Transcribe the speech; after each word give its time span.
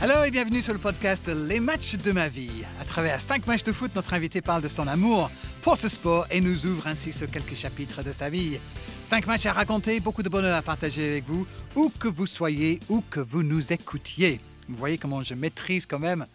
Hello 0.00 0.22
et 0.24 0.30
bienvenue 0.30 0.62
sur 0.62 0.72
le 0.72 0.78
podcast 0.78 1.26
Les 1.28 1.58
matchs 1.58 1.96
de 1.96 2.12
ma 2.12 2.28
vie. 2.28 2.64
À 2.80 2.84
travers 2.84 3.20
cinq 3.20 3.46
matchs 3.48 3.64
de 3.64 3.72
foot, 3.72 3.92
notre 3.96 4.14
invité 4.14 4.40
parle 4.40 4.62
de 4.62 4.68
son 4.68 4.86
amour 4.86 5.28
pour 5.62 5.76
ce 5.76 5.88
sport 5.88 6.26
et 6.30 6.40
nous 6.40 6.66
ouvre 6.66 6.86
ainsi 6.86 7.12
sur 7.12 7.28
quelques 7.28 7.56
chapitres 7.56 8.04
de 8.04 8.12
sa 8.12 8.30
vie. 8.30 8.58
Cinq 9.04 9.26
matchs 9.26 9.46
à 9.46 9.52
raconter, 9.52 9.98
beaucoup 9.98 10.22
de 10.22 10.28
bonheur 10.28 10.56
à 10.56 10.62
partager 10.62 11.08
avec 11.08 11.24
vous, 11.24 11.46
où 11.74 11.90
que 11.90 12.06
vous 12.06 12.26
soyez, 12.26 12.78
où 12.88 13.02
que 13.10 13.18
vous 13.18 13.42
nous 13.42 13.72
écoutiez. 13.72 14.40
Vous 14.68 14.76
voyez 14.76 14.98
comment 14.98 15.22
je 15.24 15.34
maîtrise 15.34 15.84
quand 15.86 15.98
même 15.98 16.26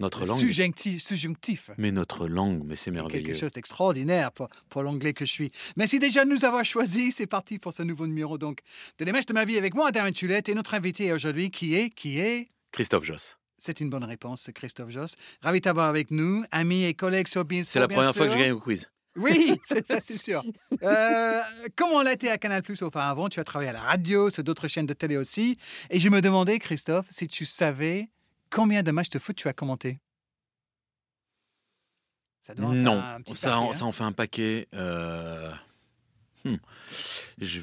Notre 0.00 0.24
langue. 0.24 0.38
subjonctif. 0.38 1.02
subjonctif. 1.02 1.70
Mais 1.76 1.90
notre 1.92 2.26
langue, 2.26 2.62
mais 2.64 2.76
c'est 2.76 2.90
merveilleux. 2.90 3.26
Quelque 3.26 3.38
chose 3.38 3.52
d'extraordinaire 3.52 4.32
pour, 4.32 4.48
pour 4.70 4.82
l'anglais 4.82 5.12
que 5.12 5.26
je 5.26 5.32
suis. 5.32 5.50
Merci 5.76 5.98
déjà 5.98 6.24
de 6.24 6.30
nous 6.30 6.46
avoir 6.46 6.64
choisis. 6.64 7.16
C'est 7.16 7.26
parti 7.26 7.58
pour 7.58 7.74
ce 7.74 7.82
nouveau 7.82 8.06
numéro 8.06 8.38
donc 8.38 8.60
de 8.98 9.04
Les 9.04 9.12
matchs 9.12 9.26
de 9.26 9.34
ma 9.34 9.44
vie 9.44 9.58
avec 9.58 9.74
moi, 9.74 9.92
Darren 9.92 10.12
Tulette, 10.12 10.48
et 10.48 10.54
notre 10.54 10.72
invité 10.72 11.12
aujourd'hui 11.12 11.50
qui 11.50 11.74
est, 11.74 11.90
qui 11.90 12.18
est 12.18 12.48
Christophe 12.72 13.04
Joss. 13.04 13.36
C'est 13.58 13.80
une 13.80 13.90
bonne 13.90 14.04
réponse, 14.04 14.50
Christophe 14.54 14.90
Joss. 14.90 15.16
Ravi 15.42 15.58
de 15.58 15.64
t'avoir 15.64 15.88
avec 15.88 16.10
nous, 16.10 16.44
ami 16.52 16.84
et 16.84 16.94
collègue 16.94 17.26
sur 17.26 17.44
Beansport. 17.44 17.72
C'est 17.72 17.80
la 17.80 17.88
première 17.88 18.14
fois 18.14 18.26
que 18.26 18.32
je 18.32 18.38
gagne 18.38 18.52
au 18.52 18.60
quiz. 18.60 18.88
Oui, 19.16 19.58
c'est 19.64 19.84
ça, 19.84 19.98
c'est 19.98 20.16
sûr. 20.16 20.44
Euh, 20.82 21.40
comme 21.74 21.90
on 21.90 22.02
l'a 22.02 22.12
été 22.12 22.30
à 22.30 22.38
Canal 22.38 22.62
Plus 22.62 22.82
auparavant, 22.82 23.28
tu 23.28 23.40
as 23.40 23.44
travaillé 23.44 23.70
à 23.70 23.72
la 23.72 23.80
radio, 23.82 24.30
sur 24.30 24.44
d'autres 24.44 24.68
chaînes 24.68 24.86
de 24.86 24.92
télé 24.94 25.16
aussi. 25.16 25.58
Et 25.90 25.98
je 25.98 26.08
me 26.08 26.20
demandais, 26.20 26.60
Christophe, 26.60 27.06
si 27.10 27.26
tu 27.26 27.44
savais 27.44 28.08
combien 28.50 28.84
de 28.84 28.92
matchs 28.92 29.10
de 29.10 29.18
foot 29.18 29.34
tu 29.34 29.48
as 29.48 29.52
commenté? 29.52 29.98
Ça 32.42 32.54
doit 32.54 32.66
en 32.66 32.72
faire 32.72 32.82
Non, 32.82 33.02
un 33.02 33.20
petit 33.22 33.34
ça, 33.34 33.50
paquet, 33.50 33.60
en, 33.66 33.70
hein. 33.70 33.72
ça 33.74 33.84
en 33.86 33.92
fait 33.92 34.04
un 34.04 34.12
paquet. 34.12 34.68
euh, 34.74 35.50
hmm. 36.44 36.56
Je 37.40 37.60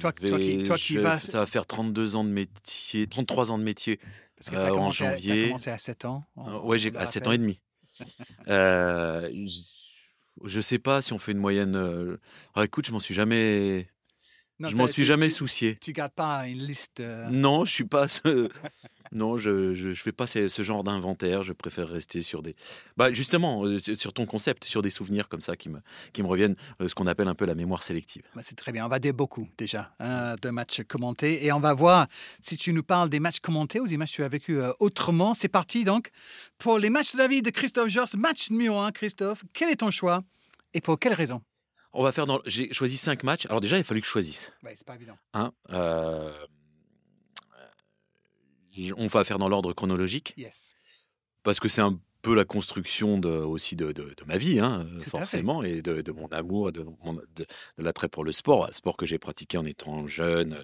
Toi- 0.00 0.12
toi 0.12 0.38
qui- 0.38 0.56
vais- 0.58 0.64
toi 0.64 0.76
qui 0.76 0.94
je- 0.94 1.00
vas- 1.00 1.18
Ça 1.20 1.38
va 1.40 1.46
faire 1.46 1.66
32 1.66 2.16
ans 2.16 2.24
de 2.24 2.30
métier, 2.30 3.06
33 3.08 3.50
ans 3.50 3.58
de 3.58 3.64
métier. 3.64 3.98
Parce 4.36 4.50
que 4.50 4.56
euh, 4.56 4.66
tu 4.66 4.70
en 4.78 4.90
janvier. 4.90 5.44
commencé 5.46 5.70
à 5.70 5.78
7 5.78 6.04
ans. 6.04 6.24
Euh, 6.38 6.76
j'ai 6.78 6.90
le 6.90 6.98
à 6.98 7.06
7 7.06 7.26
rappelle. 7.26 7.28
ans 7.28 7.32
et 7.34 7.38
demi. 7.38 7.60
Euh, 8.48 9.30
je- 9.32 9.60
je 10.44 10.60
sais 10.60 10.78
pas 10.78 11.00
si 11.02 11.12
on 11.14 11.18
fait 11.18 11.32
une 11.32 11.38
moyenne. 11.38 11.74
euh, 11.76 12.18
ah, 12.54 12.64
écoute, 12.64 12.86
je 12.86 12.92
m'en 12.92 13.00
suis 13.00 13.14
jamais, 13.14 13.88
Non, 14.58 14.70
je 14.70 14.76
m'en 14.76 14.86
suis 14.86 15.02
tu- 15.02 15.04
jamais 15.04 15.26
tu- 15.28 15.34
soucié. 15.34 15.76
Tu 15.80 15.92
gardes 15.92 16.12
pas 16.12 16.46
une 16.48 16.58
liste. 16.60 17.00
euh, 17.00 17.28
Non, 17.30 17.64
je 17.66 17.72
suis 17.72 17.84
pas. 17.84 18.08
ce- 18.08 18.48
Non, 19.12 19.36
je, 19.36 19.74
je, 19.74 19.92
je 19.92 20.02
fais 20.02 20.12
pas 20.12 20.26
ce, 20.26 20.48
ce 20.48 20.62
genre 20.62 20.82
d'inventaire. 20.82 21.42
Je 21.42 21.52
préfère 21.52 21.88
rester 21.88 22.22
sur 22.22 22.42
des. 22.42 22.56
Bah 22.96 23.12
justement, 23.12 23.64
euh, 23.64 23.78
sur 23.78 24.12
ton 24.14 24.24
concept, 24.24 24.64
sur 24.64 24.80
des 24.82 24.88
souvenirs 24.90 25.28
comme 25.28 25.40
ça 25.42 25.56
qui 25.56 25.68
me 25.68 25.80
qui 26.14 26.22
me 26.22 26.26
reviennent, 26.28 26.56
euh, 26.80 26.88
ce 26.88 26.94
qu'on 26.94 27.06
appelle 27.06 27.28
un 27.28 27.34
peu 27.34 27.44
la 27.44 27.54
mémoire 27.54 27.82
sélective. 27.82 28.22
bah, 28.34 28.40
c'est 28.42 28.56
très 28.56 28.72
bien. 28.72 28.86
On 28.86 28.88
va 28.88 28.98
dire 28.98 29.12
beaucoup 29.14 29.46
déjà 29.58 29.94
hein, 30.00 30.36
de 30.40 30.48
matchs 30.50 30.82
commentés 30.88 31.44
et 31.44 31.52
on 31.52 31.60
va 31.60 31.74
voir 31.74 32.06
si 32.40 32.56
tu 32.56 32.72
nous 32.72 32.82
parles 32.82 33.10
des 33.10 33.20
matchs 33.20 33.40
commentés 33.40 33.78
ou 33.80 33.86
des 33.86 33.96
matchs 33.98 34.12
que 34.12 34.16
tu 34.16 34.24
as 34.24 34.28
vécu 34.28 34.58
autrement. 34.80 35.34
C'est 35.34 35.48
parti 35.48 35.84
donc 35.84 36.08
pour 36.58 36.78
les 36.78 36.88
matchs 36.90 37.12
de 37.12 37.18
la 37.18 37.28
vie 37.28 37.42
de 37.42 37.50
Christophe 37.50 37.88
Joss. 37.90 38.14
Match 38.14 38.50
numéro 38.50 38.78
1, 38.78 38.90
Christophe. 38.92 39.44
Quel 39.52 39.68
est 39.70 39.76
ton 39.76 39.90
choix 39.90 40.22
et 40.74 40.80
pour 40.80 40.98
quelle 40.98 41.14
raison? 41.14 41.42
On 41.98 42.02
va 42.02 42.12
faire 42.12 42.26
dans. 42.26 42.40
J'ai 42.46 42.72
choisi 42.72 42.96
cinq 42.96 43.22
matchs. 43.24 43.46
Alors 43.46 43.60
déjà, 43.60 43.76
il 43.76 43.80
a 43.80 43.84
fallu 43.84 44.00
que 44.00 44.06
je 44.06 44.10
choisisse. 44.12 44.52
ouais, 44.62 44.74
C'est 44.76 44.86
pas 44.86 44.94
évident. 44.94 45.16
Hein, 45.34 45.52
euh, 45.70 46.32
On 48.96 49.06
va 49.06 49.24
faire 49.24 49.38
dans 49.38 49.48
l'ordre 49.48 49.72
chronologique 49.72 50.34
Yes. 50.36 50.74
parce 51.42 51.58
que 51.60 51.68
c'est 51.68 51.80
un 51.80 51.98
peu 52.22 52.34
la 52.34 52.44
construction 52.44 53.18
de, 53.18 53.28
aussi 53.30 53.76
de, 53.76 53.92
de- 53.92 54.12
de 54.14 54.24
ma 54.26 54.36
vie, 54.36 54.58
hein, 54.60 54.86
forcément, 55.08 55.62
et 55.62 55.80
de, 55.80 56.02
de 56.02 56.12
mon 56.12 56.26
amour, 56.28 56.72
de, 56.72 56.84
de- 57.36 57.46
l'attrait 57.78 58.08
pour 58.08 58.24
le 58.24 58.32
sport, 58.32 58.66
un 58.68 58.72
sport 58.72 58.96
que 58.96 59.06
j'ai 59.06 59.18
pratiqué 59.18 59.56
en 59.56 59.64
étant 59.64 60.06
jeune, 60.06 60.62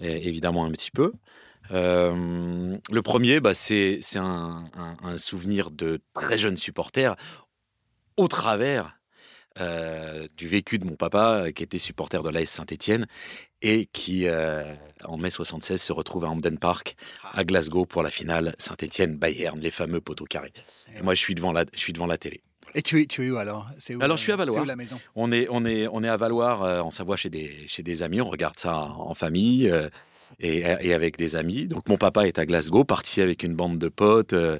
et 0.00 0.26
évidemment 0.28 0.64
un 0.64 0.70
petit 0.70 0.90
peu. 0.90 1.12
Euh, 1.72 2.78
le 2.90 3.02
premier, 3.02 3.40
bah, 3.40 3.54
c'est 3.54 3.98
c'est 4.02 4.18
un, 4.18 4.70
un- 4.74 4.96
un 5.02 5.18
souvenir 5.18 5.70
de 5.70 6.00
très 6.14 6.38
jeune 6.38 6.56
supporter 6.56 7.16
au 8.16 8.28
travers 8.28 8.98
euh, 9.60 10.26
du 10.36 10.48
vécu 10.48 10.78
de 10.78 10.84
mon 10.84 10.96
papa, 10.96 11.44
euh, 11.46 11.50
qui 11.52 11.62
était 11.62 11.78
supporter 11.78 12.22
de 12.22 12.28
l'AS 12.28 12.46
Saint-Étienne 12.46 13.06
et 13.62 13.86
qui, 13.92 14.26
euh, 14.26 14.74
en 15.04 15.16
mai 15.16 15.30
76, 15.30 15.80
se 15.80 15.92
retrouve 15.92 16.24
à 16.24 16.28
Hampden 16.28 16.58
Park, 16.58 16.96
à 17.32 17.44
Glasgow, 17.44 17.86
pour 17.86 18.02
la 18.02 18.10
finale 18.10 18.54
Saint-Étienne-Bayern, 18.58 19.58
les 19.58 19.70
fameux 19.70 20.00
poteaux 20.00 20.24
carrés. 20.26 20.52
Et 20.98 21.02
moi, 21.02 21.14
je 21.14 21.20
suis 21.20 21.34
devant 21.34 21.52
la, 21.52 21.64
je 21.72 21.78
suis 21.80 21.92
devant 21.92 22.06
la 22.06 22.18
télé. 22.18 22.42
Et 22.76 22.82
tu 22.82 23.00
es, 23.00 23.06
tu 23.06 23.24
es 23.24 23.30
où 23.30 23.36
alors? 23.36 23.68
Où, 23.90 24.02
Alors, 24.02 24.16
je 24.16 24.22
suis 24.22 24.32
à 24.32 24.36
Valois. 24.36 24.54
C'est 24.56 24.60
où 24.60 24.64
la 24.64 24.74
maison? 24.76 25.00
On 25.14 25.30
est, 25.30 25.46
on 25.48 25.64
est, 25.64 25.86
on 25.86 26.02
est 26.02 26.08
à 26.08 26.16
Valoir, 26.16 26.62
euh, 26.64 26.80
en 26.80 26.90
Savoie, 26.90 27.16
chez 27.16 27.30
des, 27.30 27.68
chez 27.68 27.84
des 27.84 28.02
amis. 28.02 28.20
On 28.20 28.28
regarde 28.28 28.58
ça 28.58 28.76
en 28.76 29.14
famille 29.14 29.70
euh, 29.70 29.88
et, 30.40 30.58
et 30.80 30.92
avec 30.92 31.16
des 31.16 31.36
amis. 31.36 31.66
Donc, 31.66 31.88
mon 31.88 31.96
papa 31.96 32.26
est 32.26 32.38
à 32.40 32.46
Glasgow, 32.46 32.82
parti 32.84 33.20
avec 33.22 33.44
une 33.44 33.54
bande 33.54 33.78
de 33.78 33.88
potes. 33.88 34.32
euh, 34.32 34.58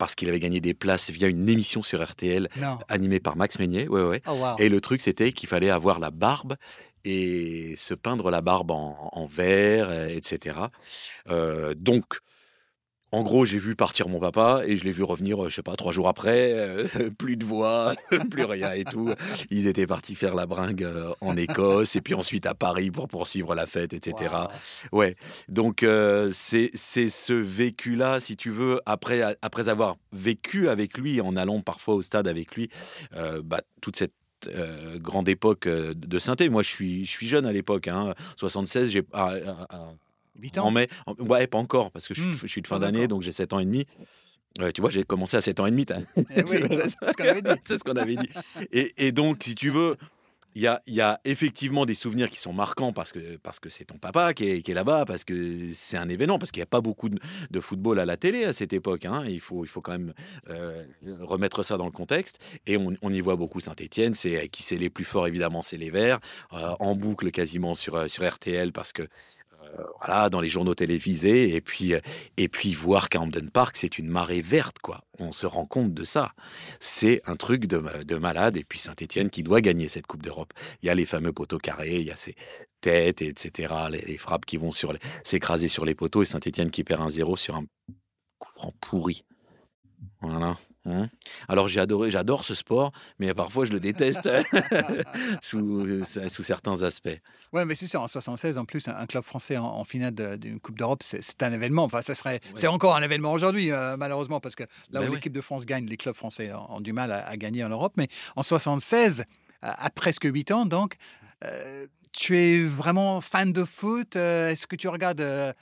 parce 0.00 0.14
qu'il 0.14 0.28
avait 0.30 0.40
gagné 0.40 0.62
des 0.62 0.72
places 0.72 1.10
via 1.10 1.28
une 1.28 1.46
émission 1.48 1.82
sur 1.82 2.02
RTL 2.02 2.48
Non. 2.56 2.78
animée 2.88 3.20
par 3.20 3.36
Max 3.36 3.58
Meignet. 3.58 3.86
Ouais, 3.86 4.02
ouais. 4.02 4.22
Oh 4.26 4.32
wow. 4.32 4.56
Et 4.58 4.70
le 4.70 4.80
truc, 4.80 5.02
c'était 5.02 5.30
qu'il 5.32 5.46
fallait 5.46 5.68
avoir 5.68 6.00
la 6.00 6.10
barbe 6.10 6.56
et 7.04 7.74
se 7.76 7.92
peindre 7.92 8.30
la 8.30 8.40
barbe 8.40 8.70
en, 8.70 9.10
en 9.12 9.26
vert, 9.26 9.88
euh, 9.90 10.08
etc. 10.08 10.56
Euh, 11.28 11.74
donc, 11.76 12.18
en 13.12 13.22
gros, 13.22 13.44
j'ai 13.44 13.58
vu 13.58 13.74
partir 13.74 14.08
mon 14.08 14.20
papa 14.20 14.62
et 14.64 14.76
je 14.76 14.84
l'ai 14.84 14.92
vu 14.92 15.02
revenir, 15.02 15.44
euh, 15.44 15.48
je 15.48 15.56
sais 15.56 15.62
pas, 15.62 15.74
trois 15.76 15.92
jours 15.92 16.08
après, 16.08 16.52
euh, 16.52 16.86
plus 17.18 17.36
de 17.36 17.44
voix, 17.44 17.94
plus 18.30 18.44
rien 18.44 18.72
et 18.72 18.84
tout. 18.84 19.12
Ils 19.50 19.66
étaient 19.66 19.86
partis 19.86 20.14
faire 20.14 20.34
la 20.34 20.46
bringue 20.46 20.84
euh, 20.84 21.12
en 21.20 21.36
Écosse 21.36 21.96
et 21.96 22.00
puis 22.00 22.14
ensuite 22.14 22.46
à 22.46 22.54
Paris 22.54 22.90
pour 22.90 23.08
poursuivre 23.08 23.54
la 23.54 23.66
fête, 23.66 23.92
etc. 23.92 24.30
Wow. 24.92 25.00
Ouais, 25.00 25.16
donc 25.48 25.82
euh, 25.82 26.30
c'est 26.32 26.70
ce 26.74 27.32
vécu-là, 27.32 28.20
si 28.20 28.36
tu 28.36 28.50
veux, 28.50 28.80
après, 28.86 29.36
après 29.42 29.68
avoir 29.68 29.96
vécu 30.12 30.68
avec 30.68 30.98
lui, 30.98 31.20
en 31.20 31.36
allant 31.36 31.60
parfois 31.60 31.94
au 31.94 32.02
stade 32.02 32.28
avec 32.28 32.54
lui, 32.54 32.70
euh, 33.16 33.42
bah, 33.44 33.62
toute 33.80 33.96
cette 33.96 34.12
euh, 34.46 34.98
grande 34.98 35.28
époque 35.28 35.68
de 35.68 36.18
synthé. 36.18 36.48
Moi, 36.48 36.62
je 36.62 36.70
suis, 36.70 37.04
je 37.04 37.10
suis 37.10 37.26
jeune 37.26 37.46
à 37.46 37.52
l'époque, 37.52 37.88
hein, 37.88 38.14
76, 38.36 38.90
j'ai 38.90 39.02
ah, 39.12 39.34
ah, 39.70 39.92
ah, 40.40 40.42
8 40.42 40.58
en 40.58 40.70
mai, 40.70 40.88
en- 41.06 41.14
ouais, 41.14 41.46
pas 41.46 41.58
encore, 41.58 41.90
parce 41.90 42.08
que 42.08 42.14
je, 42.14 42.22
suis- 42.22 42.30
Hmm, 42.30 42.38
je 42.42 42.46
suis 42.46 42.62
de 42.62 42.66
fin 42.66 42.76
pas 42.78 42.86
d'année, 42.86 43.06
donc 43.08 43.22
j'ai 43.22 43.32
7 43.32 43.52
ans 43.52 43.58
et 43.58 43.64
demi. 43.64 43.86
Euh, 44.60 44.72
tu 44.72 44.80
vois, 44.80 44.90
j'ai 44.90 45.04
commencé 45.04 45.36
à 45.36 45.40
7 45.40 45.60
ans 45.60 45.66
et 45.66 45.70
demi. 45.70 45.86
Eh 46.36 46.42
oui, 46.42 46.58
c'est 46.96 47.04
ce 47.10 47.16
qu'on 47.16 47.24
avait 47.24 47.42
dit. 47.42 47.50
ce 47.64 47.78
qu'on 47.78 47.96
avait 47.96 48.16
dit. 48.16 48.28
Et, 48.72 48.94
et 49.06 49.12
donc, 49.12 49.44
si 49.44 49.54
tu 49.54 49.70
veux, 49.70 49.96
il 50.56 50.62
y 50.62 50.66
a, 50.66 50.82
y 50.88 51.00
a 51.00 51.20
effectivement 51.24 51.86
des 51.86 51.94
souvenirs 51.94 52.28
qui 52.28 52.40
sont 52.40 52.52
marquants 52.52 52.92
parce 52.92 53.12
que 53.12 53.36
parce 53.36 53.60
que 53.60 53.68
c'est 53.68 53.84
ton 53.84 53.98
papa 53.98 54.34
qui 54.34 54.48
est, 54.48 54.62
qui 54.62 54.72
est 54.72 54.74
là-bas, 54.74 55.04
parce 55.04 55.22
que 55.22 55.68
c'est 55.74 55.96
un 55.96 56.08
événement, 56.08 56.40
parce 56.40 56.50
qu'il 56.50 56.58
n'y 56.58 56.64
a 56.64 56.66
pas 56.66 56.80
beaucoup 56.80 57.08
de, 57.08 57.20
de 57.52 57.60
football 57.60 58.00
à 58.00 58.04
la 58.04 58.16
télé 58.16 58.42
à 58.42 58.52
cette 58.52 58.72
époque. 58.72 59.04
hein. 59.04 59.22
Il, 59.28 59.38
faut, 59.38 59.64
il 59.64 59.68
faut 59.68 59.80
quand 59.80 59.92
même 59.92 60.12
euh, 60.48 60.84
remettre 61.20 61.62
ça 61.62 61.76
dans 61.76 61.84
le 61.86 61.92
contexte. 61.92 62.40
Et 62.66 62.76
on, 62.76 62.94
on 63.00 63.12
y 63.12 63.20
voit 63.20 63.36
beaucoup 63.36 63.60
Saint-Etienne. 63.60 64.14
C'est 64.14 64.48
qui 64.48 64.64
c'est 64.64 64.76
les 64.76 64.90
plus 64.90 65.04
forts, 65.04 65.28
évidemment, 65.28 65.62
c'est 65.62 65.76
les 65.76 65.90
Verts. 65.90 66.18
Euh, 66.52 66.74
en 66.80 66.96
boucle 66.96 67.30
quasiment 67.30 67.76
sur, 67.76 68.10
sur 68.10 68.28
RTL 68.28 68.72
parce 68.72 68.92
que. 68.92 69.06
Voilà, 69.98 70.30
dans 70.30 70.40
les 70.40 70.48
journaux 70.48 70.74
télévisés, 70.74 71.54
et 71.54 71.60
puis, 71.60 71.94
et 72.36 72.48
puis 72.48 72.74
voir 72.74 73.08
qu'à 73.08 73.20
Park, 73.52 73.76
c'est 73.76 73.98
une 73.98 74.08
marée 74.08 74.42
verte, 74.42 74.78
quoi. 74.80 75.02
On 75.18 75.32
se 75.32 75.46
rend 75.46 75.66
compte 75.66 75.92
de 75.92 76.04
ça 76.04 76.32
c'est 76.80 77.22
un 77.26 77.36
truc 77.36 77.66
de, 77.66 78.02
de 78.04 78.16
malade. 78.16 78.56
Et 78.56 78.64
puis 78.64 78.78
Saint-Etienne 78.78 79.30
qui 79.30 79.42
doit 79.42 79.60
gagner 79.60 79.88
cette 79.88 80.06
Coupe 80.06 80.22
d'Europe. 80.22 80.52
Il 80.82 80.86
y 80.86 80.90
a 80.90 80.94
les 80.94 81.06
fameux 81.06 81.32
poteaux 81.32 81.58
carrés, 81.58 82.00
il 82.00 82.06
y 82.06 82.10
a 82.10 82.16
ces 82.16 82.34
têtes, 82.80 83.22
et 83.22 83.28
etc. 83.28 83.74
Les, 83.90 84.00
les 84.00 84.18
frappes 84.18 84.46
qui 84.46 84.56
vont 84.56 84.72
sur 84.72 84.92
s'écraser 85.24 85.68
sur 85.68 85.84
les 85.84 85.94
poteaux 85.94 86.22
et 86.22 86.26
Saint-Etienne 86.26 86.70
qui 86.70 86.84
perd 86.84 87.02
un 87.02 87.10
0 87.10 87.36
sur 87.36 87.56
un 87.56 87.64
coup 88.38 88.50
franc 88.50 88.74
pourri. 88.80 89.24
Voilà. 90.22 90.56
Hein. 90.86 91.08
Alors 91.48 91.68
j'ai 91.68 91.80
adoré, 91.80 92.10
j'adore 92.10 92.44
ce 92.44 92.54
sport, 92.54 92.92
mais 93.18 93.34
parfois 93.34 93.64
je 93.64 93.72
le 93.72 93.80
déteste 93.80 94.28
sous, 95.42 96.04
sous 96.04 96.42
certains 96.42 96.82
aspects. 96.82 97.08
Ouais, 97.52 97.64
mais 97.64 97.74
c'est 97.74 97.86
ça. 97.86 98.00
En 98.00 98.06
76, 98.06 98.58
en 98.58 98.64
plus, 98.64 98.86
un, 98.88 99.06
club 99.06 99.22
français 99.24 99.56
en, 99.56 99.64
en 99.66 99.84
finale 99.84 100.14
d'une 100.38 100.60
Coupe 100.60 100.78
d'Europe, 100.78 101.02
c'est 101.02 101.42
un 101.42 101.52
événement. 101.52 101.84
Enfin, 101.84 102.00
ça 102.02 102.14
serait, 102.14 102.40
c'est 102.54 102.66
encore 102.66 102.96
un 102.96 103.02
événement 103.02 103.32
aujourd'hui, 103.32 103.72
euh, 103.72 103.96
malheureusement, 103.96 104.40
parce 104.40 104.54
que 104.56 104.62
là 104.90 105.00
Ben 105.00 105.00
où 105.00 105.08
ouais. 105.10 105.14
l'équipe 105.16 105.32
de 105.32 105.40
France 105.40 105.66
gagne, 105.66 105.86
les 105.86 105.96
clubs 105.96 106.14
français 106.16 106.52
ont, 106.52 106.76
ont 106.76 106.80
du 106.80 106.92
mal 106.92 107.12
à, 107.12 107.26
à 107.26 107.36
gagner 107.36 107.64
en 107.64 107.68
Europe. 107.68 107.94
Mais 107.96 108.08
en 108.36 108.42
76, 108.42 109.24
à, 109.62 109.84
à 109.86 109.90
presque 109.90 110.24
8 110.24 110.50
ans, 110.52 110.66
donc, 110.66 110.96
euh, 111.44 111.86
tu 112.12 112.36
es 112.38 112.62
vraiment 112.64 113.20
fan 113.20 113.52
de 113.52 113.64
foot. 113.64 114.16
euh, 114.16 114.50
Est-ce 114.50 114.66
que 114.66 114.76
tu 114.76 114.88
regardes 114.88 115.20
euh, 115.20 115.52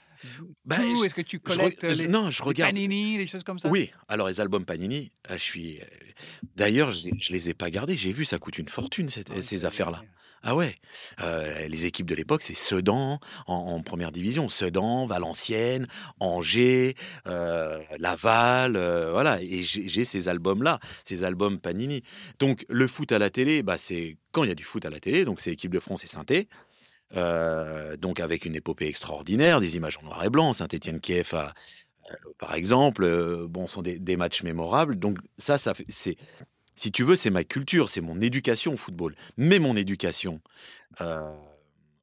Ben, 0.65 0.77
tout 0.81 1.03
Est-ce 1.05 1.13
que 1.15 1.21
tu 1.21 1.39
collectes 1.39 1.87
je- 1.93 2.01
les, 2.03 2.07
non, 2.07 2.29
je 2.29 2.41
les 2.41 2.47
regarde. 2.47 2.73
Panini, 2.73 3.17
les 3.17 3.27
choses 3.27 3.43
comme 3.43 3.59
ça? 3.59 3.69
Oui, 3.69 3.91
alors 4.07 4.27
les 4.27 4.39
albums 4.41 4.65
Panini, 4.65 5.11
euh, 5.29 5.37
je 5.37 5.43
suis. 5.43 5.79
euh, 5.79 5.85
D'ailleurs, 6.55 6.91
je, 6.91 7.09
je 7.17 7.31
les 7.33 7.49
ai 7.49 7.53
pas 7.53 7.69
gardés. 7.69 7.97
J'ai 7.97 8.11
vu, 8.13 8.25
ça 8.25 8.37
coûte 8.39 8.57
une 8.57 8.69
fortune 8.69 9.09
cette- 9.09 9.29
Ah 9.35 9.41
ces 9.41 9.65
affaires-là. 9.65 10.03
Ah 10.41 10.55
ouais, 10.55 10.77
Euh, 11.21 11.67
les 11.67 11.85
équipes 11.85 12.05
de 12.05 12.15
l'époque, 12.15 12.43
c'est 12.43 12.53
Sedan 12.55 13.19
en, 13.47 13.53
en 13.53 13.81
première 13.81 14.13
division, 14.13 14.47
Sedan, 14.47 15.05
Valenciennes, 15.05 15.85
Angers, 16.21 16.95
euh, 17.27 17.79
Laval, 17.97 18.77
euh, 18.77 19.11
voilà. 19.11 19.41
Et 19.41 19.63
j'ai 19.63 19.89
j'ai 19.89 20.05
ces 20.05 20.29
albums-là, 20.29 20.79
ces 21.03 21.25
albums 21.25 21.59
Panini. 21.59 22.03
Donc 22.39 22.65
le 22.69 22.87
foot 22.87 23.11
à 23.11 23.19
la 23.19 23.29
télé, 23.29 23.63
bah 23.63 23.77
c'est 23.77 24.15
quand 24.31 24.43
il 24.43 24.47
y 24.47 24.51
a 24.51 24.55
du 24.55 24.63
foot 24.63 24.85
à 24.85 24.89
la 24.89 25.01
télé, 25.01 25.25
donc 25.25 25.41
c'est 25.41 25.51
équipe 25.51 25.73
de 25.73 25.79
France 25.81 26.05
et 26.05 26.07
synthé. 26.07 26.47
Euh, 27.15 27.97
donc 27.97 28.19
avec 28.19 28.45
une 28.45 28.55
épopée 28.55 28.87
extraordinaire, 28.87 29.59
des 29.59 29.75
images 29.75 29.97
en 29.97 30.05
noir 30.05 30.23
et 30.23 30.29
blanc, 30.29 30.53
Saint-Étienne-Kiev, 30.53 31.31
euh, 31.33 32.15
par 32.37 32.53
exemple, 32.53 33.03
euh, 33.03 33.47
bon, 33.49 33.67
sont 33.67 33.81
des, 33.81 33.97
des, 33.97 34.15
matchs 34.15 34.43
mémorables. 34.43 34.97
Donc 34.97 35.17
ça, 35.37 35.57
ça 35.57 35.73
c'est, 35.89 36.17
si 36.75 36.91
tu 36.91 37.03
veux, 37.03 37.15
c'est 37.15 37.31
ma 37.31 37.43
culture, 37.43 37.89
c'est 37.89 38.01
mon 38.01 38.21
éducation 38.21 38.73
au 38.73 38.77
football. 38.77 39.15
Mais 39.37 39.59
mon 39.59 39.75
éducation 39.75 40.41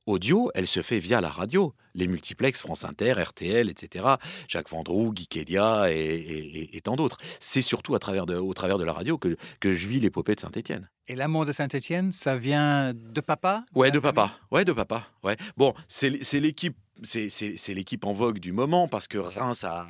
audio, 0.07 0.51
elle 0.55 0.67
se 0.67 0.83
fait 0.83 0.99
via 0.99 1.21
la 1.21 1.29
radio. 1.29 1.75
Les 1.95 2.07
multiplex, 2.07 2.61
France 2.61 2.85
Inter, 2.85 3.13
RTL, 3.13 3.69
etc. 3.69 4.05
Jacques 4.49 4.71
Vendroux, 4.71 5.13
Geekedia 5.15 5.93
et, 5.93 5.97
et, 5.97 6.77
et, 6.77 6.81
tant 6.81 6.97
d'autres. 6.97 7.19
C'est 7.41 7.63
surtout 7.63 7.95
à 7.95 7.99
travers 7.99 8.27
de, 8.27 8.37
au 8.37 8.55
travers 8.55 8.79
de 8.79 8.85
la 8.85 8.93
radio 8.93 9.19
que, 9.19 9.37
que 9.61 9.75
je 9.75 9.87
vis 9.87 10.01
l'épopée 10.01 10.35
de 10.35 10.41
Saint-Étienne. 10.41 10.89
Et 11.09 11.15
l'amour 11.15 11.47
de 11.47 11.53
Saint-Étienne, 11.53 12.13
ça 12.13 12.37
vient 12.37 12.93
de 12.95 13.21
papa? 13.21 13.65
Ouais, 13.75 13.91
de 13.91 13.99
papa. 13.99 14.39
Ouais, 14.51 14.65
de 14.65 14.73
papa. 14.73 15.07
Ouais. 15.23 15.37
Bon, 15.57 15.75
c'est 15.89 16.11
l'équipe, 16.35 16.77
c'est 17.03 17.75
l'équipe 17.75 18.05
en 18.05 18.13
vogue 18.13 18.39
du 18.39 18.53
moment 18.53 18.89
parce 18.89 19.09
que 19.09 19.19
Reims 19.19 19.65
a 19.65 19.87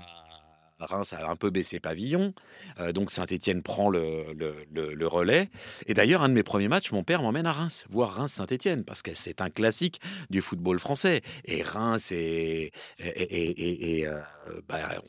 Reims 0.78 1.12
a 1.12 1.30
un 1.30 1.36
peu 1.36 1.50
baissé 1.50 1.80
pavillon, 1.80 2.34
euh, 2.80 2.92
donc 2.92 3.10
Saint-Étienne 3.10 3.62
prend 3.62 3.88
le, 3.88 4.32
le, 4.34 4.94
le, 4.94 5.06
relais. 5.06 5.48
Et 5.86 5.94
d'ailleurs, 5.94 6.22
un 6.22 6.28
de 6.28 6.34
mes 6.34 6.42
premiers 6.42 6.68
matchs, 6.68 6.92
mon 6.92 7.02
père 7.02 7.22
m'emmène 7.22 7.46
à 7.46 7.52
Reims, 7.52 7.84
voir 7.88 8.14
Reims-Saint-Étienne, 8.14 8.84
parce 8.84 9.02
que 9.02 9.14
c'est 9.14 9.40
un 9.40 9.50
classique 9.50 10.00
du 10.28 10.42
football 10.42 10.78
français. 10.78 11.22
Et 11.44 11.62
Reims 11.62 12.12
est, 12.12 12.72
euh, 13.00 14.20
bah, 14.68 15.00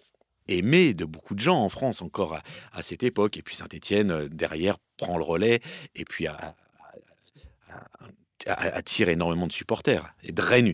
aimé 0.47 0.93
de 0.93 1.03
beaucoup 1.03 1.35
de 1.35 1.39
gens 1.39 1.61
en 1.61 1.69
France 1.69 2.01
encore 2.01 2.39
à, 2.71 2.83
cette 2.83 3.03
époque. 3.03 3.37
Et 3.37 3.41
puis 3.41 3.55
Saint-Étienne, 3.55 4.11
euh, 4.11 4.29
derrière, 4.29 4.77
prend 4.97 5.17
le 5.17 5.23
relais 5.23 5.61
et 5.95 6.05
puis 6.05 6.27
attire 8.45 9.09
énormément 9.09 9.47
de 9.47 9.51
supporters 9.51 10.13
et 10.23 10.31
draine. 10.31 10.73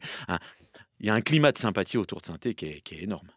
Il 0.99 1.07
y 1.07 1.09
a 1.09 1.13
un 1.13 1.21
climat 1.21 1.51
de 1.51 1.57
sympathie 1.57 1.97
autour 1.97 2.21
de 2.21 2.27
saint 2.27 2.37
qui 2.37 2.49
est, 2.49 2.81
qui 2.81 2.95
est 2.95 3.03
énorme. 3.03 3.27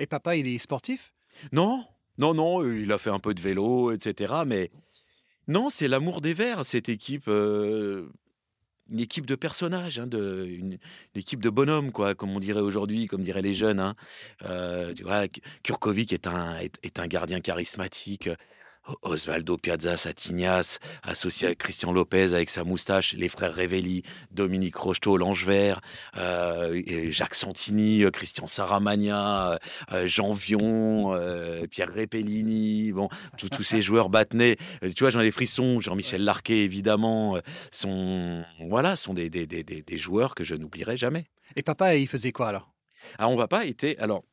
Et 0.00 0.06
papa, 0.06 0.34
il 0.34 0.48
est 0.48 0.58
sportif? 0.58 1.12
Non, 1.52 1.84
non, 2.18 2.34
non, 2.34 2.64
il 2.64 2.90
a 2.90 2.98
fait 2.98 3.10
un 3.10 3.18
peu 3.18 3.34
de 3.34 3.40
vélo, 3.40 3.92
etc. 3.92 4.34
Mais 4.46 4.70
non, 5.46 5.68
c'est 5.68 5.88
l'amour 5.88 6.22
des 6.22 6.32
Verts, 6.32 6.64
cette 6.64 6.88
équipe. 6.88 7.28
Euh, 7.28 8.08
une 8.90 8.98
équipe 8.98 9.26
de 9.26 9.36
personnages, 9.36 10.00
hein, 10.00 10.08
de, 10.08 10.46
une, 10.46 10.78
équipe 11.14 11.40
de 11.40 11.50
bonhommes, 11.50 11.92
quoi, 11.92 12.16
comme 12.16 12.30
on 12.30 12.40
dirait 12.40 12.60
aujourd'hui, 12.60 13.06
comme 13.06 13.22
diraient 13.22 13.42
les 13.42 13.54
jeunes. 13.54 13.78
Hein. 13.78 13.94
Euh, 14.42 14.92
tu 14.94 15.04
vois, 15.04 15.28
Kurkovic 15.62 16.12
est 16.12 16.26
un, 16.26 16.58
est 16.58 16.98
un 16.98 17.06
gardien 17.06 17.40
charismatique. 17.40 18.28
Osvaldo 19.02 19.56
Piazza 19.56 19.96
Satignas, 19.96 20.78
associé 21.02 21.48
à 21.48 21.54
Christian 21.54 21.92
Lopez 21.92 22.34
avec 22.34 22.50
sa 22.50 22.64
moustache, 22.64 23.14
les 23.14 23.28
frères 23.28 23.54
Revelli, 23.54 24.02
Dominique 24.30 24.76
Rocheteau, 24.76 25.16
l'Ange 25.16 25.46
Vert, 25.46 25.80
euh, 26.16 26.82
Jacques 27.10 27.34
Santini, 27.34 28.02
euh, 28.04 28.10
Christian 28.10 28.46
Saramagna, 28.46 29.58
euh, 29.92 30.06
Jean 30.06 30.32
Vion, 30.32 31.14
euh, 31.14 31.66
Pierre 31.66 31.92
Repellini, 31.94 32.92
bon, 32.92 33.08
tous 33.52 33.62
ces 33.62 33.82
joueurs 33.82 34.08
battenés. 34.08 34.56
Tu 34.94 35.04
vois, 35.04 35.10
j'en 35.10 35.20
ai 35.20 35.24
des 35.24 35.30
frissons. 35.30 35.80
Jean-Michel 35.80 36.24
Larquet, 36.24 36.58
évidemment, 36.58 37.38
sont, 37.70 38.44
voilà, 38.68 38.96
sont 38.96 39.14
des, 39.14 39.30
des, 39.30 39.46
des, 39.46 39.62
des 39.62 39.98
joueurs 39.98 40.34
que 40.34 40.44
je 40.44 40.54
n'oublierai 40.54 40.96
jamais. 40.96 41.26
Et 41.56 41.62
papa, 41.62 41.96
il 41.96 42.08
faisait 42.08 42.32
quoi 42.32 42.48
alors? 42.48 42.72
Alors, 43.18 43.30
mon 43.30 43.36
papa 43.36 43.64
était, 43.64 43.96
alors, 43.98 44.24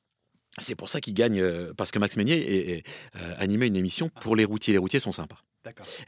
c'est 0.57 0.75
pour 0.75 0.89
ça 0.89 1.01
qu'il 1.01 1.13
gagne, 1.13 1.39
euh, 1.39 1.73
parce 1.75 1.91
que 1.91 1.99
Max 1.99 2.17
Meignier 2.17 2.83
euh, 3.15 3.33
animait 3.37 3.67
une 3.67 3.75
émission 3.75 4.09
pour 4.09 4.35
les 4.35 4.45
routiers. 4.45 4.73
Les 4.73 4.79
routiers 4.79 4.99
sont 4.99 5.11
sympas. 5.11 5.43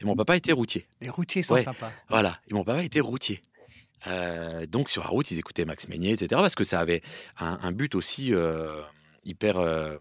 Et 0.00 0.04
mon 0.04 0.16
papa 0.16 0.36
était 0.36 0.52
routier. 0.52 0.86
Les 1.02 1.10
routiers 1.10 1.42
sont 1.42 1.54
ouais, 1.54 1.62
sympas. 1.62 1.92
Voilà. 2.08 2.40
Et 2.50 2.54
mon 2.54 2.64
papa 2.64 2.82
était 2.82 3.00
routier. 3.00 3.42
Euh, 4.06 4.64
donc 4.64 4.88
sur 4.88 5.02
la 5.02 5.08
route, 5.08 5.30
ils 5.30 5.38
écoutaient 5.38 5.66
Max 5.66 5.86
Meignier, 5.88 6.12
etc. 6.12 6.28
Parce 6.30 6.54
que 6.54 6.64
ça 6.64 6.80
avait 6.80 7.02
un, 7.38 7.58
un 7.62 7.72
but 7.72 7.94
aussi 7.94 8.32
hyper 9.24 9.98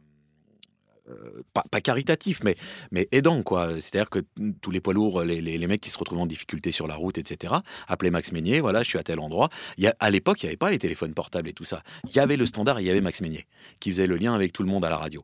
pas, 1.53 1.63
pas, 1.69 1.81
caritatif, 1.81 2.41
mais, 2.43 2.55
mais 2.91 3.07
aidant, 3.11 3.43
quoi. 3.43 3.73
C'est-à-dire 3.81 4.09
que 4.09 4.19
tous 4.61 4.71
les 4.71 4.79
poids 4.79 4.93
lourds, 4.93 5.23
les, 5.23 5.41
les, 5.41 5.67
mecs 5.67 5.81
qui 5.81 5.89
se 5.89 5.97
retrouvent 5.97 6.19
en 6.19 6.25
difficulté 6.25 6.71
sur 6.71 6.87
la 6.87 6.95
route, 6.95 7.17
etc., 7.17 7.53
appelaient 7.87 8.11
Max 8.11 8.31
Meignier, 8.31 8.61
voilà, 8.61 8.83
je 8.83 8.89
suis 8.89 8.99
à 8.99 9.03
tel 9.03 9.19
endroit. 9.19 9.49
Il 9.77 9.83
y 9.83 9.87
a, 9.87 9.95
à 9.99 10.09
l'époque, 10.09 10.41
il 10.43 10.45
n'y 10.45 10.49
avait 10.49 10.57
pas 10.57 10.71
les 10.71 10.79
téléphones 10.79 11.13
portables 11.13 11.49
et 11.49 11.53
tout 11.53 11.63
ça. 11.63 11.83
Il 12.05 12.15
y 12.15 12.19
avait 12.19 12.37
le 12.37 12.45
standard, 12.45 12.79
il 12.79 12.87
y 12.87 12.89
avait 12.89 13.01
Max 13.01 13.21
Meignier, 13.21 13.45
qui 13.79 13.91
faisait 13.91 14.07
le 14.07 14.17
lien 14.17 14.33
avec 14.33 14.53
tout 14.53 14.63
le 14.63 14.69
monde 14.69 14.85
à 14.85 14.89
la 14.89 14.97
radio. 14.97 15.23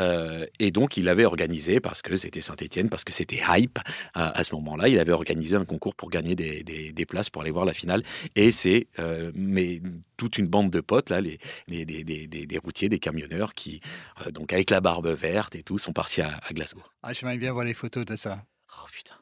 Euh, 0.00 0.46
et 0.58 0.70
donc, 0.70 0.96
il 0.96 1.08
avait 1.08 1.24
organisé, 1.24 1.80
parce 1.80 2.02
que 2.02 2.16
c'était 2.16 2.42
Saint-Etienne, 2.42 2.88
parce 2.88 3.04
que 3.04 3.12
c'était 3.12 3.40
hype 3.48 3.78
à, 4.14 4.30
à 4.38 4.44
ce 4.44 4.54
moment-là, 4.54 4.88
il 4.88 4.98
avait 4.98 5.12
organisé 5.12 5.56
un 5.56 5.64
concours 5.64 5.94
pour 5.94 6.10
gagner 6.10 6.34
des, 6.34 6.62
des, 6.62 6.92
des 6.92 7.06
places 7.06 7.30
pour 7.30 7.42
aller 7.42 7.50
voir 7.50 7.64
la 7.64 7.74
finale. 7.74 8.02
Et 8.36 8.52
c'est 8.52 8.88
euh, 8.98 9.32
mais 9.34 9.80
toute 10.16 10.38
une 10.38 10.46
bande 10.46 10.70
de 10.70 10.80
potes, 10.80 11.10
là, 11.10 11.20
les, 11.20 11.38
les, 11.68 11.84
des, 11.84 12.04
des, 12.26 12.58
routiers, 12.58 12.88
des 12.88 12.98
camionneurs, 12.98 13.54
qui, 13.54 13.80
euh, 14.26 14.30
donc 14.30 14.52
avec 14.52 14.70
la 14.70 14.80
barbe 14.80 15.08
verte 15.08 15.54
et 15.54 15.62
tout, 15.62 15.78
sont 15.78 15.92
partis 15.92 16.22
à, 16.22 16.38
à 16.48 16.52
Glasgow. 16.52 16.82
Ah, 17.02 17.12
J'aimerais 17.12 17.38
bien 17.38 17.52
voir 17.52 17.64
les 17.64 17.74
photos 17.74 18.04
de 18.04 18.16
ça. 18.16 18.44
Oh 18.78 18.86
putain. 18.92 19.16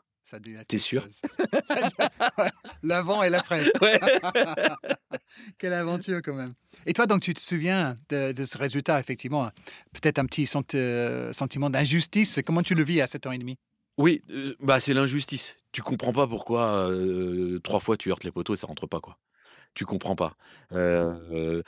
T'es 0.69 0.79
sûr? 0.79 1.07
L'avant 2.83 3.23
et 3.23 3.31
l'après. 3.31 3.71
Ouais. 3.81 4.01
Quelle 5.59 5.73
aventure 5.73 6.21
quand 6.23 6.35
même. 6.35 6.55
Et 6.87 6.93
toi, 6.93 7.07
donc, 7.07 7.23
tu 7.23 7.35
te 7.35 7.41
souviens 7.41 7.97
de, 8.09 8.33
de 8.33 8.45
ce 8.45 8.59
résultat, 8.59 8.99
effectivement, 9.01 9.51
peut-être 9.93 10.19
un 10.19 10.27
petit 10.27 10.49
euh, 10.75 11.33
sentiment 11.33 11.71
d'injustice. 11.71 12.41
Comment 12.45 12.63
tu 12.63 12.75
le 12.75 12.83
vis 12.83 13.01
à 13.01 13.07
7 13.07 13.27
ans 13.27 13.33
et 13.33 13.39
demi? 13.39 13.59
Oui, 13.99 14.23
euh, 14.31 14.55
bah, 14.61 14.81
c'est 14.81 14.95
l'injustice. 14.95 15.57
Tu 15.73 15.83
comprends 15.83 16.13
pas 16.13 16.27
pourquoi 16.27 16.89
euh, 16.89 17.59
trois 17.61 17.81
fois 17.81 17.97
tu 17.97 18.11
heurtes 18.11 18.25
les 18.25 18.31
poteaux 18.33 18.55
et 18.55 18.57
ça 18.57 18.67
rentre 18.67 18.87
pas, 18.87 19.01
quoi. 19.01 19.19
Tu 19.75 19.85
comprends 19.85 20.17
pas. 20.17 20.37
Euh, 20.73 21.63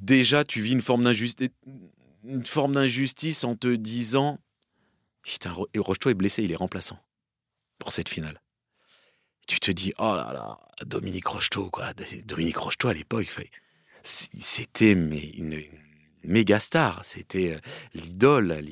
déjà, 0.00 0.44
tu 0.44 0.60
vis 0.60 0.72
une 0.72 0.82
forme 0.82 1.04
d'injustice, 1.04 1.48
une 2.24 2.44
forme 2.44 2.74
d'injustice 2.74 3.44
en 3.44 3.56
te 3.56 3.74
disant, 3.74 4.38
putain, 5.22 5.54
Rocheteau 5.76 6.10
est 6.10 6.14
blessé, 6.14 6.42
il 6.42 6.52
est 6.52 6.56
remplaçant 6.56 6.98
pour 7.80 7.92
cette 7.92 8.08
finale. 8.08 8.40
Tu 9.48 9.58
te 9.58 9.72
dis, 9.72 9.92
oh 9.98 10.14
là 10.14 10.32
là, 10.32 10.60
Dominique 10.84 11.26
Rocheteau, 11.26 11.70
quoi. 11.70 11.92
Dominique 12.24 12.58
Rocheteau, 12.58 12.88
à 12.88 12.94
l'époque, 12.94 13.26
c'était 14.02 14.92
une, 14.92 15.12
une 15.12 15.64
méga 16.22 16.60
star. 16.60 17.04
C'était 17.04 17.60
l'idole, 17.94 18.64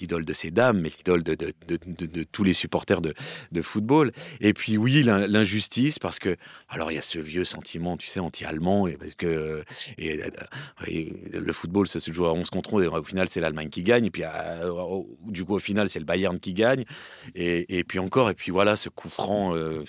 l'idole 0.00 0.24
de 0.24 0.32
ces 0.32 0.50
dames, 0.50 0.80
mais 0.80 0.88
l'idole 0.88 1.22
de, 1.22 1.34
de, 1.34 1.52
de, 1.66 2.22
tous 2.24 2.44
les 2.44 2.54
supporters 2.54 3.00
de, 3.00 3.14
football. 3.62 4.12
Et 4.40 4.52
puis 4.52 4.76
oui, 4.76 5.02
l'injustice, 5.02 5.98
parce 5.98 6.18
que 6.18 6.36
alors 6.68 6.90
il 6.92 6.94
y 6.94 6.98
a 6.98 7.02
ce 7.02 7.18
vieux 7.18 7.44
sentiment, 7.44 7.96
tu 7.96 8.06
sais, 8.06 8.20
anti-allemand, 8.20 8.86
et 8.86 8.96
parce 8.96 9.14
que 9.14 9.64
et, 9.98 10.20
le 11.32 11.52
football 11.52 11.88
ça 11.88 12.00
se 12.00 12.12
joue 12.12 12.26
à 12.26 12.32
11 12.32 12.50
contre 12.50 12.74
11, 12.74 12.84
et 12.84 12.86
au 12.86 13.04
final 13.04 13.28
c'est 13.28 13.40
l'Allemagne 13.40 13.68
qui 13.68 13.82
gagne, 13.82 14.06
et 14.06 14.10
puis 14.10 14.22
euh, 14.24 15.02
du 15.26 15.44
coup 15.44 15.54
au 15.54 15.58
final 15.58 15.90
c'est 15.90 15.98
le 15.98 16.04
Bayern 16.04 16.38
qui 16.38 16.52
gagne, 16.52 16.84
et, 17.34 17.78
et, 17.78 17.84
puis 17.84 17.98
encore, 17.98 18.30
et 18.30 18.34
puis 18.34 18.52
voilà 18.52 18.76
ce 18.76 18.88
coup 18.88 19.08
franc. 19.08 19.54
Euh, 19.54 19.84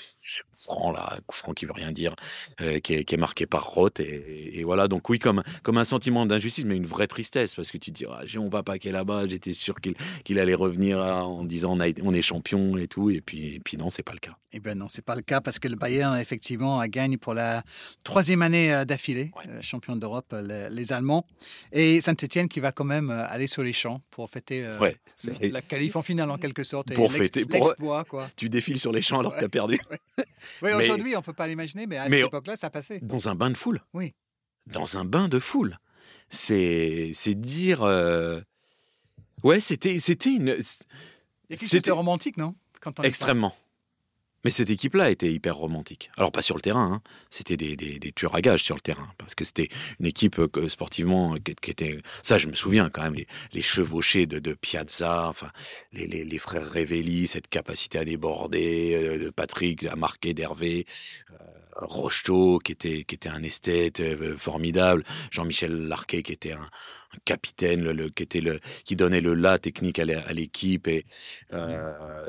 franc 0.52 0.92
là, 0.92 1.20
franc 1.32 1.54
qui 1.54 1.66
veut 1.66 1.74
rien 1.74 1.92
dire, 1.92 2.16
euh, 2.62 2.80
qui, 2.80 2.94
est, 2.94 3.18
marqué 3.18 3.46
par 3.46 3.66
Roth 3.72 4.00
et, 4.00 4.60
et, 4.60 4.64
voilà 4.64 4.88
donc 4.88 5.10
oui 5.10 5.20
comme 5.20 5.44
comme 5.64 5.78
un 5.78 5.84
sentiment 5.84 6.26
d'injustice 6.26 6.66
mais 6.66 6.76
une 6.76 6.86
vraie 6.86 7.08
tristesse 7.08 7.56
parce 7.56 7.72
que 7.72 7.78
tu 7.78 7.92
te 7.92 7.98
dis 7.98 8.06
ah, 8.10 8.22
j'ai 8.26 8.40
mon 8.40 8.50
papa 8.50 8.78
qui 8.78 8.90
est 8.90 8.92
là-bas, 8.92 9.28
j'étais 9.28 9.54
sûr 9.54 9.79
qu'il 9.80 10.40
allait 10.40 10.54
revenir 10.54 11.00
en 11.00 11.44
disant 11.44 11.78
on, 11.78 11.80
a, 11.80 11.88
on, 12.04 12.14
est 12.14 12.22
champion 12.22 12.78
et 12.78 12.88
tout 12.88 13.10
et 13.10 13.22
puis 13.22 13.56
et 13.56 13.60
puis 13.60 13.78
non 13.78 13.90
c'est 13.90 14.04
pas 14.04 14.14
le 14.14 14.20
cas. 14.20 14.36
Eh 14.52 14.60
ben 14.60 14.78
non 14.78 14.88
c'est 14.90 15.06
pas 15.06 15.16
le 15.16 15.22
cas 15.22 15.42
parce 15.42 15.60
que 15.60 15.68
le 15.68 15.76
Bayern 15.76 16.18
effectivement 16.18 16.80
a 16.80 16.88
gagné 16.88 17.18
pour 17.18 17.34
la 17.34 17.64
troisième 18.04 18.42
année 18.42 18.84
d'affilée 18.86 19.32
ouais. 19.38 19.44
euh, 19.50 19.62
champion 19.62 19.96
d'Europe 19.96 20.36
les, 20.44 20.70
les, 20.70 20.94
Allemands 20.94 21.26
et 21.72 22.02
Saint-Étienne 22.02 22.48
qui 22.48 22.60
va 22.60 22.72
quand 22.72 22.86
même 22.86 23.10
aller 23.10 23.48
sur 23.48 23.64
les 23.64 23.74
champs 23.74 24.02
pour 24.10 24.30
fêter 24.30 24.66
euh, 24.66 24.80
ouais, 24.80 24.98
la 25.42 25.62
qualif 25.62 25.96
en 25.96 26.02
finale 26.02 26.30
en 26.32 26.38
quelque 26.38 26.64
sorte 26.64 26.94
pour 26.94 27.12
fêter 27.12 27.46
pour 27.46 27.76
quoi. 28.08 28.30
Tu 28.36 28.50
défiles 28.50 28.80
sur 28.80 28.92
les 28.92 29.02
champs 29.02 29.20
alors 29.20 29.34
que 29.34 29.40
tu 29.40 29.46
as 29.46 29.50
perdu. 29.50 29.80
Oui, 30.62 30.72
aujourd'hui, 30.72 31.16
on 31.16 31.20
ne 31.20 31.24
peut 31.24 31.34
pas 31.34 31.48
l'imaginer, 31.48 31.86
mais 31.86 31.98
à 31.98 32.08
mais 32.08 32.18
cette 32.18 32.28
époque-là, 32.28 32.56
ça 32.56 32.70
passait. 32.70 33.00
Dans 33.02 33.28
un 33.28 33.36
bain 33.36 33.50
de 33.50 33.58
foule. 33.58 33.82
Oui. 33.94 34.14
Dans 34.68 34.98
un 34.98 35.06
bain 35.06 35.28
de 35.28 35.40
foule. 35.40 35.78
C'est 36.30 37.14
dire. 37.36 37.84
Euh... 37.84 38.42
Ouais, 39.44 39.60
c'était 39.60 39.96
une. 40.26 40.58
C'était 41.56 41.92
romantique, 41.92 42.38
non? 42.38 42.56
Quand 42.82 43.00
on 43.00 43.04
Extrêmement. 43.04 43.56
Mais 44.46 44.52
cette 44.52 44.70
équipe-là 44.70 45.10
était 45.10 45.32
hyper 45.32 45.58
romantique. 45.58 46.12
Alors 46.16 46.32
pas 46.32 46.42
sur 46.42 46.56
le 46.56 46.62
terrain, 46.62 46.94
hein. 46.94 47.02
c'était 47.30 47.58
des, 47.58 47.76
des, 47.76 48.00
des, 48.00 48.12
tueurs 48.14 48.36
à 48.36 48.42
gages 48.42 48.64
sur 48.64 48.76
le 48.76 48.82
terrain, 48.82 49.12
parce 49.18 49.36
que 49.36 49.44
c'était 49.44 49.68
une 50.00 50.06
équipe 50.06 50.40
euh, 50.40 50.70
sportivement 50.70 51.36
qui, 51.36 51.56
qui, 51.56 51.72
était... 51.72 52.00
Ça, 52.24 52.38
je 52.38 52.48
me 52.48 52.54
souviens 52.54 52.90
quand 52.90 53.02
même, 53.02 53.16
les, 53.16 53.28
les 53.52 53.62
chevauchés 53.62 54.28
de, 54.28 54.40
de, 54.40 54.54
Piazza, 54.54 55.28
enfin, 55.28 55.52
les, 55.92 56.08
les, 56.08 56.24
les, 56.24 56.38
frères 56.38 56.72
Revelli, 56.72 57.28
cette 57.28 57.50
capacité 57.50 58.00
à 58.00 58.06
déborder, 58.06 58.94
euh, 58.96 59.18
de 59.18 59.30
Patrick 59.30 59.84
à 59.84 59.98
marquer 59.98 60.34
d'Hervé, 60.34 60.86
euh, 61.32 61.36
Rocheteau 61.76 62.60
qui 62.60 62.72
était, 62.72 63.04
qui 63.04 63.16
était 63.16 63.30
un 63.30 63.44
esthète 63.44 64.00
euh, 64.00 64.38
formidable, 64.38 65.04
Jean-Michel 65.32 65.88
Larquet 65.88 66.24
qui 66.24 66.32
était 66.32 66.54
un, 66.54 66.70
un 67.14 67.20
capitaine, 67.26 67.82
le, 67.82 67.94
le, 67.94 68.10
qui, 68.10 68.24
était 68.24 68.42
le, 68.42 68.60
qui 68.86 68.96
donnait 68.96 69.22
le 69.22 69.34
la 69.34 69.60
technique 69.60 70.00
à 70.00 70.06
l'équipe, 70.34 70.88
et... 70.88 71.06
Euh, 71.54 72.28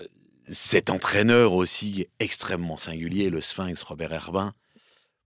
cet 0.52 0.90
entraîneur 0.90 1.52
aussi 1.52 2.08
extrêmement 2.18 2.76
singulier, 2.76 3.30
le 3.30 3.40
Sphinx 3.40 3.82
Robert 3.84 4.12
Herbin. 4.12 4.52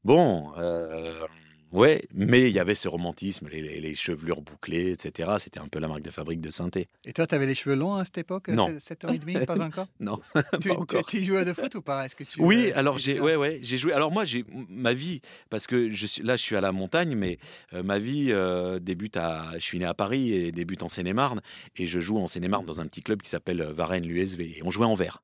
Bon, 0.05 0.53
euh, 0.59 1.27
ouais, 1.75 2.03
mais 2.15 2.49
il 2.49 2.55
y 2.55 2.59
avait 2.59 2.75
ce 2.75 2.89
romantisme, 2.89 3.49
les, 3.51 3.61
les- 3.61 3.81
les 3.81 3.95
chevelures 3.95 4.41
bouclées, 4.41 4.93
etc. 4.93 5.33
C'était 5.39 5.61
un 5.61 5.69
peu 5.69 5.79
la 5.79 5.89
marque 5.89 6.01
de 6.03 6.11
fabrique 6.11 6.41
de 6.41 6.49
synthé. 6.51 6.89
Et 7.05 7.13
toi, 7.13 7.27
tu 7.27 7.35
avais 7.35 7.45
les 7.47 7.55
cheveux 7.55 7.77
longs 7.77 7.95
à 7.97 8.05
cette 8.07 8.17
époque 8.19 8.49
Non. 8.49 8.75
7 8.79 9.05
ans 9.05 9.09
et 9.09 9.19
demi, 9.19 9.35
pas 9.45 9.61
encore? 9.61 9.87
Non, 10.01 10.19
tu, 10.19 10.33
pas 10.33 10.59
tu- 10.59 10.71
encore. 10.71 11.05
tu 11.07 11.23
jouais 11.23 11.45
de 11.45 11.53
foot 11.53 11.75
ou 11.75 11.83
pas? 11.83 12.07
Est-ce 12.07 12.17
que 12.17 12.25
tu 12.25 12.41
Oui, 12.41 12.71
euh, 12.71 12.79
alors 12.79 12.97
tu- 12.97 13.03
j'ai, 13.03 13.15
tu- 13.17 13.21
ouais, 13.21 13.37
ouais, 13.37 13.59
j'ai 13.63 13.77
joué. 13.77 13.93
Alors 13.93 14.11
moi, 14.11 14.25
j'ai 14.25 14.45
ma 14.71 14.95
vie 14.95 15.21
parce 15.51 15.67
que 15.67 15.91
je 15.91 16.07
suis 16.07 16.23
là, 16.23 16.37
je 16.37 16.43
suis 16.43 16.57
à 16.57 16.61
la 16.63 16.73
montagne, 16.73 17.15
mais 17.15 17.39
euh, 17.75 17.83
ma 17.83 17.99
vie 17.99 18.29
euh, 18.31 18.79
débute 18.79 19.17
à. 19.17 19.51
Je 19.55 19.59
suis 19.65 19.79
né 19.79 19.85
à 19.85 19.95
Paris 19.95 20.33
et 20.33 20.53
débute 20.53 20.83
en 20.83 20.89
Seine-et-Marne 20.89 21.41
et 21.77 21.87
je 21.87 22.01
joue 22.01 22.19
en 22.19 22.29
Seine-et-Marne 22.29 22.65
dans 22.67 22.81
un 22.81 22.87
petit 22.87 23.03
club 23.03 23.21
qui 23.23 23.29
s'appelle 23.31 23.61
euh, 23.61 23.73
Varennes 23.73 24.05
l'USV 24.07 24.59
et 24.59 24.63
on 24.65 24.71
jouait 24.71 24.87
en 24.87 24.95
vert. 24.95 25.23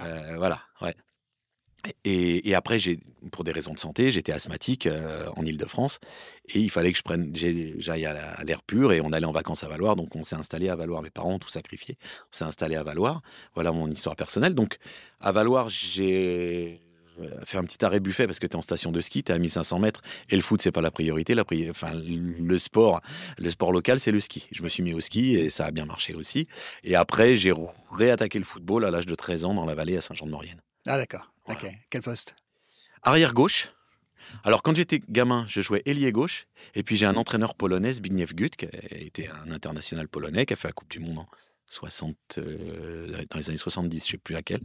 Euh, 0.00 0.34
voilà, 0.36 0.60
ouais. 0.82 0.94
Et, 2.04 2.54
après, 2.54 2.78
pour 3.30 3.44
des 3.44 3.52
raisons 3.52 3.72
de 3.72 3.78
santé, 3.78 4.10
j'étais 4.10 4.32
asthmatique 4.32 4.86
euh, 4.86 5.28
en 5.36 5.44
Île-de-France 5.44 6.00
et 6.48 6.58
il 6.58 6.70
fallait 6.70 6.92
que 6.92 6.98
j'aille 7.34 8.04
à 8.04 8.12
la- 8.12 8.32
à 8.32 8.44
l'air 8.44 8.62
pur 8.62 8.92
et 8.92 9.00
on 9.00 9.12
allait 9.12 9.26
en 9.26 9.32
vacances 9.32 9.62
à 9.64 9.68
Valoir, 9.68 9.94
donc 9.96 10.14
on 10.16 10.24
s'est 10.24 10.36
installé 10.36 10.68
à 10.68 10.76
Valoir. 10.76 11.02
Mes 11.02 11.10
parents 11.10 11.34
ont 11.34 11.38
tout 11.38 11.50
sacrifié, 11.50 11.96
on 12.02 12.36
s'est 12.36 12.44
installé 12.44 12.74
à 12.74 12.82
Valoir. 12.82 13.22
Voilà 13.54 13.70
mon 13.72 13.88
histoire 13.90 14.16
personnelle. 14.16 14.54
Donc 14.54 14.78
à 15.20 15.30
Valoir, 15.30 15.68
j'ai 15.68 16.80
euh, 17.20 17.28
fait 17.44 17.58
un 17.58 17.64
petit 17.64 17.84
arrêt 17.84 18.00
buffet 18.00 18.26
parce 18.26 18.38
que 18.40 18.46
tu 18.46 18.54
es 18.54 18.56
en 18.56 18.62
station 18.62 18.90
de 18.90 19.00
ski, 19.00 19.22
tu 19.22 19.30
es 19.30 19.34
à 19.34 19.38
1500 19.38 19.78
mètres 19.78 20.02
et 20.30 20.36
le 20.36 20.42
foot, 20.42 20.60
c'est 20.60 20.72
pas 20.72 20.82
la 20.82 20.90
priorité. 20.90 21.34
La 21.34 21.44
le 21.50 22.58
sport, 22.58 23.00
le 23.38 23.50
sport 23.50 23.72
local, 23.72 24.00
c'est 24.00 24.12
le 24.12 24.20
ski. 24.20 24.48
Je 24.50 24.62
me 24.62 24.68
suis 24.68 24.82
mis 24.82 24.94
au 24.94 25.00
ski 25.00 25.36
et 25.36 25.48
ça 25.48 25.66
a 25.66 25.70
bien 25.70 25.86
marché 25.86 26.14
aussi. 26.14 26.48
Et 26.82 26.96
après, 26.96 27.36
j'ai 27.36 27.52
réattaqué 27.92 28.38
le 28.40 28.44
football 28.44 28.84
à 28.84 28.90
l'âge 28.90 29.06
de 29.06 29.14
13 29.14 29.44
ans 29.44 29.54
dans 29.54 29.64
la 29.64 29.74
vallée 29.74 29.96
à 29.96 30.00
Saint-Jean-de-Maurienne. 30.00 30.60
Ah, 30.86 30.96
d'accord. 30.96 31.32
Voilà. 31.48 31.60
Ok. 31.60 31.74
Quel 31.90 32.02
poste? 32.02 32.36
Arrière 33.02 33.34
gauche. 33.34 33.68
Alors, 34.44 34.62
quand 34.62 34.76
j'étais 34.76 35.00
gamin, 35.08 35.46
je 35.48 35.60
jouais 35.60 35.82
ailier 35.86 36.12
gauche. 36.12 36.46
Et 36.74 36.82
puis, 36.82 36.96
j'ai 36.96 37.06
un 37.06 37.16
entraîneur 37.16 37.54
polonais, 37.54 37.92
Zbigniew 37.92 38.26
Gut, 38.34 38.50
qui 38.50 38.66
été 38.90 39.28
un 39.28 39.50
international 39.50 40.08
polonais, 40.08 40.44
qui 40.44 40.52
a 40.52 40.56
fait 40.56 40.68
la 40.68 40.72
Coupe 40.72 40.90
du 40.90 41.00
Monde 41.00 41.20
en 41.20 41.28
60, 41.70 42.16
euh, 42.38 43.24
dans 43.30 43.38
les 43.38 43.50
années 43.50 43.58
70, 43.58 44.06
je 44.06 44.12
sais 44.12 44.18
plus 44.18 44.34
laquelle. 44.34 44.60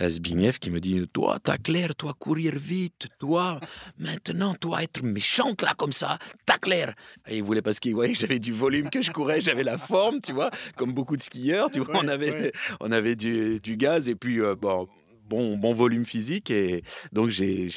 Euh, 0.00 0.08
Zbigniew 0.08 0.52
qui 0.60 0.70
me 0.70 0.80
dit 0.80 1.06
Toi, 1.12 1.38
t'as 1.42 1.58
clair, 1.58 1.94
toi, 1.94 2.14
courir 2.18 2.54
vite. 2.56 3.06
Toi, 3.18 3.60
maintenant, 3.98 4.54
toi, 4.54 4.82
être 4.82 5.02
méchante 5.02 5.62
là, 5.62 5.74
comme 5.76 5.92
ça. 5.92 6.18
T'as 6.46 6.58
clair. 6.58 6.94
Et 7.28 7.38
il 7.38 7.44
voulait 7.44 7.62
parce 7.62 7.78
qu'il 7.78 7.94
voyait 7.94 8.12
que 8.12 8.18
j'avais 8.18 8.40
du 8.40 8.52
volume, 8.52 8.90
que 8.90 9.02
je 9.02 9.12
courais, 9.12 9.40
j'avais 9.40 9.62
la 9.62 9.78
forme, 9.78 10.20
tu 10.20 10.32
vois, 10.32 10.50
comme 10.76 10.92
beaucoup 10.92 11.16
de 11.16 11.22
skieurs, 11.22 11.70
tu 11.70 11.80
vois. 11.80 11.94
Ouais, 11.94 12.00
on 12.04 12.08
avait, 12.08 12.30
ouais. 12.32 12.52
on 12.80 12.90
avait 12.90 13.16
du, 13.16 13.60
du 13.60 13.76
gaz 13.76 14.08
et 14.08 14.16
puis, 14.16 14.40
euh, 14.40 14.56
bon. 14.56 14.88
Bon, 15.30 15.56
bon 15.56 15.72
volume 15.74 16.04
physique 16.04 16.50
et 16.50 16.82
donc 17.12 17.30
j'ai- 17.30 17.68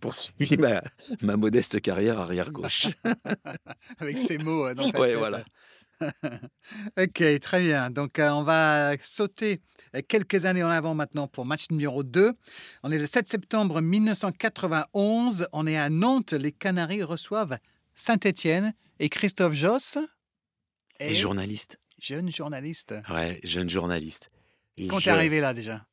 poursuivi 0.00 0.56
ma, 0.58 0.80
ma 1.20 1.36
modeste 1.36 1.80
carrière 1.80 2.18
arrière 2.20 2.50
gauche. 2.52 2.86
Avec 3.98 4.16
ces 4.16 4.38
mots 4.38 4.66
euh, 4.68 4.74
dans 4.74 4.88
ta 4.90 5.00
Ouais, 5.00 5.08
tête. 5.08 5.18
voilà. 5.18 5.44
ok, 6.98 7.40
très 7.40 7.60
bien. 7.62 7.90
Donc, 7.90 8.18
euh, 8.18 8.30
on 8.30 8.42
va 8.44 8.94
sauter 9.02 9.60
quelques 10.08 10.44
années 10.46 10.62
en 10.64 10.70
avant 10.70 10.94
maintenant 10.94 11.26
pour 11.28 11.44
match 11.46 11.66
numéro 11.70 12.02
2. 12.02 12.32
On 12.82 12.90
est 12.92 12.98
le 12.98 13.06
7 13.06 13.28
septembre 13.28 13.80
1991. 13.80 15.46
On 15.52 15.66
est 15.66 15.76
à 15.76 15.90
Nantes. 15.90 16.32
Les 16.32 16.52
Canaries 16.52 17.02
reçoivent 17.02 17.58
Saint-Étienne 17.94 18.72
et 18.98 19.08
Christophe 19.08 19.54
Josse. 19.54 19.98
Et 21.00 21.14
journaliste. 21.14 21.78
jeune 22.00 22.30
journaliste. 22.32 22.94
Ouais, 23.10 23.40
jeune 23.44 23.68
journaliste. 23.70 24.30
Quand 24.88 24.98
Je- 25.00 25.04
t'es 25.04 25.10
arrivé 25.10 25.40
là 25.40 25.54
déjà? 25.54 25.86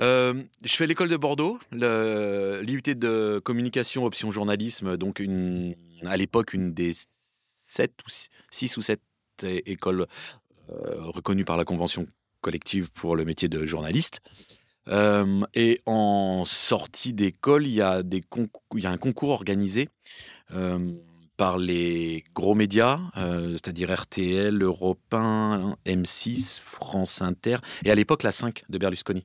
Euh, 0.00 0.42
je 0.64 0.74
fais 0.74 0.86
l'école 0.86 1.08
de 1.08 1.16
Bordeaux, 1.16 1.58
l'IUT 1.72 2.82
de 2.94 3.40
communication 3.44 4.04
option 4.04 4.30
journalisme, 4.30 4.96
donc 4.96 5.22
à 6.04 6.16
l'époque 6.16 6.54
une 6.54 6.72
des 6.72 6.92
sept 7.74 7.92
ou 8.06 8.10
six, 8.10 8.28
six 8.50 8.76
ou 8.76 8.82
sept 8.82 9.00
é- 9.42 9.62
écoles 9.70 10.06
euh, 10.70 10.94
reconnues 10.98 11.44
par 11.44 11.56
la 11.56 11.64
convention 11.64 12.06
collective 12.40 12.90
pour 12.90 13.16
le 13.16 13.24
métier 13.24 13.48
de 13.48 13.64
journaliste. 13.66 14.20
Euh, 14.88 15.42
et 15.54 15.80
en 15.86 16.44
sortie 16.44 17.12
d'école, 17.12 17.66
il 17.66 17.74
y 17.74 17.80
a 17.82 18.02
un 18.84 18.98
concours 18.98 19.30
organisé 19.30 19.88
par 21.36 21.56
les 21.56 22.24
gros 22.34 22.54
médias, 22.54 23.00
c'est-à-dire 23.14 23.92
RTL, 23.92 24.62
Europe 24.62 25.00
1, 25.12 25.76
M6, 25.86 26.60
France 26.60 27.22
Inter, 27.22 27.56
et 27.84 27.90
à 27.90 27.94
l'époque 27.94 28.22
la 28.22 28.32
5 28.32 28.64
de 28.68 28.78
Berlusconi. 28.78 29.24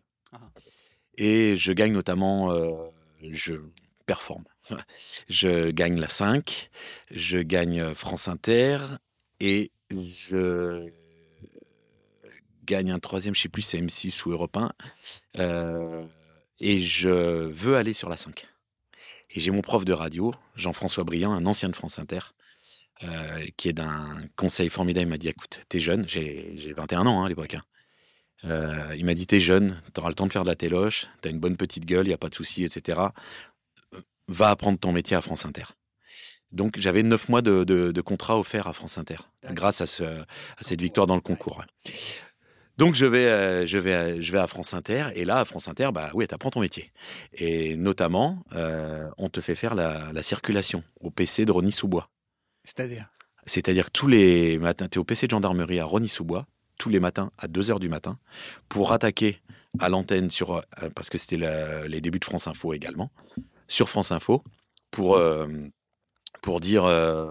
Et 1.18 1.58
je 1.58 1.72
gagne 1.72 1.94
notamment, 1.94 2.52
euh, 2.52 2.72
je 3.32 3.56
performe. 4.06 4.44
Je 5.30 5.72
gagne 5.72 5.98
la 6.00 6.10
5, 6.10 6.70
je 7.10 7.38
gagne 7.38 7.94
France 7.94 8.28
Inter 8.28 8.80
et 9.40 9.72
je 9.92 10.90
gagne 12.66 12.92
un 12.92 13.00
troisième, 13.00 13.34
je 13.36 13.42
sais 13.42 13.50
plus, 13.50 13.62
c'est 13.62 13.80
M6 13.80 14.26
ou 14.26 14.32
Europe 14.32 14.58
1. 14.58 14.72
euh, 15.38 16.06
et 16.60 16.80
je 16.80 17.10
veux 17.10 17.76
aller 17.78 17.94
sur 17.94 18.10
la 18.10 18.18
5. 18.18 18.48
Et 19.32 19.40
j'ai 19.40 19.52
mon 19.52 19.62
prof 19.62 19.86
de 19.86 19.94
radio, 19.94 20.34
Jean-François 20.56 21.04
Briand, 21.04 21.34
un 21.34 21.46
ancien 21.46 21.70
de 21.70 21.76
France 21.76 22.00
Inter, 22.00 22.20
euh, 23.04 23.46
qui 23.58 23.70
est 23.70 23.74
d'un 23.74 24.18
conseil 24.36 24.70
formidable. 24.70 25.08
Il 25.08 25.10
m'a 25.10 25.18
dit 25.18 25.30
Écoute, 25.30 25.62
t'es 25.70 25.80
jeune, 25.80 26.08
j'ai 26.08 26.54
j'ai 26.56 26.74
21 26.74 27.06
ans 27.06 27.22
hein, 27.22 27.26
à 27.26 27.30
l'époque. 27.30 27.54
hein. 27.54 27.64
Euh, 28.46 28.94
il 28.98 29.06
m'a 29.06 29.14
dit 29.14 29.26
T'es 29.28 29.40
jeune, 29.40 29.82
t'auras 29.94 30.10
le 30.10 30.16
temps 30.16 30.28
de 30.28 30.32
faire 30.32 30.44
de 30.44 30.48
la 30.50 30.56
téloche, 30.56 31.08
t'as 31.22 31.30
une 31.30 31.40
bonne 31.40 31.58
petite 31.58 31.86
gueule, 31.86 32.06
il 32.06 32.10
n'y 32.10 32.14
a 32.14 32.18
pas 32.20 32.30
de 32.30 32.36
souci, 32.36 32.64
etc. 32.64 33.00
Va 34.28 34.50
apprendre 34.50 34.78
ton 34.78 34.92
métier 34.92 35.16
à 35.16 35.22
France 35.22 35.46
Inter. 35.46 35.64
Donc 36.52 36.78
j'avais 36.78 37.04
neuf 37.04 37.30
mois 37.30 37.42
de, 37.42 37.64
de- 37.64 37.92
de 37.92 38.02
contrat 38.02 38.38
offert 38.40 38.68
à 38.68 38.74
France 38.74 38.98
Inter, 38.98 39.18
grâce 39.52 39.82
à, 39.82 39.86
ce- 39.86 40.04
à 40.22 40.62
cette 40.62 40.82
victoire 40.82 41.08
dans 41.08 41.16
le 41.16 41.22
concours. 41.22 41.64
Donc 42.78 42.94
je 42.94 43.06
vais, 43.08 43.26
euh, 43.26 43.66
je, 43.66 43.78
vais, 43.80 43.94
euh, 43.94 44.22
je 44.22 44.32
vais 44.32 44.38
à 44.40 44.46
France 44.48 44.74
Inter, 44.74 45.08
et 45.16 45.26
là, 45.26 45.40
à 45.40 45.46
France 45.46 45.68
Inter, 45.68 45.90
bah 45.94 46.12
oui, 46.14 46.28
t'apprends 46.28 46.52
ton 46.52 46.60
métier. 46.62 46.92
Et 47.34 47.76
notamment, 47.76 48.46
euh, 48.54 49.10
on 49.18 49.30
te 49.30 49.42
fait 49.42 49.56
faire 49.56 49.74
la, 49.76 50.12
la 50.14 50.22
circulation 50.24 50.84
au 51.02 51.10
PC 51.10 51.46
de 51.46 51.52
Rony-sous-Bois. 51.52 52.10
C'est-à-dire? 52.64 53.10
C'est-à-dire 53.48 53.86
que 53.86 53.92
tous 53.92 54.08
les 54.08 54.60
matins, 54.60 54.88
tu 54.90 54.98
es 54.98 55.00
au 55.00 55.04
PC 55.06 55.26
de 55.28 55.32
gendarmerie 55.32 55.80
à 55.80 55.86
Rony-sous-Bois, 55.86 56.46
tous 56.78 56.90
les 56.90 57.00
matins 57.00 57.32
à 57.38 57.48
2h 57.48 57.80
du 57.80 57.90
matin, 57.90 58.20
pour 58.70 58.92
attaquer 58.92 59.42
à 59.80 59.90
l'antenne, 59.90 60.30
sur, 60.32 60.56
euh, 60.56 60.62
parce 60.96 61.10
que 61.10 61.18
c'était 61.18 61.38
la- 61.38 61.88
les 61.88 62.02
débuts 62.02 62.20
de 62.20 62.26
France 62.26 62.48
Info 62.48 62.74
également, 62.74 63.12
sur 63.68 63.90
France 63.90 64.12
Info, 64.12 64.44
pour, 64.92 65.16
euh, 65.18 65.48
pour 66.42 66.60
dire, 66.60 66.86
euh, 66.86 67.30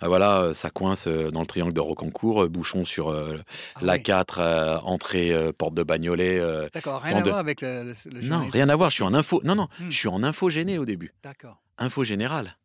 ah 0.00 0.08
voilà, 0.08 0.52
ça 0.54 0.70
coince 0.70 1.06
dans 1.08 1.40
le 1.40 1.46
triangle 1.46 1.72
de 1.72 1.80
Rocancourt, 1.80 2.48
bouchon 2.48 2.84
sur 2.84 3.08
euh, 3.08 3.38
Ah 3.76 3.80
la 3.82 3.94
oui. 3.94 4.02
4, 4.02 4.38
euh, 4.38 4.78
entrée 4.78 5.32
euh, 5.32 5.52
porte 5.52 5.74
de 5.74 5.82
Bagnolet. 5.82 6.40
D'accord, 6.72 7.02
rien 7.02 7.16
à 7.16 7.20
de- 7.22 7.28
voir 7.28 7.38
avec 7.38 7.60
le, 7.62 7.94
non, 8.22 8.46
rien 8.48 8.68
à 8.68 8.76
voir, 8.76 8.90
je 8.90 8.94
suis 8.96 9.04
en 9.04 9.14
info. 9.14 9.40
Non, 9.44 9.54
non, 9.54 9.68
Hmm. 9.80 9.90
je 9.90 9.96
suis 9.96 10.08
en 10.08 10.22
info 10.22 10.48
gêné 10.50 10.78
au 10.78 10.84
début 10.84 11.12
D'accord, 11.22 11.60
info 11.78 12.04
générale. 12.04 12.56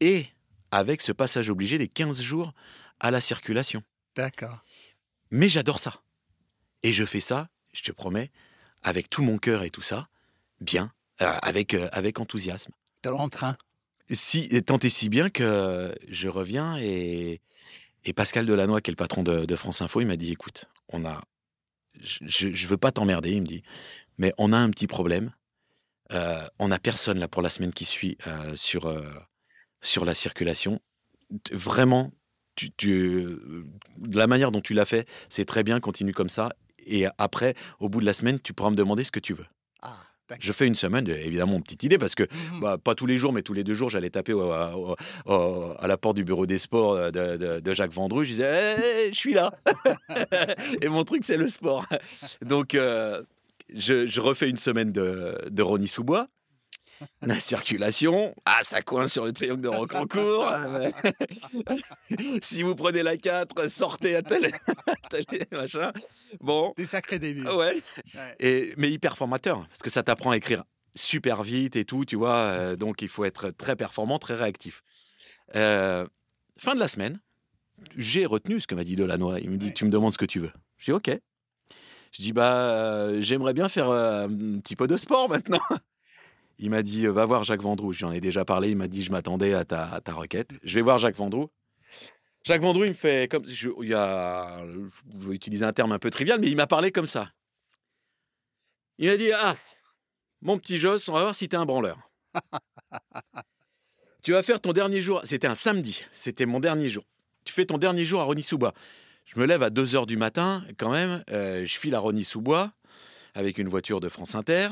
Et 0.00 0.26
avec 0.70 1.00
ce 1.00 1.12
passage 1.12 1.48
obligé 1.48 1.78
des 1.78 1.88
15 1.88 2.20
jours 2.20 2.52
à 3.00 3.10
la 3.10 3.20
circulation. 3.20 3.82
d'accord. 4.14 4.58
Mais 5.30 5.48
j'adore 5.48 5.80
ça. 5.80 6.02
Et 6.82 6.92
je 6.92 7.04
fais 7.04 7.20
ça, 7.20 7.48
je 7.72 7.82
te 7.82 7.92
promets, 7.92 8.30
avec 8.82 9.10
tout 9.10 9.22
mon 9.22 9.38
cœur 9.38 9.62
et 9.62 9.70
tout 9.70 9.82
ça, 9.82 10.08
bien, 10.60 10.92
euh, 11.20 11.36
avec, 11.42 11.74
euh, 11.74 11.88
avec 11.92 12.20
enthousiasme. 12.20 12.72
Dans 13.02 13.24
le 13.24 13.30
train. 13.30 13.56
Si, 14.10 14.48
tant 14.62 14.78
et 14.78 14.88
si 14.88 15.08
bien 15.08 15.30
que 15.30 15.94
je 16.08 16.28
reviens 16.28 16.76
et, 16.78 17.40
et 18.04 18.12
Pascal 18.12 18.46
Delannoy, 18.46 18.80
qui 18.80 18.90
est 18.90 18.92
le 18.92 18.96
patron 18.96 19.22
de, 19.22 19.44
de 19.44 19.56
France 19.56 19.82
Info, 19.82 20.00
il 20.00 20.06
m'a 20.06 20.16
dit 20.16 20.30
écoute, 20.30 20.66
on 20.90 21.04
a, 21.04 21.20
je, 22.00 22.52
je 22.52 22.66
veux 22.68 22.76
pas 22.76 22.92
t'emmerder, 22.92 23.32
il 23.32 23.42
me 23.42 23.46
dit, 23.46 23.62
mais 24.18 24.32
on 24.38 24.52
a 24.52 24.56
un 24.58 24.70
petit 24.70 24.86
problème. 24.86 25.32
Euh, 26.12 26.46
on 26.60 26.68
n'a 26.68 26.78
personne 26.78 27.18
là 27.18 27.26
pour 27.26 27.42
la 27.42 27.50
semaine 27.50 27.72
qui 27.72 27.84
suit 27.84 28.16
sur, 28.54 28.94
sur 29.82 30.04
la 30.04 30.14
circulation. 30.14 30.80
Vraiment, 31.50 32.12
tu, 32.56 32.70
tu, 32.76 32.90
euh, 32.90 33.64
de 33.98 34.18
la 34.18 34.26
manière 34.26 34.50
dont 34.50 34.60
tu 34.60 34.74
l'as 34.74 34.84
fait, 34.86 35.06
c'est 35.28 35.44
très 35.44 35.62
bien, 35.62 35.78
continue 35.80 36.12
comme 36.12 36.28
ça. 36.28 36.50
Et 36.86 37.06
après, 37.18 37.54
au 37.80 37.88
bout 37.88 38.00
de 38.00 38.06
la 38.06 38.12
semaine, 38.12 38.40
tu 38.40 38.52
pourras 38.52 38.70
me 38.70 38.76
demander 38.76 39.04
ce 39.04 39.10
que 39.12 39.20
tu 39.20 39.32
veux. 39.34 39.46
Ah. 39.82 39.96
Je 40.40 40.50
fais 40.52 40.66
une 40.66 40.74
semaine, 40.74 41.06
évidemment, 41.08 41.60
petite 41.60 41.84
idée, 41.84 41.98
parce 41.98 42.16
que 42.16 42.24
Mhm. 42.24 42.60
bah, 42.60 42.78
pas 42.78 42.96
tous 42.96 43.06
les 43.06 43.16
jours, 43.16 43.32
mais 43.32 43.42
tous 43.42 43.52
les 43.52 43.62
deux 43.62 43.74
jours, 43.74 43.90
j'allais 43.90 44.10
taper 44.10 44.32
au- 44.32 44.42
au- 44.52 44.96
au- 45.26 45.72
à 45.78 45.86
la 45.86 45.96
porte 45.96 46.16
du 46.16 46.24
bureau 46.24 46.46
des 46.46 46.58
sports 46.58 46.94
euh, 46.94 47.10
de, 47.12 47.36
de- 47.36 47.60
de 47.60 47.72
Jacques 47.74 47.92
Vendru. 47.92 48.24
Je 48.24 48.30
disais, 48.30 48.44
Hey, 48.76 49.12
je 49.12 49.16
suis 49.18 49.34
là. 49.34 49.52
Et 50.82 50.88
mon 50.88 51.04
truc, 51.04 51.24
c'est 51.24 51.36
le 51.36 51.48
sport. 51.48 51.86
Donc, 52.42 52.74
euh, 52.74 53.22
je, 53.74 54.06
je 54.06 54.20
refais 54.20 54.48
une 54.50 54.56
semaine 54.56 54.90
de, 54.92 55.38
de 55.48 55.62
Rony-sous-Bois. 55.62 56.26
La 57.22 57.38
circulation, 57.38 58.34
ah, 58.44 58.60
ça 58.62 58.82
coince 58.82 59.12
sur 59.12 59.24
le 59.24 59.32
triangle 59.32 59.60
de 59.60 59.68
Rocancourt. 59.68 60.50
si 62.42 62.62
vous 62.62 62.74
prenez 62.74 63.02
la 63.02 63.16
4, 63.16 63.68
sortez 63.68 64.16
à 64.16 64.22
tel, 64.22 64.50
tel 65.10 65.24
machin. 65.52 65.92
Bon, 66.40 66.72
Des 66.76 66.86
sacrés 66.86 67.18
débuts. 67.18 67.46
ouais. 67.48 67.82
Et, 68.40 68.72
mais 68.76 68.90
hyper 68.90 69.16
formateur, 69.16 69.66
parce 69.68 69.82
que 69.82 69.90
ça 69.90 70.02
t'apprend 70.02 70.30
à 70.30 70.36
écrire 70.36 70.64
super 70.94 71.42
vite 71.42 71.76
et 71.76 71.84
tout, 71.84 72.04
tu 72.04 72.16
vois. 72.16 72.36
euh, 72.36 72.76
donc, 72.76 73.02
il 73.02 73.08
faut 73.08 73.24
être 73.24 73.50
très 73.50 73.76
performant, 73.76 74.18
très 74.18 74.34
réactif. 74.34 74.82
Euh, 75.54 76.06
fin 76.56 76.74
de 76.74 76.80
la 76.80 76.88
semaine, 76.88 77.20
j'ai 77.96 78.24
retenu 78.26 78.60
ce 78.60 78.66
que 78.66 78.74
m'a 78.74 78.84
dit 78.84 78.96
Delannoy. 78.96 79.40
Il 79.42 79.50
me 79.50 79.56
dit 79.58 79.66
Ouais. 79.66 79.72
Tu 79.74 79.84
me 79.84 79.90
demandes 79.90 80.12
ce 80.12 80.18
que 80.18 80.24
tu 80.24 80.40
veux. 80.40 80.52
Je 80.78 80.86
dis 80.86 80.92
Ok. 80.92 81.10
Je 82.12 82.22
dis 82.22 82.32
Bah, 82.32 82.56
euh, 82.56 83.20
j'aimerais 83.20 83.52
bien 83.52 83.68
faire 83.68 83.90
euh, 83.90 84.26
un 84.26 84.58
petit 84.60 84.74
peu 84.76 84.86
de 84.86 84.96
sport 84.96 85.28
maintenant. 85.28 85.60
Il 86.58 86.70
m'a 86.70 86.82
dit, 86.82 87.06
va 87.06 87.26
voir 87.26 87.44
Jacques 87.44 87.62
Vendroux. 87.62 87.92
J'en 87.92 88.12
ai 88.12 88.20
déjà 88.20 88.44
parlé. 88.44 88.70
Il 88.70 88.76
m'a 88.76 88.88
dit, 88.88 89.02
je 89.02 89.12
m'attendais 89.12 89.52
à 89.52 89.64
ta, 89.64 89.92
à 89.92 90.00
ta 90.00 90.14
requête. 90.14 90.50
Je 90.62 90.74
vais 90.76 90.82
voir 90.82 90.98
Jacques 90.98 91.16
Vendroux. 91.16 91.50
Jacques 92.44 92.62
Vendroux, 92.62 92.84
il 92.84 92.90
me 92.90 92.94
fait 92.94 93.30
comme. 93.30 93.46
Je, 93.46 93.68
il 93.82 93.88
y 93.88 93.94
a, 93.94 94.64
je 95.20 95.28
vais 95.28 95.34
utiliser 95.34 95.64
un 95.64 95.72
terme 95.72 95.92
un 95.92 95.98
peu 95.98 96.10
trivial, 96.10 96.40
mais 96.40 96.48
il 96.48 96.56
m'a 96.56 96.66
parlé 96.66 96.92
comme 96.92 97.06
ça. 97.06 97.30
Il 98.98 99.08
m'a 99.08 99.16
dit, 99.16 99.30
ah, 99.32 99.56
mon 100.40 100.58
petit 100.58 100.78
Joss, 100.78 101.08
on 101.08 101.12
va 101.12 101.22
voir 101.22 101.34
si 101.34 101.48
t'es 101.48 101.56
un 101.56 101.66
branleur. 101.66 101.98
tu 104.22 104.32
vas 104.32 104.42
faire 104.42 104.60
ton 104.60 104.72
dernier 104.72 105.02
jour. 105.02 105.20
C'était 105.24 105.46
un 105.48 105.54
samedi. 105.54 106.04
C'était 106.12 106.46
mon 106.46 106.60
dernier 106.60 106.88
jour. 106.88 107.04
Tu 107.44 107.52
fais 107.52 107.66
ton 107.66 107.78
dernier 107.78 108.04
jour 108.04 108.20
à 108.20 108.24
Rony-sous-Bois. 108.24 108.72
Je 109.24 109.38
me 109.40 109.44
lève 109.44 109.62
à 109.62 109.70
2 109.70 109.84
h 109.84 110.06
du 110.06 110.16
matin, 110.16 110.64
quand 110.78 110.90
même. 110.90 111.22
euh, 111.30 111.64
je 111.64 111.78
file 111.78 111.94
à 111.94 111.98
Rony-sous-Bois 111.98 112.72
avec 113.34 113.58
une 113.58 113.68
voiture 113.68 114.00
de 114.00 114.08
France 114.08 114.34
Inter. 114.34 114.68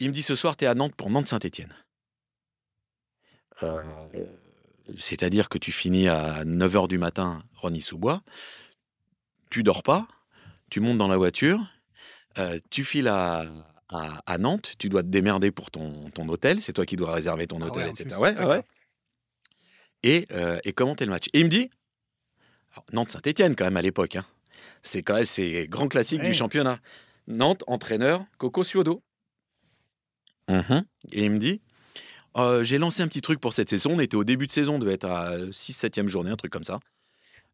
Il 0.00 0.08
me 0.08 0.12
dit 0.14 0.22
ce 0.22 0.34
soir, 0.34 0.56
tu 0.56 0.64
es 0.64 0.68
à 0.68 0.74
Nantes 0.74 0.94
pour 0.96 1.10
Nantes-Saint-Étienne. 1.10 1.74
C'est-à-dire 4.98 5.48
que 5.48 5.58
tu 5.58 5.72
finis 5.72 6.08
à 6.08 6.44
9 6.44 6.72
h 6.74 6.88
du 6.88 6.98
matin, 6.98 7.44
Rony-sous-Bois. 7.56 8.22
Tu 9.50 9.62
dors 9.62 9.82
pas. 9.82 10.08
Tu 10.70 10.80
montes 10.80 10.98
dans 10.98 11.08
la 11.08 11.16
voiture. 11.16 11.60
euh, 12.38 12.58
tu 12.70 12.84
files 12.84 13.08
à, 13.08 13.44
à, 13.88 14.20
à 14.26 14.38
Nantes. 14.38 14.74
Tu 14.78 14.88
dois 14.88 15.02
te 15.02 15.08
démerder 15.08 15.50
pour 15.50 15.70
ton, 15.70 16.10
ton 16.10 16.28
hôtel. 16.28 16.62
C'est 16.62 16.72
toi 16.72 16.86
qui 16.86 16.96
dois 16.96 17.12
réserver 17.12 17.46
ton 17.46 17.60
Ah 17.60 17.66
hôtel, 17.66 17.84
ouais, 17.84 17.90
etc. 17.90 18.16
Ouais, 18.20 18.38
ouais, 18.38 18.44
ouais. 18.46 18.62
Et, 20.02 20.26
euh, 20.32 20.58
et 20.64 20.72
commenter 20.72 21.04
le 21.04 21.10
match? 21.10 21.26
Et 21.34 21.40
il 21.40 21.44
me 21.44 21.50
dit 21.50 21.70
Nantes-Saint-Étienne, 22.92 23.54
quand 23.54 23.64
même, 23.64 23.76
à 23.76 23.82
l'époque. 23.82 24.16
hein. 24.16 24.24
C'est 24.82 25.02
quand 25.02 25.14
même 25.16 25.26
c'est 25.26 25.66
grand 25.68 25.88
classique 25.88 26.20
du 26.22 26.32
championnat. 26.34 26.78
Nantes, 27.26 27.64
entraîneur, 27.66 28.24
Coco 28.38 28.64
Suodo. 28.64 29.02
Mhm. 30.50 30.84
Et 31.12 31.24
il 31.24 31.30
me 31.30 31.38
dit 31.38 31.60
Euh, 32.36 32.62
J'ai 32.64 32.78
lancé 32.78 33.02
un 33.02 33.08
petit 33.08 33.20
truc 33.22 33.40
pour 33.40 33.52
cette 33.52 33.70
saison. 33.70 33.92
On 33.94 34.00
était 34.00 34.16
au 34.16 34.24
début 34.24 34.46
de 34.46 34.52
saison, 34.52 34.74
on 34.74 34.78
devait 34.78 34.94
être 34.94 35.06
à 35.08 35.36
6-7e 35.52 36.08
journée, 36.08 36.30
un 36.30 36.36
truc 36.36 36.52
comme 36.52 36.62
ça. 36.62 36.80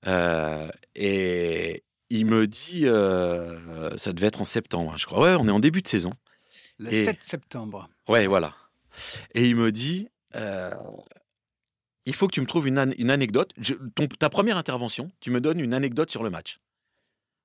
Euh, 0.06 0.68
et 0.94 1.82
il 2.10 2.26
me 2.26 2.46
dit 2.46 2.86
euh, 2.86 3.96
Ça 3.96 4.12
devait 4.12 4.26
être 4.28 4.40
en 4.40 4.44
septembre, 4.44 4.92
hein, 4.92 4.96
je 4.98 5.06
crois. 5.06 5.20
Ouais, 5.20 5.36
on 5.38 5.48
est 5.48 5.52
en 5.52 5.60
début 5.60 5.82
de 5.82 5.88
saison. 5.88 6.12
Le 6.78 6.92
Et- 6.92 7.04
7 7.04 7.22
septembre. 7.22 7.88
Ouais, 8.08 8.26
voilà. 8.26 8.54
Et 9.34 9.46
il 9.46 9.56
me 9.56 9.72
dit 9.72 10.08
euh, 10.34 10.70
Il 12.04 12.14
faut 12.14 12.26
que 12.28 12.32
tu 12.34 12.40
me 12.40 12.46
trouves 12.46 12.68
une, 12.68 12.78
an- 12.78 12.92
une 12.98 13.10
anecdote. 13.10 13.52
Je- 13.58 13.74
ton- 13.94 14.06
ta 14.06 14.28
première 14.28 14.58
intervention, 14.58 15.10
tu 15.20 15.30
me 15.30 15.40
donnes 15.40 15.58
une 15.60 15.74
anecdote 15.74 16.10
sur 16.10 16.22
le 16.22 16.30
match. 16.30 16.60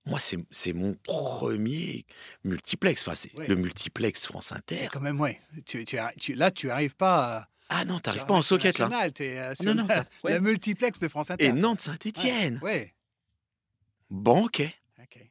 Moi, 0.07 0.19
c'est 0.19 0.73
mon 0.73 0.95
premier 1.03 2.05
multiplex. 2.43 3.07
Enfin, 3.07 3.15
c'est 3.15 3.33
Ouais. 3.35 3.47
le 3.47 3.55
multiplex 3.55 4.25
France 4.25 4.51
Inter. 4.51 4.75
C'est 4.75 4.87
quand 4.87 4.99
même, 5.01 5.19
ouais. 5.21 5.39
Tu, 5.65 5.85
tu, 5.85 6.33
là, 6.33 6.49
tu 6.51 6.71
arrives 6.71 6.95
pas. 6.95 7.37
à- 7.37 7.47
Ah 7.69 7.85
non, 7.85 7.99
t'arrives 7.99 8.25
pas 8.25 8.33
en 8.33 8.41
socket 8.41 8.77
là. 8.79 8.89
euh, 9.21 9.55
sur 9.55 9.65
Non, 9.65 9.75
non, 9.75 9.87
la- 9.87 10.05
ouais. 10.23 10.33
le 10.33 10.39
multiplex 10.41 10.99
de 10.99 11.07
France 11.07 11.29
Inter. 11.29 11.45
Et 11.45 11.53
Nantes-Saint-Étienne. 11.53 12.59
Ouais. 12.63 12.93
Bon, 14.09 14.45
ok. 14.45 14.61
ok. 14.99 15.29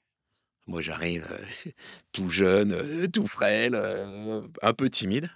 Moi, 0.68 0.82
j'arrive 0.82 1.26
euh, 1.30 1.70
tout 2.12 2.30
jeune, 2.30 2.72
euh, 2.72 3.08
tout 3.08 3.26
frêle, 3.26 3.74
un 4.62 4.72
peu 4.72 4.88
timide. 4.88 5.30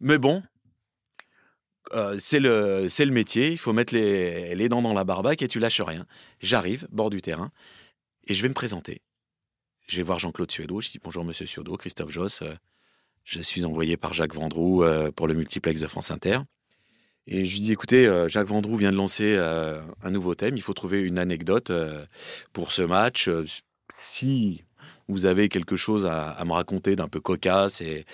Mais 0.00 0.18
bon, 0.18 0.42
c'est 2.18 2.40
le, 2.40 2.88
c'est 2.88 3.04
le 3.04 3.12
métier. 3.12 3.50
Il 3.52 3.58
faut 3.58 3.72
mettre 3.72 3.94
les, 3.94 4.54
les 4.54 4.68
dents 4.68 4.82
dans 4.82 4.94
la 4.94 5.04
barbaque 5.04 5.42
et 5.42 5.48
tu 5.48 5.58
lâches 5.58 5.80
rien. 5.80 6.06
J'arrive, 6.40 6.86
bord 6.90 7.10
du 7.10 7.20
terrain, 7.22 7.50
et 8.26 8.34
je 8.34 8.42
vais 8.42 8.48
me 8.48 8.54
présenter. 8.54 9.02
Je 9.88 9.96
vais 9.96 10.02
voir 10.02 10.18
Jean-Claude 10.18 10.50
Suédo. 10.50 10.80
Je 10.80 10.90
dis 10.90 11.00
bonjour, 11.02 11.24
monsieur 11.24 11.46
Suédo, 11.46 11.76
Christophe 11.76 12.10
Joss. 12.10 12.42
euh, 12.42 12.54
je 13.24 13.40
suis 13.40 13.64
envoyé 13.64 13.96
par 13.96 14.14
Jacques 14.14 14.34
Vendroux 14.34 14.82
euh, 14.84 15.10
pour 15.10 15.26
le 15.28 15.34
multiplex 15.34 15.80
de 15.80 15.86
France 15.86 16.10
Inter. 16.10 16.38
Et 17.26 17.44
je 17.44 17.52
lui 17.52 17.60
dis 17.60 17.72
écoutez, 17.72 18.06
euh, 18.06 18.28
Jacques 18.28 18.46
Vendroux 18.46 18.76
vient 18.76 18.92
de 18.92 18.96
lancer 18.96 19.36
un 19.36 20.10
nouveau 20.10 20.34
thème. 20.34 20.56
Il 20.56 20.62
faut 20.62 20.74
trouver 20.74 21.00
une 21.00 21.18
anecdote 21.18 21.72
pour 22.52 22.72
ce 22.72 22.82
match. 22.82 23.28
Si 23.92 24.64
vous 25.08 25.26
avez 25.26 25.48
quelque 25.48 25.76
chose 25.76 26.06
à, 26.06 26.30
à 26.30 26.44
me 26.44 26.52
raconter 26.52 26.96
d'un 26.96 27.08
peu 27.08 27.20
cocasse 27.20 27.80
et 27.80 28.04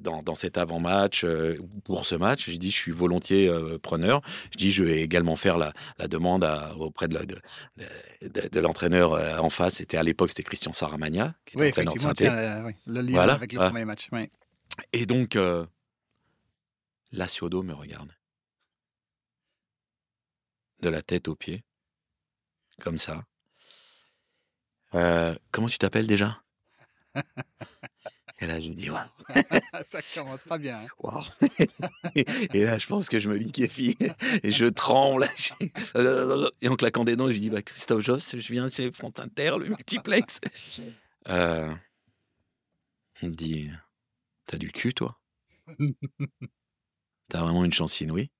dans, 0.00 0.22
dans 0.22 0.34
cet 0.34 0.56
avant-match 0.56 1.24
euh, 1.24 1.58
pour 1.84 2.06
ce 2.06 2.14
match, 2.14 2.48
je 2.50 2.56
dis 2.56 2.70
je 2.70 2.76
suis 2.76 2.92
volontiers 2.92 3.48
euh, 3.48 3.78
preneur. 3.78 4.20
Je 4.52 4.56
dis 4.58 4.70
je 4.70 4.84
vais 4.84 5.00
également 5.00 5.36
faire 5.36 5.58
la, 5.58 5.72
la 5.98 6.06
demande 6.08 6.44
à- 6.44 6.76
auprès 6.76 7.08
de, 7.08 7.14
la- 7.14 7.26
de, 7.26 7.40
de- 8.22 8.48
de 8.48 8.60
l'entraîneur 8.60 9.14
euh, 9.14 9.38
en 9.38 9.50
face. 9.50 9.74
C'était 9.76 9.96
à 9.96 10.02
l'époque 10.02 10.30
c'était 10.30 10.44
Christian 10.44 10.72
Saramagna 10.72 11.34
qui 11.44 11.54
était 11.56 11.62
Oui, 11.64 11.68
entraîneur 11.70 11.94
de 11.94 12.00
Saint-Étienne. 12.00 12.32
euh, 12.34 12.64
oui, 12.66 12.72
le 12.86 13.00
lien 13.00 13.12
Voilà, 13.12 13.34
avec 13.34 13.52
le 13.52 13.58
voilà. 13.58 13.70
premier 13.70 13.84
match. 13.84 14.08
oui. 14.12 14.30
Et 14.92 15.06
donc, 15.06 15.36
euh, 15.36 15.64
là, 17.12 17.26
Ciodo 17.28 17.62
me 17.62 17.74
regarde. 17.74 18.10
De 20.80 20.88
la 20.88 21.02
tête 21.02 21.28
aux 21.28 21.36
pieds. 21.36 21.64
Comme 22.80 22.96
ça. 22.98 23.24
Euh, 24.94 25.34
comment 25.50 25.68
tu 25.68 25.78
t'appelles 25.78 26.06
déjà? 26.06 26.42
Et 28.40 28.46
là, 28.46 28.58
je 28.60 28.68
dis, 28.70 28.90
waouh. 28.90 29.06
Ça 29.86 30.00
commence 30.14 30.42
pas 30.42 30.58
bien. 30.58 30.76
hein. 30.76 30.86
waouh. 30.98 31.22
Et 32.16 32.64
là, 32.64 32.78
je 32.78 32.86
pense 32.86 33.08
que 33.08 33.20
je 33.20 33.28
me 33.30 33.36
liquéfie. 33.36 33.96
Et 34.42 34.50
je 34.50 34.66
tremble. 34.66 35.30
Et 36.60 36.68
en 36.68 36.76
claquant 36.76 37.04
des 37.04 37.14
dents, 37.16 37.28
je 37.28 37.32
lui 37.34 37.40
dis, 37.40 37.50
bah, 37.50 37.62
Christophe 37.62 38.02
Joss, 38.02 38.36
je 38.36 38.52
viens 38.52 38.68
chez 38.68 38.90
Front 38.90 39.12
Inter, 39.18 39.56
le 39.58 39.68
multiplex. 39.68 40.40
Euh, 41.28 41.72
il 43.22 43.30
me 43.30 43.34
dit, 43.34 43.70
t'as 44.46 44.58
du 44.58 44.72
cul, 44.72 44.92
toi? 44.94 45.20
T'as 47.28 47.40
vraiment 47.40 47.64
une 47.64 47.72
chance 47.72 48.00
inouïe. 48.00 48.30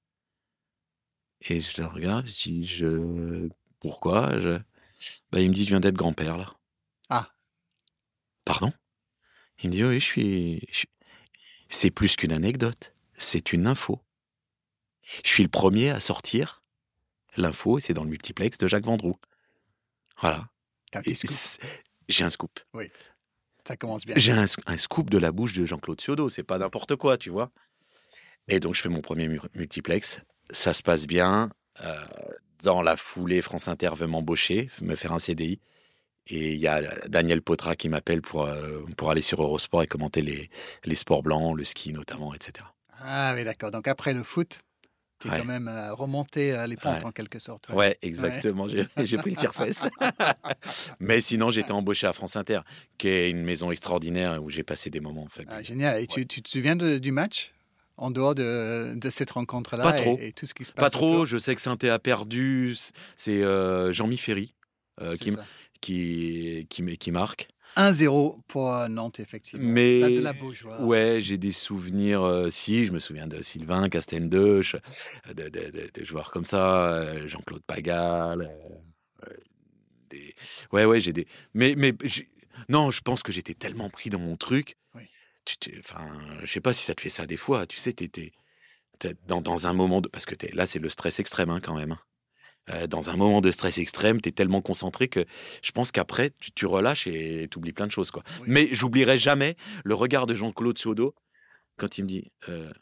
Et 1.42 1.60
je 1.60 1.80
le 1.80 1.86
regarde, 1.86 2.26
je 2.26 2.32
dis, 2.50 2.66
je... 2.66 3.48
pourquoi? 3.80 4.40
Je... 4.40 4.58
bah, 5.30 5.40
Il 5.40 5.50
me 5.50 5.54
dit, 5.54 5.64
je 5.64 5.70
viens 5.70 5.80
d'être 5.80 5.94
grand-père, 5.94 6.36
là. 6.36 6.52
Ah. 7.10 7.30
Pardon? 8.44 8.72
Il 9.62 9.70
me 9.70 9.74
dit, 9.74 9.84
oui, 9.84 10.00
je 10.00 10.04
suis... 10.04 10.66
je 10.70 10.84
C'est 11.68 11.90
plus 11.90 12.16
qu'une 12.16 12.32
anecdote, 12.32 12.94
c'est 13.16 13.52
une 13.52 13.66
info. 13.66 14.00
Je 15.24 15.30
suis 15.30 15.42
le 15.42 15.48
premier 15.48 15.90
à 15.90 16.00
sortir 16.00 16.62
l'info, 17.36 17.78
et 17.78 17.80
c'est 17.80 17.94
dans 17.94 18.04
le 18.04 18.10
multiplex 18.10 18.58
de 18.58 18.66
Jacques 18.66 18.84
Vendroux. 18.86 19.16
Voilà. 20.20 20.48
Un 20.94 21.02
scoop. 21.14 21.68
J'ai 22.08 22.24
un 22.24 22.30
scoop. 22.30 22.60
Ça 23.66 23.76
commence 23.76 24.04
bien. 24.06 24.14
J'ai 24.18 24.32
un, 24.32 24.46
un 24.66 24.76
scoop 24.76 25.10
de 25.10 25.18
la 25.18 25.32
bouche 25.32 25.54
de 25.54 25.64
Jean-Claude 25.64 26.00
Ciodo, 26.00 26.28
c'est 26.28 26.42
pas 26.44 26.58
n'importe 26.58 26.96
quoi, 26.96 27.16
tu 27.18 27.30
vois. 27.30 27.50
Et 28.46 28.60
donc 28.60 28.74
je 28.74 28.82
fais 28.82 28.88
mon 28.90 29.00
premier 29.00 29.26
mu- 29.26 29.40
multiplex, 29.54 30.20
ça 30.50 30.74
se 30.74 30.82
passe 30.82 31.06
bien. 31.06 31.50
euh, 31.80 32.04
dans 32.62 32.80
la 32.82 32.96
foulée, 32.96 33.42
France 33.42 33.68
Inter 33.68 33.90
veut 33.96 34.06
m'embaucher, 34.06 34.70
me 34.80 34.94
faire 34.94 35.12
un 35.12 35.18
CDI. 35.18 35.60
Et 36.26 36.52
il 36.54 36.58
y 36.58 36.66
a 36.68 36.80
Daniel 37.08 37.42
Potra 37.42 37.76
qui 37.76 37.88
m'appelle 37.88 38.22
pour, 38.22 38.46
euh, 38.46 38.80
pour 38.96 39.10
aller 39.10 39.20
sur 39.22 39.42
Eurosport 39.42 39.82
et 39.82 39.86
commenter 39.86 40.22
les, 40.22 40.48
les 40.84 40.94
sports 40.94 41.22
blancs, 41.22 41.56
le 41.56 41.64
ski 41.64 41.92
notamment, 41.92 42.32
etc. 42.34 42.64
Ah 43.00 43.32
oui, 43.36 43.44
d'accord. 43.44 43.70
Donc 43.70 43.86
après 43.88 44.14
le 44.14 44.22
foot, 44.22 44.60
tu 45.20 45.28
es 45.28 45.30
Ouais. 45.30 45.38
quand 45.38 45.44
même 45.44 45.68
euh, 45.68 45.92
remonté 45.92 46.52
euh, 46.54 46.66
les 46.66 46.76
pentes 46.76 47.00
Ouais. 47.00 47.04
en 47.04 47.12
quelque 47.12 47.38
sorte. 47.38 47.68
Ouais, 47.68 47.98
exactement. 48.00 48.66
J'ai 49.04 49.16
pris 49.18 49.30
le 49.30 49.36
tire-fesse. 49.36 49.88
Mais 51.00 51.20
sinon, 51.20 51.50
j'étais 51.50 51.72
embauché 51.72 52.06
à 52.06 52.12
France 52.12 52.36
Inter, 52.36 52.60
qui 52.98 53.08
est 53.08 53.30
une 53.30 53.42
maison 53.42 53.70
extraordinaire 53.70 54.42
où 54.42 54.50
j'ai 54.50 54.62
passé 54.62 54.90
des 54.90 55.00
moments 55.00 55.28
Ah, 55.48 55.62
génial. 55.62 56.00
Et 56.02 56.06
tu, 56.06 56.26
tu 56.26 56.42
te 56.42 56.48
souviens 56.48 56.76
de- 56.76 56.98
du 56.98 57.12
match? 57.12 57.52
En 57.96 58.10
dehors 58.10 58.34
de, 58.34 58.94
de 58.96 59.08
cette 59.10 59.30
rencontre-là 59.30 59.84
Pas 59.84 59.96
et- 59.98 60.02
trop. 60.02 60.18
Et, 60.20 60.32
tout 60.32 60.46
ce 60.46 60.54
qui 60.54 60.64
se 60.64 60.72
passe 60.72 60.82
Pas 60.84 60.90
trop, 60.90 61.10
autour? 61.12 61.26
Je 61.26 61.38
sais 61.38 61.54
que 61.54 61.60
Saint-Étienne 61.60 61.92
a 61.92 62.00
perdu. 62.00 62.76
C'est 63.14 63.40
euh, 63.42 63.92
Jean-Mi 63.92 64.16
Ferry 64.16 64.52
euh, 65.00 65.14
qui. 65.16 65.30
Qui, 65.84 66.66
qui, 66.70 66.96
qui 66.98 67.10
marque. 67.12 67.48
1-0 67.76 68.40
pour 68.46 68.72
euh, 68.72 68.88
Nantes, 68.88 69.18
effectivement. 69.20 69.68
Mais- 69.68 69.98
Stade 69.98 70.14
de 70.14 70.20
la 70.20 70.32
Beaujoire. 70.32 70.80
Ouais, 70.80 71.18
j'ai 71.20 71.38
des 71.38 71.50
souvenirs. 71.52 72.22
euh, 72.22 72.48
si, 72.50 72.84
je 72.84 72.92
me 72.92 73.00
souviens 73.00 73.26
de 73.26 73.42
Sylvain 73.42 73.88
Castendeuch, 73.88 74.76
de, 75.28 75.48
de, 75.48 75.70
de- 75.70 75.90
de 75.92 76.04
joueurs 76.04 76.30
comme 76.30 76.44
ça, 76.44 76.86
euh, 76.86 77.26
Jean-Claude 77.26 77.62
Pagal. 77.66 78.42
euh, 78.42 79.26
euh, 79.28 79.36
des... 80.10 80.34
Ouais, 80.72 80.84
ouais, 80.84 81.00
j'ai 81.00 81.12
des. 81.12 81.26
Mais, 81.52 81.74
mais 81.76 81.92
non, 82.68 82.90
je 82.92 83.00
pense 83.00 83.22
que 83.24 83.32
j'étais 83.32 83.54
tellement 83.54 83.90
pris 83.90 84.08
dans 84.08 84.20
mon 84.20 84.36
truc. 84.36 84.76
Oui. 84.94 85.02
Tu, 85.44 85.76
enfin, 85.80 86.06
je 86.44 86.46
sais 86.52 86.60
pas 86.60 86.72
si 86.72 86.84
ça 86.84 86.94
te 86.94 87.00
fait 87.00 87.10
ça 87.10 87.26
des 87.26 87.36
fois. 87.36 87.66
Tu 87.66 87.76
sais, 87.78 87.92
t'étais 87.92 88.32
dans, 89.26 89.42
dans 89.42 89.66
un 89.66 89.72
moment 89.72 90.00
de. 90.00 90.08
Parce 90.08 90.26
que 90.26 90.36
t'es- 90.36 90.52
là, 90.54 90.66
c'est 90.66 90.78
le 90.78 90.88
stress 90.88 91.18
extrême 91.18 91.50
hein, 91.50 91.58
quand 91.60 91.74
même. 91.74 91.96
Euh, 92.70 92.86
dans 92.86 93.10
un 93.10 93.16
moment 93.16 93.40
de 93.42 93.50
stress 93.50 93.76
extrême, 93.78 94.20
tu 94.22 94.30
es 94.30 94.32
tellement 94.32 94.62
concentré 94.62 95.08
que 95.08 95.26
je 95.62 95.70
pense 95.72 95.92
qu'après, 95.92 96.30
tu, 96.40 96.50
tu 96.52 96.64
relâches 96.66 97.06
et 97.06 97.46
tu 97.50 97.58
oublies 97.58 97.72
plein 97.74 97.86
de 97.86 97.92
choses. 97.92 98.10
Quoi. 98.10 98.22
Oui. 98.40 98.46
Mais 98.48 98.68
j'oublierai 98.72 99.18
jamais 99.18 99.56
le 99.84 99.94
regard 99.94 100.26
de 100.26 100.34
Jean-Claude 100.34 100.78
Sodo 100.78 101.14
quand 101.76 101.98
il 101.98 102.04
me 102.04 102.08
dit 102.08 102.30
euh, 102.48 102.72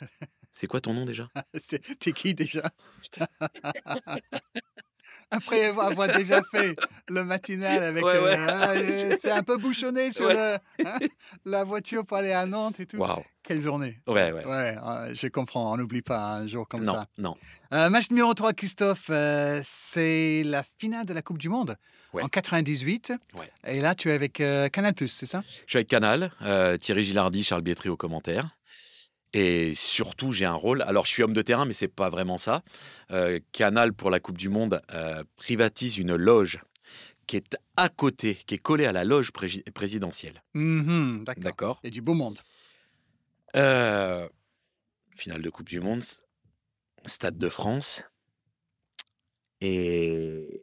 C'est 0.52 0.66
quoi 0.66 0.80
ton 0.82 0.92
nom 0.92 1.06
déjà? 1.06 1.28
C'est- 1.58 1.80
T'es 1.98 2.12
qui 2.12 2.34
déjà? 2.34 2.70
Après 5.32 5.66
avoir 5.66 6.08
déjà 6.08 6.42
fait 6.50 6.74
le 7.08 7.22
matinal 7.24 7.82
avec. 7.84 8.04
Ouais, 8.04 8.18
ouais. 8.18 8.36
euh, 8.36 9.10
euh, 9.12 9.16
c'est 9.16 9.30
un 9.30 9.44
peu 9.44 9.56
bouchonné 9.58 10.10
sur 10.10 10.26
Ouais. 10.26 10.58
le- 10.80 10.86
hein, 10.86 10.98
la 11.44 11.62
voiture 11.62 12.04
pour 12.04 12.16
aller 12.16 12.32
à 12.32 12.46
Nantes 12.46 12.80
et 12.80 12.86
tout. 12.86 13.00
Quelle 13.44 13.60
journée. 13.60 14.00
Ouais, 14.08 14.32
ouais. 14.32 14.44
Ouais, 14.44 14.76
je 15.14 15.28
comprends. 15.28 15.72
On 15.72 15.76
n'oublie 15.76 16.02
pas 16.02 16.34
un 16.34 16.46
jour 16.48 16.66
comme 16.68 16.82
non, 16.82 16.94
ça. 16.94 17.06
non. 17.16 17.36
Euh, 17.72 17.88
match 17.88 18.10
numéro 18.10 18.34
3, 18.34 18.52
Christophe, 18.52 19.06
euh, 19.10 19.60
c'est 19.62 20.42
la 20.44 20.64
finale 20.78 21.06
de 21.06 21.12
la 21.12 21.22
Coupe 21.22 21.38
du 21.38 21.48
Monde 21.48 21.76
Ouais. 22.12 22.22
en 22.24 22.28
98. 22.28 23.12
Ouais. 23.38 23.48
Et 23.64 23.80
là, 23.80 23.94
tu 23.94 24.08
es 24.10 24.12
avec 24.12 24.40
euh, 24.40 24.68
Canal, 24.68 24.92
c'est 25.06 25.26
ça? 25.26 25.42
Je 25.66 25.70
suis 25.70 25.76
avec 25.76 25.86
Canal, 25.86 26.32
euh, 26.42 26.76
Thierry 26.76 27.04
Gilardi, 27.04 27.44
Charles 27.44 27.62
Bietri 27.62 27.88
au 27.88 27.96
commentaire. 27.96 28.56
Et 29.32 29.76
surtout, 29.76 30.32
j'ai 30.32 30.44
un 30.46 30.54
rôle. 30.54 30.82
Alors, 30.82 31.06
je 31.06 31.10
suis 31.12 31.22
homme 31.22 31.32
de 31.34 31.42
terrain, 31.42 31.64
mais 31.64 31.72
c'est 31.74 31.86
pas 31.86 32.10
vraiment 32.10 32.36
ça. 32.38 32.64
Canal, 33.52 33.92
pour 33.92 34.10
la 34.10 34.18
Coupe 34.18 34.36
du 34.38 34.48
Monde, 34.48 34.82
privatise 35.36 35.98
une 35.98 36.16
loge 36.16 36.58
qui 37.28 37.36
est 37.36 37.56
à 37.76 37.88
côté, 37.88 38.40
qui 38.48 38.56
est 38.56 38.58
collée 38.58 38.86
à 38.86 38.92
la 38.92 39.04
loge 39.04 39.30
pré- 39.30 39.62
présidentielle. 39.72 40.42
Mhm, 40.54 41.22
D'accord. 41.36 41.80
A 41.84 41.90
du 41.90 42.02
beau 42.02 42.14
monde. 42.14 42.38
Euh, 43.54 44.28
finale 45.16 45.42
de 45.42 45.50
Coupe 45.50 45.68
du 45.68 45.78
Monde, 45.78 46.02
Stade 47.06 47.38
de 47.38 47.48
France. 47.48 48.04
Et 49.60 50.62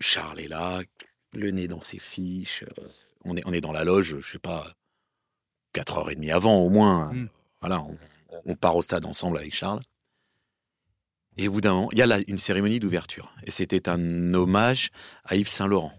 Charles 0.00 0.40
est 0.40 0.48
là, 0.48 0.82
le 1.32 1.50
nez 1.50 1.68
dans 1.68 1.80
ses 1.80 1.98
fiches. 1.98 2.64
euh, 2.78 2.88
On 3.24 3.36
est, 3.36 3.42
on 3.46 3.52
est 3.52 3.60
dans 3.60 3.72
la 3.72 3.84
loge, 3.84 4.20
je 4.20 4.32
sais 4.32 4.38
pas, 4.38 4.72
4h30 5.74 6.32
avant 6.32 6.58
au 6.60 6.68
moins. 6.68 7.12
Mm. 7.12 7.28
Voilà, 7.60 7.82
on, 7.82 7.98
on 8.44 8.54
part 8.54 8.76
au 8.76 8.82
stade 8.82 9.04
ensemble 9.04 9.38
avec 9.38 9.54
Charles. 9.54 9.82
Et 11.36 11.48
au 11.48 11.52
bout 11.52 11.60
d'un 11.60 11.74
moment, 11.74 11.88
il 11.92 11.98
y 11.98 12.02
a 12.02 12.06
là 12.06 12.20
une 12.26 12.38
cérémonie 12.38 12.80
d'ouverture. 12.80 13.34
Et 13.44 13.50
c'était 13.50 13.88
un 13.88 14.32
hommage 14.32 14.90
à 15.24 15.36
Yves 15.36 15.48
Saint-Laurent. 15.48 15.92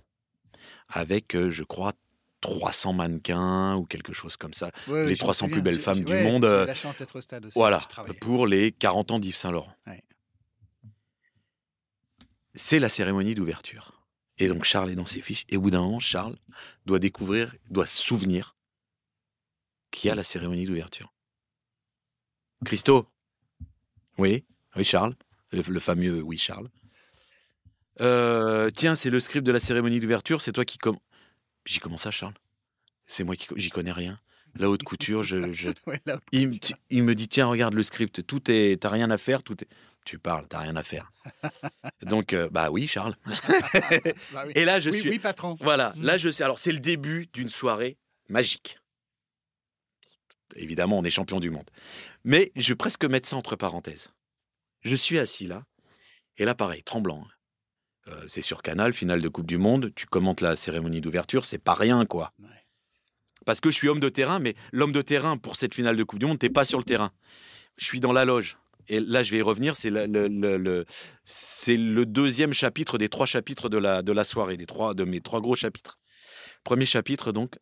Avec, 0.90 1.36
euh, 1.36 1.52
je 1.52 1.64
crois, 1.64 1.94
300 2.42 2.94
mannequins 2.94 3.76
ou 3.76 3.86
quelque 3.86 4.14
chose 4.14 4.38
comme 4.38 4.54
ça. 4.54 4.72
Ouais, 4.88 5.08
Les 5.08 5.16
je 5.16 5.22
me 5.22 5.26
300 5.26 5.50
plus 5.50 5.62
belles 5.62 5.80
femmes 5.80 6.02
du 6.02 6.12
ouais, 6.12 6.24
monde, 6.24 6.44
J'ai 6.44 6.50
euh, 6.50 6.66
la 6.66 6.76
chance 6.76 6.96
d'être 6.98 7.16
au 7.16 7.22
stade 7.22 7.46
aussi. 7.46 7.58
Voilà, 7.58 7.82
pour 8.22 8.48
les 8.48 8.72
40 8.72 9.12
ans 9.12 9.20
d'Yves 9.20 9.36
Saint-Laurent. 9.36 9.74
Ouais. 9.88 10.04
C'est 12.56 12.80
la 12.80 12.90
cérémonie 12.90 13.36
d'ouverture. 13.36 13.94
Et 14.40 14.48
donc 14.48 14.64
Charles 14.64 14.92
est 14.92 14.96
dans 14.96 15.06
ses 15.06 15.22
fiches. 15.22 15.46
Et 15.50 15.58
au 15.58 15.62
bout 15.62 15.72
d'un 15.72 15.82
moment, 15.82 16.00
Charles 16.00 16.38
doit 16.86 17.00
découvrir, 17.00 17.56
doit 17.70 17.86
se 17.86 18.02
souvenir 18.02 18.56
qu'il 19.92 20.10
y 20.10 20.12
a 20.12 20.16
la 20.16 20.24
cérémonie 20.24 20.66
d'ouverture. 20.66 21.14
Christo? 22.66 23.08
Oui? 24.18 24.46
Oui, 24.76 24.84
Charles? 24.84 25.16
Le, 25.52 25.62
le 25.62 25.80
fameux 25.80 26.22
oui, 26.22 26.38
Charles. 26.38 26.70
Euh, 28.02 28.70
tiens, 28.70 28.96
c'est 28.96 29.10
le 29.10 29.20
script 29.20 29.46
de 29.46 29.52
la 29.52 29.60
cérémonie 29.60 30.00
d'ouverture, 30.00 30.42
c'est 30.42 30.52
toi 30.52 30.66
qui... 30.66 30.78
Com... 30.78 30.98
J'y 31.68 31.80
commence 31.80 32.04
ça, 32.04 32.12
Charles. 32.12 32.34
C'est 33.06 33.24
moi 33.24 33.36
qui... 33.36 33.48
J'y 33.58 33.70
connais 33.70 33.92
rien. 33.92 34.20
La 34.56 34.70
haute 34.70 34.84
couture, 34.92 35.22
je- 35.22 35.52
je, 35.54 35.70
Ouais, 35.86 36.02
là, 36.06 36.20
il, 36.32 36.48
me- 36.48 36.58
tu- 36.58 36.74
il 36.90 37.04
me 37.04 37.14
dit 37.14 37.28
tiens 37.28 37.46
regarde 37.46 37.74
le 37.76 37.84
script. 37.84 38.26
Tout 38.26 38.50
est 38.50 38.82
t'as 38.82 38.90
rien 38.90 39.12
à 39.12 39.18
faire 39.18 39.44
tout 39.44 39.62
est 39.64 39.68
tu 40.06 40.18
parles 40.18 40.48
t'as 40.48 40.60
rien 40.60 40.76
à 40.78 40.84
faire. 40.84 41.12
Donc 42.02 42.32
euh, 42.34 42.48
bah 42.50 42.72
oui 42.72 42.88
Charles. 42.88 43.16
Bah 44.34 44.44
oui. 44.48 44.54
et 44.56 44.64
là 44.66 44.80
je 44.80 44.90
oui, 44.90 44.98
suis 45.00 45.10
oui, 45.10 45.20
patron. 45.20 45.58
voilà 45.60 45.94
Mm. 45.98 46.04
là 46.04 46.18
je 46.18 46.30
sais 46.32 46.44
alors 46.46 46.60
c'est 46.60 46.72
le 46.72 46.80
début 46.80 47.28
d'une 47.34 47.50
soirée 47.50 47.98
magique. 48.30 48.80
Évidemment 50.56 50.98
on 51.00 51.04
est 51.04 51.10
champion 51.10 51.40
du 51.42 51.50
monde. 51.50 51.70
Mais 52.24 52.52
je 52.56 52.70
vais 52.70 52.76
presque 52.78 53.04
mettre 53.06 53.28
ça 53.28 53.36
entre 53.36 53.56
parenthèses. 53.58 54.10
Je 54.82 54.96
suis 54.96 55.20
assis 55.20 55.46
là 55.46 55.66
et 56.38 56.46
là 56.46 56.56
pareil 56.56 56.84
tremblant 56.84 57.28
Euh, 58.08 58.24
c'est 58.28 58.42
sur 58.42 58.62
Canal 58.62 58.94
finale 58.94 59.22
de 59.22 59.28
Coupe 59.30 59.48
du 59.48 59.58
Monde 59.58 59.92
tu 59.96 60.06
commentes 60.06 60.40
la 60.42 60.56
cérémonie 60.56 61.02
d'ouverture 61.02 61.44
c'est 61.46 61.58
pas 61.58 61.74
rien 61.74 62.06
quoi 62.06 62.32
Ouais. 62.40 62.48
parce 63.46 63.60
que 63.60 63.70
je 63.70 63.76
suis 63.76 63.90
homme 63.90 64.00
de 64.00 64.10
terrain, 64.10 64.40
mais 64.40 64.56
l'homme 64.72 64.92
de 64.94 65.02
terrain 65.02 65.38
pour 65.38 65.56
cette 65.58 65.74
finale 65.74 65.98
de 65.98 66.04
Coupe 66.04 66.20
du 66.20 66.26
Monde, 66.26 66.40
t'es 66.40 66.50
pas 66.50 66.64
sur 66.66 66.78
le 66.80 66.84
terrain. 66.86 67.12
Je 67.78 67.86
suis 67.86 68.00
dans 68.00 68.14
la 68.14 68.24
loge. 68.26 68.58
Et 68.90 69.00
là, 69.02 69.22
je 69.24 69.32
vais 69.32 69.40
y 69.40 69.42
revenir. 69.42 69.76
C'est 69.76 69.90
le, 69.90 70.06
le- 70.06 70.28
le- 70.30 70.58
le- 70.58 70.86
c'est 71.26 71.76
le 71.78 72.06
deuxième 72.06 72.54
chapitre 72.54 72.98
des 72.98 73.10
trois 73.10 73.26
chapitres 73.26 73.68
de 73.70 73.78
la, 73.78 74.02
de 74.02 74.12
la 74.14 74.24
soirée, 74.24 74.56
des 74.58 74.66
trois, 74.66 74.94
de 74.94 75.04
mes 75.04 75.20
trois 75.22 75.42
gros 75.42 75.56
chapitres. 75.56 75.98
Premier 76.64 76.86
chapitre, 76.86 77.32
donc, 77.34 77.56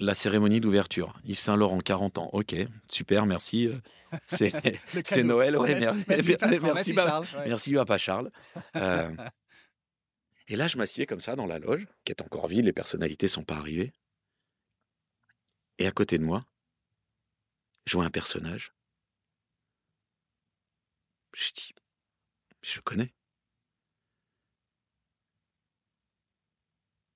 la 0.00 0.14
cérémonie 0.14 0.60
d'ouverture. 0.60 1.14
Yves 1.24 1.40
Saint-Laurent, 1.40 1.80
40 1.80 2.18
ans. 2.18 2.30
Ok, 2.32 2.54
super, 2.90 3.26
merci. 3.26 3.66
Euh, 3.68 4.16
C'est. 4.26 4.52
Noël, 5.24 5.56
ouais, 5.58 5.78
Merci, 6.08 6.36
merci. 6.62 6.94
Charles. 6.96 7.26
Ouais. 7.36 7.48
Merci, 7.48 7.74
papa 7.74 7.98
Charles. 7.98 8.30
Euh, 8.76 9.10
et 10.48 10.56
là, 10.56 10.68
je 10.68 10.76
m'assieds 10.76 11.06
comme 11.06 11.20
ça 11.20 11.36
dans 11.36 11.46
la 11.46 11.58
loge, 11.58 11.86
qui 12.04 12.12
est 12.12 12.22
encore 12.22 12.48
vide, 12.48 12.64
les 12.64 12.72
personnalités 12.72 13.28
sont 13.28 13.44
pas 13.44 13.56
arrivées. 13.56 13.92
Et 15.78 15.86
à 15.86 15.92
côté 15.92 16.18
de 16.18 16.24
moi, 16.24 16.46
je 17.86 17.96
vois 17.96 18.04
un 18.04 18.10
personnage. 18.10 18.74
Je 21.34 21.52
dis, 21.52 21.74
je 22.62 22.76
le 22.76 22.82
connais. 22.82 23.14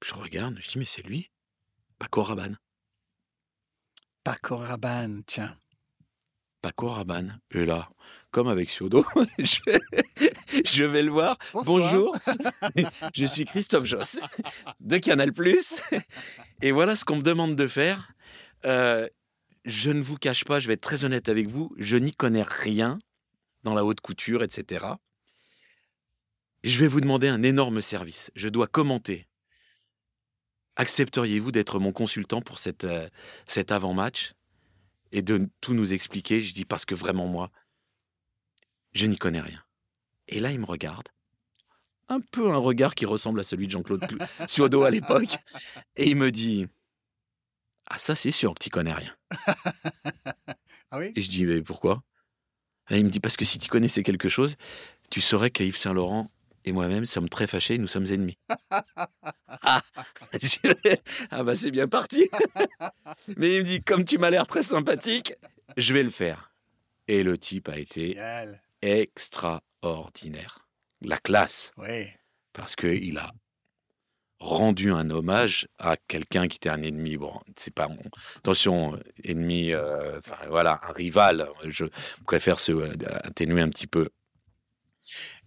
Je 0.03 0.15
regarde, 0.15 0.59
je 0.61 0.69
dis, 0.69 0.79
mais 0.79 0.85
c'est 0.85 1.03
lui, 1.03 1.31
Paco 1.99 2.23
Rabanne. 2.23 2.59
Paco 4.23 4.57
Rabanne, 4.57 5.25
tiens. 5.25 5.59
Paco 6.63 6.89
Rabanne. 6.89 7.41
Et 7.51 7.65
là, 7.65 7.91
comme 8.31 8.49
avec 8.49 8.71
Siodo, 8.71 9.05
je, 9.39 9.61
je 10.65 10.85
vais 10.85 11.03
le 11.03 11.11
voir. 11.11 11.39
Bonsoir. 11.53 11.93
Bonjour, 11.93 12.17
je 13.15 13.27
suis 13.27 13.45
Christophe 13.45 13.85
Joss 13.85 14.19
de 14.81 14.99
Canal+. 14.99 15.33
Et 16.63 16.73
voilà 16.73 16.97
ce 16.97 17.05
qu'on 17.05 17.17
me 17.17 17.23
demande 17.23 17.57
de 17.57 17.67
faire. 17.67 18.13
Euh, 18.65 19.09
je 19.65 19.91
ne 19.91 20.01
vous 20.01 20.17
cache 20.17 20.45
pas, 20.45 20.61
je 20.61 20.69
vais 20.69 20.75
être 20.75 20.81
très 20.81 21.05
honnête 21.05 21.29
avec 21.29 21.49
vous, 21.49 21.75
je 21.77 21.97
n'y 21.97 22.13
connais 22.13 22.45
rien 22.45 22.99
dans 23.65 23.75
la 23.75 23.85
haute 23.85 24.01
couture, 24.01 24.43
etc. 24.43 24.87
Je 26.63 26.79
vais 26.79 26.89
vous 26.89 27.01
demander 27.01 27.29
un 27.29 27.43
énorme 27.43 27.83
service. 27.83 28.31
Je 28.35 28.49
dois 28.49 28.67
commenter. 28.67 29.27
Accepteriez-vous 30.77 31.53
d'être 31.53 31.79
mon 31.79 31.93
consultant 31.93 32.43
pour 32.43 32.59
cette, 32.59 32.85
euh, 32.85 33.09
cet 33.47 33.73
avant-match 33.73 34.35
et 35.11 35.23
de 35.23 35.49
tout 35.61 35.75
nous 35.75 35.93
expliquer? 35.93 36.43
Je 36.43 36.55
dis 36.55 36.65
parce 36.65 36.85
que 36.85 36.95
vraiment 36.95 37.27
moi, 37.27 37.51
je 38.93 39.07
n'y 39.07 39.17
connais 39.17 39.41
rien. 39.41 39.66
Et 40.29 40.41
là, 40.41 40.51
il 40.53 40.59
me 40.59 40.67
regarde. 40.67 41.09
Un 42.09 42.21
peu 42.21 42.51
un 42.53 42.57
regard 42.57 42.95
qui 42.95 43.05
ressemble 43.07 43.41
à 43.41 43.43
celui 43.43 43.67
de 43.67 43.73
Jean-Claude 43.73 44.07
Suodo 44.49 44.83
à 44.83 44.91
l'époque. 44.91 45.37
Et 45.97 46.09
il 46.09 46.17
me 46.17 46.31
dit 46.31 46.67
Ah, 47.89 47.99
ça, 47.99 48.15
c'est 48.15 48.31
sûr 48.31 48.55
que 48.55 48.63
tu 48.63 48.71
connais 48.71 48.93
rien. 48.95 49.15
Ah 50.93 50.99
oui? 50.99 51.13
Et 51.17 51.23
je 51.23 51.29
dis 51.29 51.45
Mais 51.45 51.61
pourquoi? 51.63 52.05
Et 52.91 52.99
il 52.99 53.05
me 53.05 53.11
dit 53.11 53.19
Parce 53.19 53.37
que 53.37 53.45
si 53.45 53.59
tu 53.59 53.69
connaissais 53.69 54.05
quelque 54.05 54.29
chose, 54.29 54.55
tu 55.11 55.21
saurais 55.21 55.51
que 55.51 55.65
Yves 55.65 55.77
Saint-Laurent 55.77 56.31
et 56.65 56.71
moi-même 56.71 57.05
sommes 57.07 57.29
très 57.29 57.49
fâchés, 57.49 57.77
nous 57.79 57.89
sommes 57.89 58.07
ennemis. 58.07 58.39
ah, 58.71 59.83
je- 60.41 60.97
ah 61.33 61.43
bah 61.43 61.57
c'est 61.57 61.73
bien 61.73 61.89
parti. 61.89 62.29
Mais 63.37 63.57
il 63.57 63.59
me 63.59 63.65
dit 63.65 63.83
Comme 63.83 64.05
tu 64.05 64.17
m'as 64.19 64.31
l'air 64.31 64.47
très 64.47 64.63
sympathique, 64.63 65.35
je 65.77 65.93
vais 65.93 66.05
le 66.05 66.11
faire. 66.11 66.53
Et 67.09 67.25
le 67.25 67.37
type 67.37 67.69
a 67.69 67.79
été 67.79 68.11
Génial. 68.11 68.63
extraordinaire. 68.83 69.63
La 71.03 71.19
classe, 71.19 71.73
Oui. 71.77 72.07
parce 72.53 72.75
qu'il 72.77 73.19
a 73.19 73.31
rendu 74.39 74.93
un 74.93 75.09
hommage 75.11 75.67
à 75.79 75.97
quelqu'un 76.09 76.49
qui 76.49 76.57
était 76.57 76.69
un 76.69 76.83
ennemi. 76.83 77.17
Bon, 77.17 77.33
c'est 77.57 77.73
pas 77.75 77.89
mon 77.89 77.99
attention, 78.37 78.99
ennemi, 79.25 79.73
euh, 79.73 80.19
enfin 80.19 80.37
voilà, 80.49 80.79
un 80.89 80.93
rival. 80.93 81.49
Je 81.65 81.85
préfère 82.27 82.61
se 82.61 82.73
euh, 82.73 82.93
atténuer 83.25 83.63
un 83.63 83.69
petit 83.69 83.87
peu. 83.87 84.09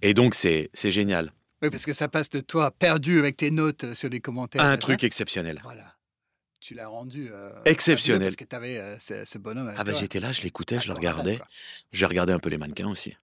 Et 0.01 0.13
donc 0.13 0.35
c'est 0.35 0.69
c'est 0.73 0.91
génial, 0.91 1.31
Oui, 1.61 1.69
parce 1.69 1.85
que 1.85 1.93
ça 1.93 2.07
passe 2.07 2.29
de 2.29 2.39
toi 2.39 2.71
perdu 2.71 3.19
avec 3.19 3.37
tes 3.37 3.51
notes 3.51 3.83
euh, 3.83 3.95
sur 3.95 4.09
les 4.09 4.21
commentaires. 4.21 4.61
un 4.63 4.77
truc 4.77 5.03
exceptionnel. 5.03 5.59
Voilà. 5.63 5.95
Tu 6.61 6.73
l'as 6.73 6.87
rendu. 6.87 7.29
euh, 7.31 7.51
Exceptionnel. 7.65 8.27
Parce 8.27 8.35
que 8.35 8.43
tu 8.43 8.55
avais 8.55 8.97
ce, 8.99 9.23
ce 9.23 9.37
bonhomme. 9.37 9.73
Ah 9.77 9.83
ben 9.83 9.95
j'étais 9.95 10.19
là, 10.19 10.31
je 10.33 10.41
l'écoutais, 10.41 10.79
je 10.79 10.87
le 10.87 10.93
regardais. 10.93 11.39
J'ai 11.93 12.05
regardé 12.05 12.33
un 12.33 12.39
peu 12.39 12.49
les 12.49 12.57
mannequins 12.57 12.89
aussi. 12.89 13.15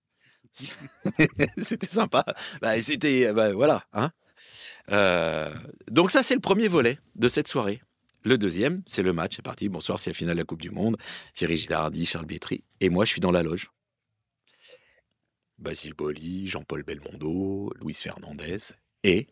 c'était 1.59 1.87
sympa. 1.89 2.25
Bah, 2.61 2.81
c'était, 2.81 3.33
bah, 3.33 3.53
voilà. 3.53 3.85
Hein 3.93 4.11
Euh, 4.91 5.53
donc 5.91 6.11
ça, 6.11 6.23
c'est 6.23 6.35
le 6.35 6.41
premier 6.41 6.69
volet 6.69 6.99
de 7.17 7.29
cette 7.29 7.49
soirée. 7.49 7.83
Le 8.23 8.39
deuxième, 8.39 8.83
c'est 8.87 9.03
le 9.03 9.13
match. 9.13 9.37
C'est 9.37 9.43
parti. 9.43 9.69
Bonsoir, 9.69 9.99
c'est 9.99 10.11
la 10.11 10.15
finale 10.15 10.35
de 10.37 10.41
la 10.41 10.45
Coupe 10.45 10.63
du 10.63 10.71
Monde. 10.71 10.97
Thierry 11.35 11.57
Gilardi, 11.57 12.07
Charles 12.07 12.27
Bietri. 12.27 12.65
Et 12.81 12.89
moi, 12.89 13.05
je 13.05 13.11
suis 13.11 13.21
dans 13.21 13.31
la 13.33 13.43
loge. 13.43 13.71
Basile 15.59 15.95
Boli, 15.95 16.47
Jean-Paul 16.47 16.83
Belmondo, 16.83 17.73
Luis 17.81 17.95
Fernandez 17.95 18.59
et 19.05 19.27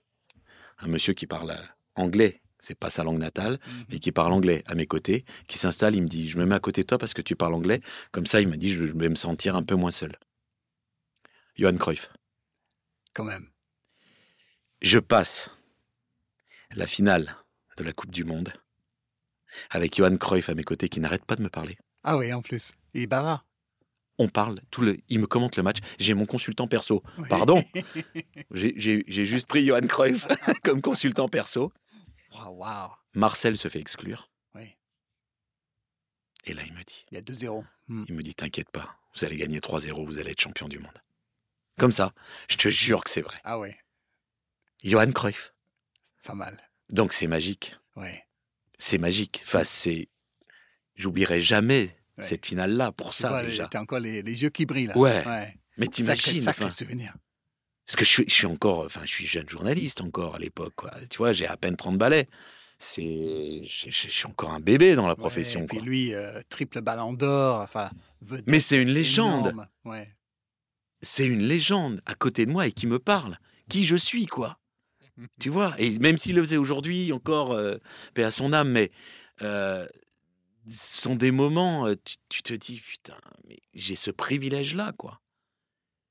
un 0.79 0.89
monsieur 0.89 1.13
qui 1.13 1.27
parle 1.27 1.55
anglais 1.97 2.41
c'est 2.61 2.75
pas 2.79 2.89
sa 2.89 3.05
langue 3.05 3.19
natale, 3.19 3.61
Mhm. 3.67 3.85
et 3.91 3.99
qui 3.99 4.11
parle 4.11 4.33
anglais 4.33 4.63
à 4.67 4.75
mes 4.75 4.87
côtés, 4.87 5.27
qui 5.49 5.59
s'installe, 5.59 5.95
il 5.95 6.01
me 6.03 6.09
dit, 6.09 6.31
je 6.31 6.39
me 6.39 6.47
mets 6.47 6.55
à 6.55 6.61
côté 6.61 6.81
de 6.81 6.87
toi 6.87 6.97
parce 6.97 7.13
que 7.13 7.21
tu 7.21 7.37
parles 7.37 7.53
anglais. 7.53 7.83
Comme 8.11 8.25
ça, 8.25 8.41
il 8.41 8.49
m'a 8.49 8.57
dit, 8.57 8.71
je 8.73 8.83
vais 8.85 9.09
me 9.11 9.15
sentir 9.17 9.55
un 9.55 9.63
peu 9.63 9.75
moins 9.75 9.91
seul. 9.91 10.17
Johan 11.57 11.77
Cruyff. 11.77 12.11
Quand 13.13 13.25
même. 13.25 13.51
Je 14.83 14.99
passe 14.99 15.51
la 16.73 16.87
finale 16.87 17.37
de 17.77 17.85
la 17.85 17.93
Coupe 17.93 18.11
du 18.11 18.25
Monde 18.25 18.53
avec 19.71 19.97
Johan 19.97 20.17
Cruyff 20.17 20.49
à 20.49 20.55
mes 20.55 20.65
côtés 20.65 20.89
qui 20.89 21.01
n'arrête 21.01 21.25
pas 21.25 21.37
de 21.37 21.43
me 21.43 21.49
parler. 21.49 21.77
Ah 22.03 22.17
oui, 22.17 22.33
en 22.33 22.43
plus. 22.43 22.73
Il 22.93 23.03
est 23.03 23.07
bavard. 23.07 23.47
On 24.19 24.29
parle, 24.29 24.61
tout 24.71 24.81
le, 24.83 24.97
il 25.09 25.19
me 25.19 25.27
commente 25.27 25.57
le 25.57 25.63
match. 25.65 25.79
J'ai 25.99 26.15
mon 26.15 26.27
consultant 26.27 26.69
perso. 26.69 27.03
Oui. 27.19 27.29
Pardon 27.29 27.65
J'ai- 28.53 29.05
juste 29.09 29.49
pris 29.49 29.65
Johan 29.67 29.87
Cruyff 29.89 30.27
comme 30.63 30.81
consultant 30.83 31.29
perso. 31.29 31.73
Waouh, 32.33 32.57
waouh. 32.59 32.91
Marcel 33.15 33.57
se 33.59 33.69
fait 33.69 33.81
exclure. 33.81 34.31
Oui. 34.55 34.77
Et 36.45 36.53
là, 36.53 36.63
il 36.65 36.73
me 36.75 36.83
dit, 36.85 37.07
Il 37.11 37.15
y 37.15 37.19
a 37.19 37.23
2-0. 37.23 37.65
Hmm. 37.89 38.05
il 38.09 38.15
me 38.15 38.23
dit, 38.23 38.35
t'inquiète 38.35 38.71
pas, 38.71 38.97
vous 39.17 39.25
allez 39.25 39.37
gagner 39.37 39.61
3-0, 39.61 40.05
vous 40.07 40.19
allez 40.19 40.31
être 40.31 40.41
champion 40.41 40.69
du 40.69 40.79
monde. 40.79 40.99
Comme 41.79 41.93
ça, 41.93 42.13
je 42.49 42.57
te 42.57 42.69
jure 42.69 43.03
que 43.05 43.11
c'est 43.11 43.23
vrai. 43.23 43.37
Ah 43.45 43.59
oui, 43.59 43.71
Johan 44.83 45.11
Cruyff. 45.13 45.53
pas 46.25 46.35
mal. 46.35 46.59
Donc 46.91 47.13
c'est 47.13 47.27
magique. 47.27 47.77
Oui. 47.97 48.09
C'est 48.79 48.99
magique. 48.99 49.41
Enfin, 49.45 49.65
c'est. 49.65 50.09
J'oublierai 50.95 51.41
jamais 51.41 51.97
Ouais. 52.17 52.23
cette 52.23 52.47
finale-là 52.47 52.93
pour 52.93 53.13
ça 53.13 53.29
vois, 53.31 53.45
déjà. 53.45 53.67
T'as 53.67 53.81
encore 53.81 53.99
les, 53.99 54.23
les 54.23 54.43
yeux 54.45 54.51
qui 54.51 54.67
brillent 54.67 54.87
là. 54.87 54.97
Ouais. 54.97 55.27
ouais. 55.27 55.59
Mais 55.77 55.87
Sacré, 55.87 55.91
t'imagines, 55.91 56.41
sacré 56.41 56.65
enfin, 56.67 56.71
souvenir. 56.71 57.13
parce 57.87 57.97
que 57.97 58.05
je 58.05 58.11
suis, 58.11 58.25
je 58.29 58.33
suis 58.33 58.47
encore, 58.47 58.85
enfin, 58.85 59.01
je 59.05 59.11
suis 59.11 59.27
jeune 59.27 59.49
journaliste 59.49 60.01
encore 60.01 60.37
à 60.37 60.39
l'époque, 60.39 60.75
quoi. 60.77 60.93
Tu 61.11 61.19
vois, 61.19 61.33
j'ai 61.33 61.49
à 61.49 61.57
peine 61.57 61.75
30 61.75 61.99
balais. 61.99 62.29
C'est, 62.79 63.63
je, 63.65 63.91
suis 63.91 64.27
encore 64.27 64.53
un 64.53 64.61
bébé 64.61 64.95
dans 64.95 65.09
la 65.09 65.17
profession, 65.17 65.61
Ouais, 65.61 65.65
et 65.65 65.69
puis 65.69 65.79
quoi. 65.79 65.87
lui, 65.87 66.15
euh, 66.15 66.41
triple 66.49 66.81
ballon 66.83 67.13
d'or, 67.13 67.61
enfin, 67.61 67.91
vedette 68.21 68.47
Mais 68.47 68.61
c'est 68.61 68.81
une 68.81 68.91
légende. 68.91 69.53
Ouais. 69.85 70.09
C'est 71.05 71.27
une 71.27 71.43
légende 71.43 72.01
à 72.07 72.15
côté 72.15 72.47
de 72.47 72.51
moi 72.51 72.67
et 72.67 72.73
qui 72.73 72.87
me 72.87 72.99
parle. 72.99 73.39
Qui 73.69 73.85
je 73.85 73.97
suis, 73.97 74.27
quoi. 74.27 74.59
Tu 75.39 75.49
vois 75.51 75.75
Et 75.81 75.99
même 76.01 76.17
s'il 76.19 76.35
le 76.35 76.43
faisait 76.43 76.57
aujourd'hui, 76.57 77.13
encore, 77.13 77.53
euh, 77.53 77.77
paix 78.15 78.25
à 78.25 78.31
son 78.33 78.53
âme, 78.53 78.71
mais 78.71 78.91
euh, 79.43 79.87
ce 80.71 81.03
sont 81.03 81.15
des 81.15 81.31
moments, 81.31 81.87
euh, 81.87 81.95
tu, 82.05 82.17
tu 82.29 82.43
te 82.43 82.53
dis, 82.55 82.81
putain, 82.81 83.17
mais 83.47 83.61
j'ai 83.75 83.95
ce 83.95 84.11
privilège-là, 84.11 84.93
quoi. 84.99 85.21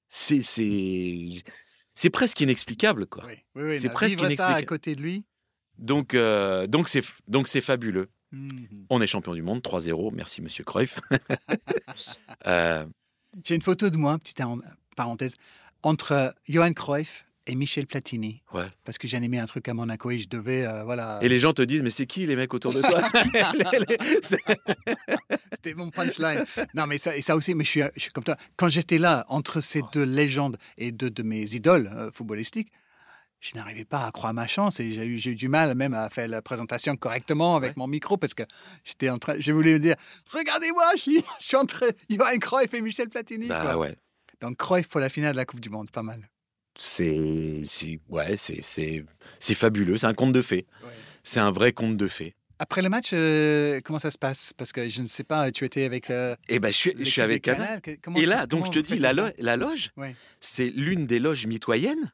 C'est, 0.08 0.41
c'est, 0.41 1.43
c'est 1.95 2.10
presque 2.10 2.39
inexplicable, 2.39 3.08
quoi. 3.08 3.25
Oui, 3.25 3.34
oui, 3.56 3.63
oui, 3.63 3.79
C'est 3.79 3.89
presque 3.89 4.19
vivre 4.19 4.32
ça 4.36 4.47
à 4.47 4.49
inexplicable. 4.51 4.65
côté 4.67 4.95
de 4.95 5.01
lui. 5.01 5.25
Donc, 5.79 6.13
euh, 6.13 6.65
donc, 6.67 6.88
c'est, 6.88 7.01
donc 7.27 7.47
c'est 7.47 7.62
fabuleux. 7.62 8.10
Mhm. 8.32 8.86
On 8.89 9.01
est 9.01 9.08
champion 9.08 9.34
du 9.34 9.41
monde, 9.41 9.62
3-0. 9.62 10.12
Merci, 10.13 10.41
monsieur 10.41 10.63
Cruyff. 10.63 10.99
Euh, 12.47 12.86
J'ai 13.43 13.56
une 13.56 13.62
photo 13.62 13.89
de 13.89 13.97
moi, 13.97 14.17
petite 14.19 14.41
en- 14.41 14.60
parenthèse, 14.95 15.36
entre 15.84 16.34
Johan 16.47 16.73
Cruyff 16.73 17.25
et 17.45 17.56
Michel 17.56 17.88
Platini. 17.88 18.41
Ouais. 18.53 18.67
Parce 18.86 18.97
que 18.97 19.06
j'ai 19.06 19.17
animé 19.17 19.38
un 19.38 19.45
truc 19.45 19.67
à 19.67 19.73
Monaco 19.73 20.10
et 20.12 20.17
je 20.17 20.29
devais, 20.29 20.65
euh, 20.65 20.84
voilà. 20.86 21.19
et 21.21 21.27
les 21.27 21.39
gens 21.39 21.51
te 21.53 21.62
disent, 21.62 21.82
mais 21.82 21.89
c'est 21.89 22.06
qui 22.06 22.25
les 22.25 22.38
mecs 22.38 22.53
autour 22.53 22.71
de 22.73 22.82
toi? 22.82 23.01
C'était 25.51 25.73
mon 25.73 25.89
punchline. 25.89 26.45
non, 26.73 26.88
mais 26.88 26.97
ça, 26.97 27.15
et 27.15 27.21
ça 27.21 27.36
aussi, 27.36 27.53
mais 27.53 27.63
je 27.63 27.69
suis, 27.69 27.82
je 27.95 28.01
suis 28.01 28.12
comme 28.12 28.23
toi. 28.23 28.38
Quand 28.56 28.69
j'étais 28.69 28.97
là, 28.97 29.25
entre 29.29 29.62
ces 29.62 29.82
deux 29.93 30.03
légendes 30.03 30.58
et 30.77 30.91
deux 30.91 31.10
de 31.10 31.23
mes 31.23 31.53
idoles 31.56 31.91
euh, 31.93 32.12
footballistiques, 32.12 32.71
je 33.41 33.56
n'arrivais 33.56 33.84
pas 33.84 34.06
à 34.06 34.12
croire 34.12 34.34
ma 34.34 34.47
chance 34.47 34.79
et 34.79 34.93
j'ai 34.93 35.06
eu, 35.06 35.36
du 35.36 35.49
mal 35.49 35.75
même 35.75 35.93
à 35.93 36.10
faire 36.10 36.29
la 36.29 36.41
présentation 36.41 36.95
correctement 36.95 37.58
avec 37.58 37.71
Ouais. 37.71 37.73
mon 37.75 37.88
micro 37.88 38.15
parce 38.15 38.34
que 38.34 38.43
j'étais 38.86 39.10
en 39.10 39.17
train, 39.17 39.36
je 39.38 39.51
voulais 39.51 39.79
dire, 39.79 39.95
regardez-moi, 40.32 40.91
je 40.95 41.01
suis, 41.01 41.17
je 41.39 41.45
suis 41.45 41.58
entre 41.58 41.84
Johan 42.10 42.38
Cruyff 42.39 42.73
et 42.73 42.79
Michel 42.82 43.10
Platini. 43.10 43.47
Bah 43.47 43.62
quoi. 43.63 43.77
ouais. 43.79 43.97
Donc 44.43 44.58
Cruyff 44.58 44.89
pour 44.89 44.99
la 44.99 45.08
finale 45.10 45.32
de 45.32 45.38
la 45.38 45.45
Coupe 45.45 45.62
du 45.62 45.69
Monde, 45.69 45.89
pas 45.89 46.03
mal. 46.03 46.29
C'est, 46.77 47.62
c'est, 47.65 47.99
ouais, 48.10 48.36
c'est, 48.36 48.62
c'est, 48.62 49.06
c'est 49.39 49.56
fabuleux. 49.56 49.97
C'est 49.97 50.08
un 50.08 50.13
conte 50.13 50.34
de 50.34 50.41
fées. 50.41 50.65
C'est 51.23 51.39
un 51.39 51.49
vrai 51.49 51.71
conte 51.71 51.95
de 51.95 52.08
fées. 52.10 52.36
Après 52.60 52.82
le 52.82 52.89
match, 52.89 53.12
euh, 53.13 53.79
comment 53.86 53.99
ça 53.99 54.12
se 54.12 54.17
passe? 54.17 54.51
Parce 54.51 54.73
que 54.73 54.89
je 54.89 55.01
ne 55.01 55.08
sais 55.08 55.23
pas, 55.23 55.49
tu 55.51 55.63
étais 55.63 55.86
avec. 55.86 56.10
euh, 56.10 56.36
Et 56.49 56.60
ben, 56.60 56.67
je 56.73 56.77
suis, 56.77 56.93
je 56.97 57.03
suis 57.06 57.21
avec 57.21 57.43
Canal. 57.43 57.82
Comment 58.01 58.17
Et 58.17 58.23
tu- 58.23 58.25
là, 58.27 58.45
donc, 58.45 58.65
je 58.65 58.71
te 58.71 58.79
dis, 58.79 58.99
la, 58.99 59.13
lo- 59.13 59.29
la 59.38 59.56
loge, 59.56 59.91
Ouais. 59.95 60.13
c'est 60.41 60.69
l'une 60.69 61.06
des 61.08 61.19
loges 61.19 61.45
mitoyennes 61.47 62.12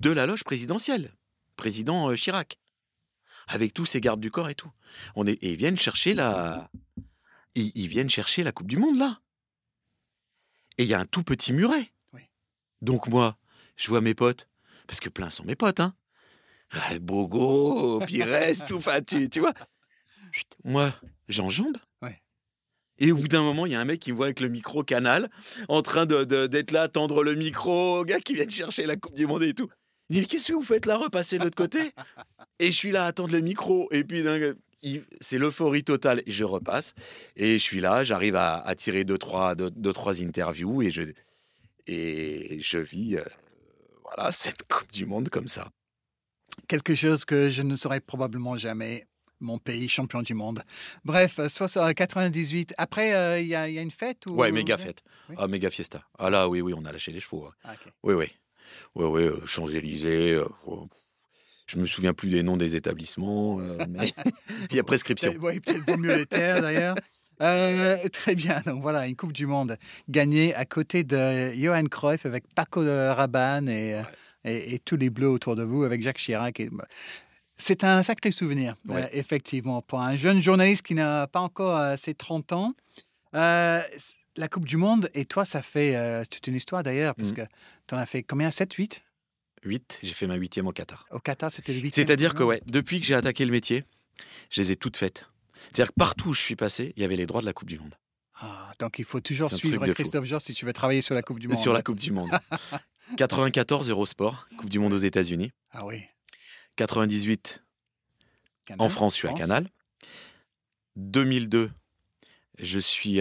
de 0.00 0.10
la 0.10 0.24
loge 0.26 0.42
présidentielle. 0.44 1.12
Président 1.56 2.10
euh, 2.10 2.14
Chirac. 2.16 2.58
Avec 3.46 3.74
tous 3.74 3.84
ses 3.84 4.00
gardes 4.00 4.20
du 4.20 4.30
corps 4.30 4.48
et 4.48 4.54
tout. 4.54 4.70
On 5.16 5.26
est, 5.26 5.32
et 5.42 5.52
ils 5.52 5.56
viennent 5.58 5.76
chercher 5.78 6.14
la. 6.14 6.70
Ils, 7.54 7.72
ils 7.74 7.88
viennent 7.88 8.10
chercher 8.10 8.42
la 8.42 8.52
Coupe 8.52 8.68
du 8.68 8.78
Monde, 8.78 8.96
là. 8.98 9.20
Et 10.78 10.84
il 10.84 10.88
y 10.88 10.94
a 10.94 11.00
un 11.00 11.06
tout 11.06 11.22
petit 11.22 11.52
muret. 11.52 11.90
Oui. 12.12 12.22
Donc, 12.82 13.06
moi, 13.08 13.36
je 13.76 13.88
vois 13.88 14.00
mes 14.00 14.14
potes. 14.14 14.48
Parce 14.86 15.00
que 15.00 15.08
plein 15.08 15.30
sont 15.30 15.44
mes 15.44 15.56
potes, 15.56 15.80
hein. 15.80 15.94
Ah, 16.72 16.98
Bogo, 17.00 18.00
Pires, 18.06 18.26
tout. 18.68 18.76
Enfin, 18.76 19.00
tu, 19.02 19.28
tu 19.28 19.40
vois. 19.40 19.54
Chut, 20.32 20.46
Moi, 20.64 20.94
j'enjambe. 21.28 21.76
Ouais. 22.02 22.20
Et 22.98 23.10
au 23.12 23.16
bout 23.16 23.28
d'un 23.28 23.42
moment, 23.42 23.66
il 23.66 23.72
y 23.72 23.74
a 23.74 23.80
un 23.80 23.84
mec 23.84 24.00
qui 24.00 24.12
me 24.12 24.16
voit 24.16 24.26
avec 24.26 24.40
le 24.40 24.48
micro 24.48 24.82
canal, 24.84 25.28
en 25.68 25.82
train 25.82 26.06
de- 26.06 26.24
de- 26.24 26.46
d'être 26.46 26.70
là, 26.70 26.88
tendre 26.88 27.22
le 27.24 27.34
micro 27.34 28.04
gars 28.04 28.20
qui 28.20 28.34
viennent 28.34 28.50
chercher 28.50 28.86
la 28.86 28.96
Coupe 28.96 29.14
du 29.14 29.26
Monde 29.26 29.42
et 29.42 29.54
tout. 29.54 29.68
Il 30.08 30.20
dit, 30.20 30.26
qu'est-ce 30.26 30.48
que 30.48 30.52
vous 30.54 30.62
faites 30.62 30.86
là, 30.86 30.96
repasser 30.96 31.38
de 31.38 31.44
l'autre 31.44 31.56
côté 31.56 31.92
Et 32.58 32.66
je 32.66 32.76
suis 32.76 32.90
là 32.90 33.04
à 33.04 33.08
attendre 33.08 33.32
le 33.32 33.40
micro. 33.40 33.88
Et 33.92 34.02
puis, 34.04 34.22
c'est 35.20 35.38
l'euphorie 35.38 35.84
totale. 35.84 36.22
Je 36.26 36.44
repasse. 36.44 36.94
Et 37.36 37.54
je 37.58 37.62
suis 37.62 37.80
là, 37.80 38.04
j'arrive 38.04 38.36
à, 38.36 38.56
à 38.56 38.74
tirer 38.74 39.04
deux 39.04 39.18
trois, 39.18 39.54
deux, 39.54 39.70
deux, 39.70 39.92
trois 39.92 40.22
interviews. 40.22 40.82
Et 40.82 40.90
je, 40.90 41.02
et 41.86 42.58
je 42.60 42.78
vis 42.78 43.16
euh, 43.16 43.24
voilà, 44.04 44.32
cette 44.32 44.62
Coupe 44.68 44.90
du 44.92 45.06
Monde 45.06 45.28
comme 45.28 45.48
ça. 45.48 45.68
quelque 46.68 46.94
chose 46.94 47.24
que 47.24 47.48
je 47.48 47.62
ne 47.62 47.74
saurais 47.76 48.00
probablement 48.00 48.56
jamais. 48.56 49.06
Mon 49.42 49.56
pays 49.56 49.88
champion 49.88 50.20
du 50.20 50.34
monde. 50.34 50.62
Bref, 51.02 51.38
euh, 51.38 51.48
soit 51.48 51.66
ça, 51.66 51.94
98. 51.94 52.74
Après, 52.76 53.14
euh, 53.14 53.40
il 53.40 53.46
y, 53.48 53.54
a 53.54 53.70
il 53.70 53.74
y 53.74 53.78
a 53.78 53.80
une 53.80 53.90
fête 53.90 54.26
ou... 54.26 54.34
Ouais, 54.34 54.52
méga 54.52 54.76
fête. 54.76 55.02
Oui. 55.30 55.36
Ah, 55.38 55.48
méga 55.48 55.70
fiesta. 55.70 56.04
Ah 56.18 56.28
là, 56.28 56.46
oui, 56.46 56.60
oui, 56.60 56.74
on 56.76 56.84
a 56.84 56.92
lâché 56.92 57.10
les 57.10 57.20
chevaux. 57.20 57.44
ouais. 57.46 57.52
Ah. 57.64 57.74
Oui, 58.02 58.12
oui. 58.12 58.26
Oui, 58.96 59.06
oui, 59.06 59.22
euh, 59.22 59.46
Champs-Élysées. 59.46 60.34
euh, 60.34 60.46
je 61.70 61.78
me 61.78 61.86
souviens 61.86 62.12
plus 62.12 62.28
des 62.30 62.42
noms 62.42 62.56
des 62.56 62.74
établissements, 62.76 63.60
euh, 63.60 63.78
mais 63.88 64.12
il 64.70 64.76
y 64.76 64.80
a 64.80 64.82
prescription. 64.84 65.32
Ouais, 65.40 65.60
peut-être 65.60 65.84
vaut 65.88 65.96
mieux 65.96 66.16
les 66.16 66.26
taire 66.26 66.60
d'ailleurs. 66.62 66.96
Euh, 67.42 68.06
très 68.10 68.34
bien, 68.34 68.60
donc 68.66 68.82
voilà, 68.82 69.06
une 69.06 69.16
Coupe 69.16 69.32
du 69.32 69.46
Monde 69.46 69.78
gagnée 70.10 70.54
à 70.54 70.66
côté 70.66 71.04
de 71.04 71.50
Johan 71.54 71.84
Cruyff 71.86 72.26
avec 72.26 72.44
Paco 72.54 72.82
Rabanne 72.84 73.66
et, 73.70 73.94
euh, 73.94 74.02
et, 74.44 74.74
et 74.74 74.78
tous 74.78 74.96
les 74.98 75.08
Bleus 75.08 75.30
autour 75.30 75.56
de 75.56 75.62
vous 75.62 75.84
avec 75.84 76.02
Jacques 76.02 76.18
Chirac. 76.18 76.60
Et, 76.60 76.68
bah, 76.68 76.84
c'est 77.56 77.82
un 77.82 78.02
sacré 78.02 78.30
souvenir, 78.30 78.76
Ouais. 78.86 79.04
euh, 79.04 79.08
effectivement, 79.14 79.80
pour 79.80 80.02
un 80.02 80.16
jeune 80.16 80.42
journaliste 80.42 80.84
qui 80.84 80.92
n'a 80.92 81.28
pas 81.28 81.40
encore 81.40 81.96
ses 81.96 82.12
30 82.12 82.52
ans. 82.52 82.74
Euh, 83.34 83.80
la 84.36 84.48
Coupe 84.48 84.66
du 84.66 84.76
Monde, 84.76 85.08
et 85.14 85.24
toi, 85.24 85.46
ça 85.46 85.62
fait 85.62 85.96
toute 86.28 86.46
une 86.46 86.56
histoire 86.56 86.82
d'ailleurs, 86.82 87.14
parce 87.14 87.30
Mhm. 87.30 87.36
que 87.36 87.42
tu 87.86 87.94
en 87.94 87.98
as 87.98 88.04
fait 88.06 88.22
combien? 88.22 88.50
7, 88.50 88.70
8 88.74 89.02
8, 89.64 90.00
j'ai 90.02 90.14
fait 90.14 90.26
ma 90.26 90.36
huitième 90.36 90.66
au 90.66 90.72
Qatar. 90.72 91.06
Au 91.10 91.18
Qatar, 91.18 91.50
c'était 91.50 91.72
le 91.72 91.80
8 91.80 91.94
C'est-à-dire 91.94 92.34
que, 92.34 92.42
ouais, 92.42 92.62
depuis 92.66 93.00
que 93.00 93.06
j'ai 93.06 93.14
attaqué 93.14 93.44
le 93.44 93.52
métier, 93.52 93.84
je 94.50 94.62
les 94.62 94.72
ai 94.72 94.76
toutes 94.76 94.96
faites. 94.96 95.26
C'est-à-dire 95.72 95.88
que 95.88 95.98
partout 95.98 96.30
où 96.30 96.32
je 96.32 96.40
suis 96.40 96.56
passé, 96.56 96.92
il 96.96 97.02
y 97.02 97.04
avait 97.04 97.16
les 97.16 97.26
droits 97.26 97.40
de 97.40 97.46
la 97.46 97.52
Coupe 97.52 97.68
du 97.68 97.78
Monde. 97.78 97.94
Ah, 98.40 98.72
donc 98.78 98.98
il 98.98 99.04
faut 99.04 99.20
toujours 99.20 99.52
suivre. 99.52 99.86
Christophe 99.92 100.24
Georges 100.24 100.44
si 100.44 100.54
tu 100.54 100.64
veux 100.64 100.72
travailler 100.72 101.02
sur 101.02 101.14
la 101.14 101.22
Coupe 101.22 101.38
du 101.38 101.48
Monde. 101.48 101.58
Sur 101.58 101.74
la 101.74 101.82
Coupe 101.82 101.98
du 101.98 102.10
Monde. 102.10 102.30
94 103.16 103.90
Eurosport, 103.90 104.48
Coupe 104.56 104.70
du 104.70 104.78
Monde 104.78 104.94
aux 104.94 104.98
États-Unis. 104.98 105.52
Ah 105.72 105.84
oui. 105.84 106.02
98 106.76 107.62
Canal, 108.64 108.86
en 108.86 108.88
France, 108.88 109.14
je 109.14 109.18
suis 109.18 109.28
à 109.28 109.30
France. 109.32 109.40
Canal. 109.40 109.68
2002, 110.96 111.70
je 112.58 112.78
suis 112.78 113.20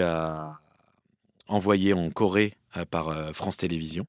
envoyé 1.47 1.93
en 1.93 2.09
Corée 2.11 2.55
euh, 2.77 2.85
par 2.85 3.09
euh, 3.09 3.33
France 3.33 3.57
Télévisions. 3.57 4.05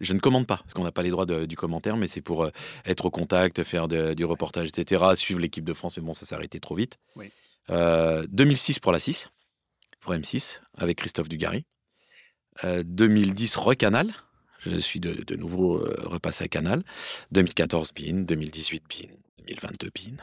Je 0.00 0.12
ne 0.12 0.18
commande 0.18 0.46
pas, 0.46 0.58
parce 0.58 0.74
qu'on 0.74 0.84
n'a 0.84 0.92
pas 0.92 1.02
les 1.02 1.10
droits 1.10 1.26
de- 1.26 1.46
du 1.46 1.56
commentaire, 1.56 1.96
mais 1.96 2.08
c'est 2.08 2.20
pour 2.22 2.44
euh, 2.44 2.50
être 2.84 3.04
au 3.06 3.10
contact, 3.10 3.62
faire 3.64 3.88
de- 3.88 4.14
du 4.14 4.24
reportage, 4.24 4.68
etc., 4.68 5.02
suivre 5.16 5.40
l'équipe 5.40 5.64
de 5.64 5.72
France, 5.74 5.96
mais 5.96 6.02
bon, 6.02 6.14
ça 6.14 6.26
s'est 6.26 6.34
arrêté 6.34 6.60
trop 6.60 6.74
vite. 6.74 6.98
Oui. 7.16 7.30
Euh, 7.70 8.26
2006 8.30 8.78
pour 8.78 8.92
la 8.92 8.98
6, 9.00 9.28
pour 10.00 10.12
M6, 10.14 10.60
avec 10.76 10.98
Christophe 10.98 11.28
Dugarry. 11.28 11.64
Euh, 12.64 12.82
2010, 12.84 13.56
Recanal. 13.56 14.12
Je 14.66 14.76
suis 14.78 15.00
de, 15.00 15.12
de 15.24 15.36
nouveau 15.36 15.78
euh, 15.78 15.94
repassé 16.04 16.44
à 16.44 16.48
Canal. 16.48 16.82
2014, 17.32 17.92
BIN. 17.94 18.22
2018, 18.24 18.82
BIN. 18.88 19.08
2022, 19.38 19.90
BIN. 19.94 20.16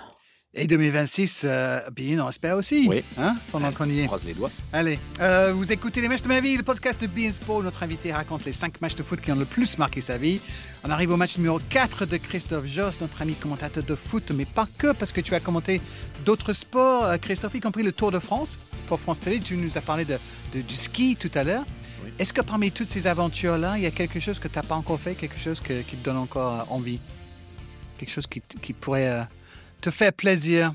Et 0.60 0.66
2026, 0.66 1.44
euh, 1.46 1.82
bien, 1.96 2.26
on 2.26 2.30
espère 2.30 2.58
aussi. 2.58 2.88
Oui. 2.90 3.04
Hein, 3.20 3.36
pendant 3.52 3.72
qu'on 3.72 3.86
y 3.88 4.00
est. 4.00 4.06
Croise 4.08 4.26
les 4.26 4.34
doigts. 4.34 4.50
Allez, 4.74 4.98
euh, 5.22 5.54
vous 5.56 5.72
écoutez 5.72 6.02
les 6.02 6.08
matchs 6.08 6.24
de 6.24 6.28
ma 6.28 6.40
vie, 6.40 6.58
le 6.58 6.64
podcast 6.64 7.00
de 7.00 7.32
Sport. 7.32 7.62
Notre 7.62 7.84
invité 7.84 8.12
raconte 8.12 8.44
les 8.44 8.54
5 8.54 8.82
matchs 8.82 8.96
de 8.96 9.04
foot 9.04 9.22
qui 9.22 9.32
ont 9.32 9.36
le 9.36 9.46
plus 9.46 9.78
marqué 9.78 10.02
sa 10.02 10.18
vie. 10.18 10.42
On 10.84 10.90
arrive 10.90 11.12
au 11.12 11.18
match 11.18 11.38
numéro 11.38 11.60
4 11.70 12.08
de 12.08 12.18
Christophe 12.18 12.66
Joss, 12.66 13.02
notre 13.02 13.22
ami 13.22 13.36
commentateur 13.36 13.84
de 13.84 13.94
foot, 13.94 14.32
mais 14.34 14.46
pas 14.46 14.68
que, 14.80 14.94
parce 14.94 15.12
que 15.12 15.22
tu 15.22 15.36
as 15.36 15.40
commenté 15.40 15.80
d'autres 16.26 16.54
sports, 16.54 17.06
euh, 17.06 17.18
Christophe, 17.18 17.54
y 17.54 17.60
compris 17.60 17.84
le 17.84 17.92
Tour 17.92 18.12
de 18.12 18.18
France. 18.20 18.58
Pour 18.88 19.00
France 19.00 19.20
Télé, 19.20 19.40
tu 19.40 19.58
nous 19.58 19.78
as 19.78 19.82
parlé 19.82 20.06
de, 20.06 20.18
de- 20.54 20.62
du 20.62 20.76
ski 20.76 21.16
tout 21.20 21.32
à 21.36 21.44
l'heure. 21.44 21.66
Oui. 22.04 22.10
Est-ce 22.18 22.34
que 22.34 22.42
parmi 22.42 22.72
toutes 22.72 22.88
ces 22.88 23.06
aventures-là, 23.06 23.78
il 23.78 23.84
y 23.84 23.88
a 23.88 23.92
quelque 23.92 24.20
chose 24.20 24.40
que 24.40 24.48
tu 24.48 24.56
n'as 24.56 24.64
pas 24.64 24.76
encore 24.76 25.00
fait, 25.00 25.14
quelque 25.14 25.38
chose 25.40 25.60
que- 25.60 25.82
qui 25.82 25.98
te 25.98 26.04
donne 26.04 26.18
encore 26.18 26.62
euh, 26.62 26.74
envie? 26.74 27.00
Quelque 28.00 28.12
chose 28.12 28.26
qui, 28.26 28.42
qui 28.62 28.74
pourrait 28.74 29.08
euh, 29.08 29.22
te 29.82 29.90
faire 29.90 30.14
plaisir 30.14 30.74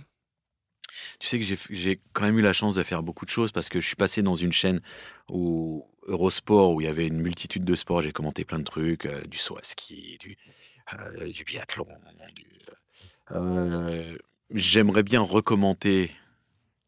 Tu 1.18 1.26
sais 1.28 1.38
que 1.38 1.44
j'ai- 1.70 2.00
quand 2.12 2.24
même 2.24 2.38
eu 2.38 2.42
la 2.42 2.52
chance 2.52 2.74
de 2.74 2.82
faire 2.82 3.02
beaucoup 3.02 3.24
de 3.24 3.30
choses 3.30 3.52
parce 3.52 3.68
que 3.68 3.80
je 3.80 3.86
suis 3.86 3.96
passé 3.96 4.22
dans 4.22 4.34
une 4.34 4.52
chaîne 4.52 4.80
où 5.28 5.86
Eurosport 6.06 6.72
où 6.72 6.80
il 6.80 6.84
y 6.84 6.88
avait 6.88 7.06
une 7.06 7.20
multitude 7.20 7.64
de 7.64 7.74
sports. 7.74 8.02
J'ai 8.02 8.12
commenté 8.12 8.44
plein 8.44 8.58
de 8.58 8.64
trucs, 8.64 9.06
euh, 9.06 9.22
du 9.22 9.38
saut 9.38 9.56
à 9.56 9.62
ski, 9.62 10.18
du, 10.18 10.36
euh, 10.94 11.32
biathlon. 11.46 11.86
euh, 13.30 14.18
J'aimerais 14.50 15.02
bien 15.02 15.20
recommenter 15.22 16.10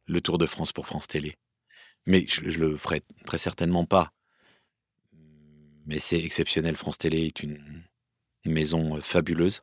le 0.07 0.21
Tour 0.21 0.37
de 0.37 0.47
France 0.47 0.73
pour 0.73 0.87
France 0.87 1.07
Télé, 1.07 1.37
mais 2.07 2.27
je, 2.29 2.51
je 2.51 2.59
le 2.59 2.77
ferai 2.77 3.03
très 3.25 3.39
certainement 3.39 3.87
pas. 3.87 4.13
Mais 5.87 5.99
c'est 5.99 6.19
exceptionnel. 6.19 6.77
France 6.77 6.99
Télé 6.99 7.27
est 7.27 7.43
une, 7.43 7.85
maison 8.47 9.01
fabuleuse. 9.01 9.63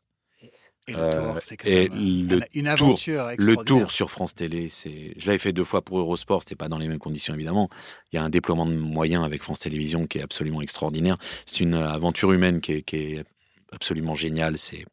Et 0.91 0.95
le 0.95 0.99
Euh, 1.03 1.33
Tour, 1.33 1.39
c'est 1.41 1.57
quand 1.57 1.67
et 1.69 1.89
même, 1.89 1.93
euh, 1.93 1.95
le 1.95 2.01
une- 2.01 2.45
une 2.53 2.75
Tour- 2.75 2.87
aventure 2.87 3.25
Le 3.25 3.33
extraordinaire. 3.33 3.63
tour 3.83 3.91
sur 3.91 4.09
France 4.11 4.35
Télé, 4.35 4.69
c'est. 4.69 5.13
Je 5.17 5.25
l'avais 5.27 5.37
fait 5.39 5.53
deux 5.53 5.63
fois 5.63 5.81
pour 5.81 5.99
Eurosport, 5.99 6.43
c'était 6.43 6.55
pas 6.55 6.67
dans 6.69 6.77
les 6.77 6.87
mêmes 6.87 6.99
conditions 6.99 7.33
évidemment. 7.33 7.69
Il 8.11 8.15
y 8.17 8.19
a 8.19 8.23
un 8.23 8.29
déploiement 8.29 8.65
de 8.65 8.73
moyens 8.75 9.23
avec 9.23 9.41
France 9.43 9.59
Télévisions 9.59 10.07
qui 10.07 10.17
est 10.19 10.21
absolument 10.21 10.61
extraordinaire. 10.61 11.17
C'est 11.45 11.61
une 11.61 11.75
aventure 11.75 12.31
humaine 12.33 12.61
qui 12.61 12.73
est, 12.73 12.81
qui 12.81 12.95
est 12.97 13.23
absolument 13.71 14.15
géniale. 14.15 14.57
C'est 14.57 14.85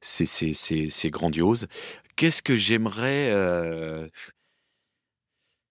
c'est 0.00 0.26
c'est 0.26 0.52
c'est 0.54 0.90
c'est 0.90 1.10
grandiose. 1.10 1.66
Qu'est-ce 2.16 2.42
que 2.42 2.56
j'aimerais 2.56 3.30
euh, 3.30 4.08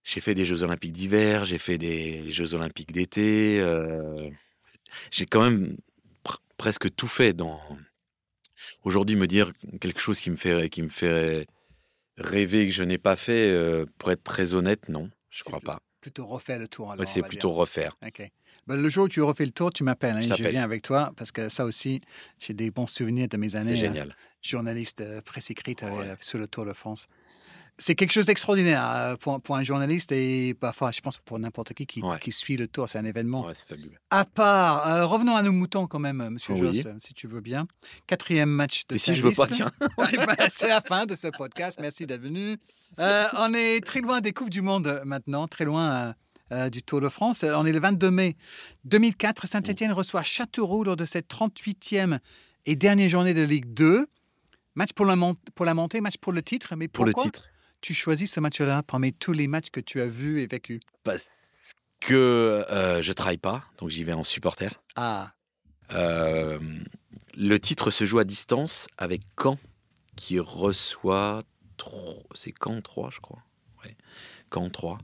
J'ai 0.03 0.19
fait 0.21 0.35
des 0.35 0.43
Jeux 0.45 0.63
Olympiques 0.63 0.91
d'hiver, 0.91 1.45
j'ai 1.45 1.57
fait 1.57 1.77
des 1.77 2.29
Jeux 2.31 2.53
Olympiques 2.53 2.91
d'été. 2.91 3.59
euh, 3.61 4.29
J'ai 5.11 5.25
quand 5.25 5.41
même 5.43 5.77
pr- 6.25 6.37
presque 6.57 6.93
tout 6.95 7.07
fait 7.07 7.33
dans. 7.33 7.59
Aujourd'hui, 8.83 9.15
me 9.15 9.27
dire 9.27 9.51
quelque 9.79 9.99
chose 9.99 10.19
qui 10.19 10.29
me 10.29 10.35
fait 10.35 10.69
qui 10.69 10.81
me 10.81 10.89
fait 10.89 11.47
rêver 12.17 12.65
que 12.67 12.73
je 12.73 12.83
n'ai 12.83 12.97
pas 12.97 13.15
fait, 13.15 13.49
euh, 13.51 13.85
pour 13.97 14.11
être 14.11 14.23
très 14.23 14.53
honnête, 14.53 14.89
non, 14.89 15.09
je 15.29 15.37
C'est 15.37 15.43
crois 15.49 15.59
pas. 15.61 15.79
Plutôt 16.01 16.25
refaire 16.25 16.59
le 16.59 16.67
tour. 16.67 16.93
Ouais, 16.97 17.05
c'est 17.05 17.21
plutôt 17.21 17.49
dire. 17.49 17.57
refaire. 17.57 17.97
Ben, 18.67 18.81
le 18.81 18.89
jour 18.89 19.05
où 19.05 19.09
tu 19.09 19.21
refais 19.21 19.45
le 19.45 19.51
tour, 19.51 19.71
tu 19.71 19.83
m'appelles. 19.83 20.17
hein, 20.17 20.21
Je 20.21 20.47
viens 20.49 20.63
avec 20.63 20.81
toi 20.83 21.13
parce 21.17 21.31
que 21.31 21.49
ça 21.49 21.65
aussi, 21.65 22.01
j'ai 22.39 22.53
des 22.53 22.71
bons 22.71 22.87
souvenirs 22.87 23.27
de 23.29 23.37
mes 23.37 23.55
années 23.55 23.73
euh, 23.73 23.75
génial. 23.77 24.15
journaliste 24.41 25.01
euh, 25.01 25.21
presse 25.21 25.49
écrite 25.49 25.83
euh, 25.83 25.89
Ouais. 25.91 26.15
sur 26.19 26.39
le 26.39 26.47
Tour 26.47 26.65
de 26.65 26.73
France. 26.73 27.07
C'est 27.79 27.95
quelque 27.95 28.11
chose 28.11 28.27
d'extraordinaire 28.27 28.87
euh, 28.87 29.15
pour, 29.15 29.41
pour 29.41 29.55
un 29.55 29.63
journaliste 29.63 30.11
et 30.11 30.53
bah, 30.61 30.69
enfin, 30.69 30.91
je 30.91 31.01
pense 31.01 31.17
pour 31.17 31.39
n'importe 31.39 31.73
qui 31.73 31.87
qui, 31.87 32.01
Ouais. 32.03 32.19
qui 32.19 32.31
suit 32.31 32.55
le 32.55 32.67
Tour. 32.67 32.87
C'est 32.87 32.99
un 32.99 33.05
événement. 33.05 33.45
Ouais, 33.45 33.53
fabuleux. 33.55 33.97
À 34.11 34.25
part, 34.25 34.87
euh, 34.87 35.05
revenons 35.07 35.35
à 35.35 35.41
nos 35.41 35.51
moutons 35.51 35.87
quand 35.87 35.97
même, 35.99 36.21
euh, 36.21 36.29
Monsieur 36.29 36.53
Oui. 36.53 36.81
Joss, 36.81 36.87
si 36.99 37.13
tu 37.15 37.27
veux 37.27 37.41
bien. 37.41 37.65
Quatrième 38.05 38.49
match 38.49 38.85
de 38.87 38.95
Et 38.95 38.99
si 38.99 39.15
je 39.15 39.23
veux 39.23 39.31
pas, 39.31 39.47
tiens. 39.47 39.71
Bah, 39.97 40.35
c'est 40.49 40.67
la 40.69 40.81
fin 40.81 41.05
de 41.07 41.15
ce 41.15 41.27
podcast. 41.27 41.79
Merci 41.81 42.05
d'être 42.05 42.21
venu. 42.21 42.57
Euh, 42.99 43.25
on 43.39 43.53
est 43.55 43.83
très 43.83 44.01
loin 44.01 44.21
des 44.21 44.33
Coupes 44.33 44.51
du 44.51 44.61
Monde 44.61 45.01
maintenant, 45.03 45.47
très 45.47 45.65
loin 45.65 46.13
euh, 46.51 46.69
du 46.69 46.83
Tour 46.83 47.01
de 47.01 47.09
France. 47.09 47.43
On 47.43 47.65
est 47.65 47.71
le 47.73 47.79
22 47.79 48.11
mai 48.11 48.37
2004. 48.85 49.47
Saint-Etienne 49.47 49.91
reçoit 49.93 50.21
Châteauroux 50.23 50.83
lors 50.83 50.95
de 50.95 51.05
cette 51.05 51.27
38e 51.27 52.19
et 52.67 52.75
dernière 52.75 53.09
journée 53.09 53.33
de 53.33 53.41
Ligue 53.41 53.73
2. 53.73 54.05
Match 54.75 54.93
pour 54.93 55.05
la, 55.05 55.15
pour 55.55 55.65
la 55.65 55.73
montée, 55.73 56.01
match 56.01 56.17
pour 56.21 56.33
le 56.33 56.41
titre. 56.43 56.75
Mais 56.75 56.87
Pour 56.87 57.05
le 57.05 57.13
titre. 57.13 57.49
Tu 57.83 57.93
choisis 57.93 58.31
ce 58.31 58.39
match-là 58.39 58.81
parmi 58.81 59.13
tous 59.13 59.33
les 59.33 59.47
matchs 59.47 59.69
que 59.69 59.81
tu 59.81 59.99
as 59.99 60.07
vus 60.07 60.41
et 60.41 60.47
vécus? 60.47 60.79
Parce 61.03 61.73
que 61.99 62.65
euh, 62.71 63.01
je 63.01 63.11
travaille 63.11 63.37
pas, 63.37 63.65
donc 63.77 63.89
j'y 63.89 64.03
vais 64.05 64.13
en 64.13 64.23
supporter. 64.23 64.81
Ah, 64.95 65.33
Euh, 65.91 66.59
le 67.37 67.59
titre 67.59 67.91
se 67.91 68.05
joue 68.05 68.19
à 68.19 68.23
distance 68.23 68.87
avec 68.97 69.21
Caen 69.39 69.59
qui 70.15 70.39
reçoit. 70.39 71.39
C'est 72.33 72.53
Caen 72.57 72.81
3, 72.81 73.09
je 73.11 73.19
crois. 73.19 73.43
Ouais. 73.83 73.97
Caen 74.51 74.69
3. 74.69 74.99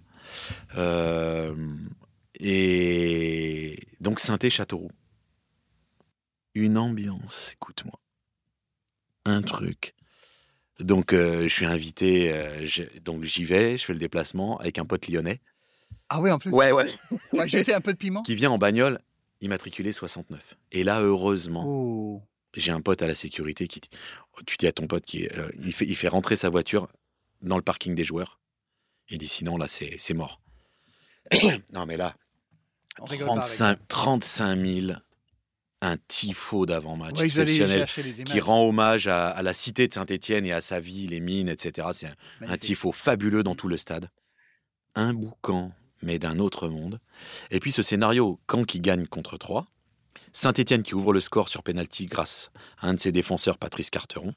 Euh, 0.77 1.53
et 2.39 3.77
donc 3.99 4.21
Saint-Châteauroux. 4.21 4.91
Une 6.55 6.77
ambiance, 6.77 7.51
écoute-moi. 7.53 7.99
Un 9.25 9.41
truc. 9.41 9.93
Donc 10.79 11.13
euh, 11.13 11.43
je 11.43 11.53
suis 11.53 11.65
invité, 11.65 12.31
euh, 12.33 12.65
je- 12.65 12.83
donc 13.03 13.23
j'y 13.23 13.43
vais, 13.43 13.77
je 13.77 13.85
fais 13.85 13.93
le 13.93 13.99
déplacement 13.99 14.57
avec 14.59 14.77
un 14.79 14.85
pote 14.85 15.07
lyonnais. 15.07 15.41
ah 16.09 16.21
oui, 16.21 16.31
en 16.31 16.39
plus? 16.39 16.51
ouais. 16.51 16.71
Ouais, 16.71 16.87
jeter 17.47 17.73
un 17.73 17.81
peu 17.81 17.93
de 17.93 17.97
piment. 17.97 18.23
Qui 18.23 18.35
vient 18.35 18.51
en 18.51 18.57
bagnole, 18.57 18.99
immatriculé 19.41 19.91
69. 19.91 20.55
Et 20.71 20.83
là, 20.83 21.01
heureusement, 21.01 21.63
Oh. 21.67 22.21
j'ai 22.55 22.71
un 22.71 22.81
pote 22.81 23.01
à 23.01 23.07
la 23.07 23.15
sécurité 23.15 23.67
qui, 23.67 23.81
dit- 23.81 23.89
tu 24.45 24.55
dis 24.57 24.67
à 24.67 24.71
ton 24.71 24.87
pote 24.87 25.05
qui, 25.05 25.27
euh, 25.27 25.49
il 25.61 25.73
fait, 25.73 25.85
il 25.85 25.95
fait 25.97 26.07
rentrer 26.07 26.35
sa 26.37 26.49
voiture 26.49 26.87
dans 27.41 27.57
le 27.57 27.61
parking 27.61 27.93
des 27.93 28.03
joueurs. 28.05 28.39
Il 29.09 29.17
dit 29.17 29.27
sinon 29.27 29.57
là 29.57 29.67
c'est 29.67 29.95
c'est 29.97 30.13
mort. 30.13 30.39
non 31.73 31.85
mais 31.85 31.97
là, 31.97 32.15
On 32.99 33.05
rigole 33.05 33.27
pas 33.27 33.33
avec 33.33 33.43
ça. 33.45 33.75
35, 33.75 33.87
35 33.87 34.55
000, 34.87 34.91
un 35.81 35.97
tifo 35.97 36.65
d'avant-match 36.65 37.17
Ouais, 37.19 37.25
exceptionnel 37.25 37.85
qui 38.25 38.39
rend 38.39 38.67
hommage 38.67 39.07
à, 39.07 39.29
à 39.29 39.41
la 39.41 39.53
cité 39.53 39.87
de 39.87 39.93
Saint-Étienne 39.93 40.45
et 40.45 40.51
à 40.51 40.61
sa 40.61 40.79
vie, 40.79 41.07
les 41.07 41.19
mines, 41.19 41.49
etc. 41.49 41.87
C'est 41.93 42.07
un, 42.07 42.15
un 42.41 42.57
tifo 42.57 42.91
fabuleux 42.91 43.43
dans 43.43 43.55
tout 43.55 43.67
le 43.67 43.77
stade. 43.77 44.09
Un 44.95 45.13
boucan, 45.13 45.71
mais 46.01 46.19
d'un 46.19 46.39
autre 46.39 46.67
monde. 46.67 46.99
Et 47.51 47.59
puis 47.59 47.71
ce 47.71 47.81
scénario, 47.81 48.39
Caen 48.49 48.63
qui 48.63 48.81
gagne 48.81 49.07
contre 49.07 49.37
3. 49.37 49.65
Saint-Étienne 50.33 50.83
qui 50.83 50.95
ouvre 50.95 51.13
le 51.13 51.21
score 51.21 51.49
sur 51.49 51.63
penalty 51.63 52.05
grâce 52.05 52.51
à 52.79 52.87
un 52.87 52.93
de 52.93 52.99
ses 52.99 53.11
défenseurs, 53.11 53.57
Patrice 53.57 53.89
Carteron. 53.89 54.33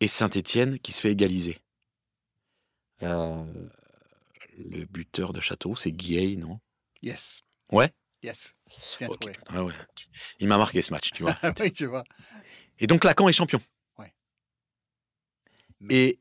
Et 0.00 0.08
Saint-Étienne 0.08 0.78
qui 0.78 0.92
se 0.92 1.00
fait 1.00 1.12
égaliser. 1.12 1.58
Euh, 3.02 3.44
le 4.58 4.84
buteur 4.86 5.32
de 5.32 5.40
Château, 5.40 5.76
c'est 5.76 5.92
Guillaume, 5.92 6.40
non? 6.40 6.60
Yes. 7.02 7.42
Ouais 7.70 7.92
Yes. 8.22 8.56
Bien. 8.98 9.08
Ah 9.46 9.64
ouais. 9.64 9.72
Il 10.38 10.48
m'a 10.48 10.58
marqué 10.58 10.82
ce 10.82 10.92
match, 10.92 11.10
tu 11.12 11.22
vois. 11.22 11.36
oui, 11.60 11.72
tu 11.72 11.86
vois. 11.86 12.04
Et 12.78 12.86
donc 12.86 13.04
Lacan 13.04 13.28
est 13.28 13.32
champion. 13.32 13.60
Ouais. 13.98 14.12
Et 15.88 16.18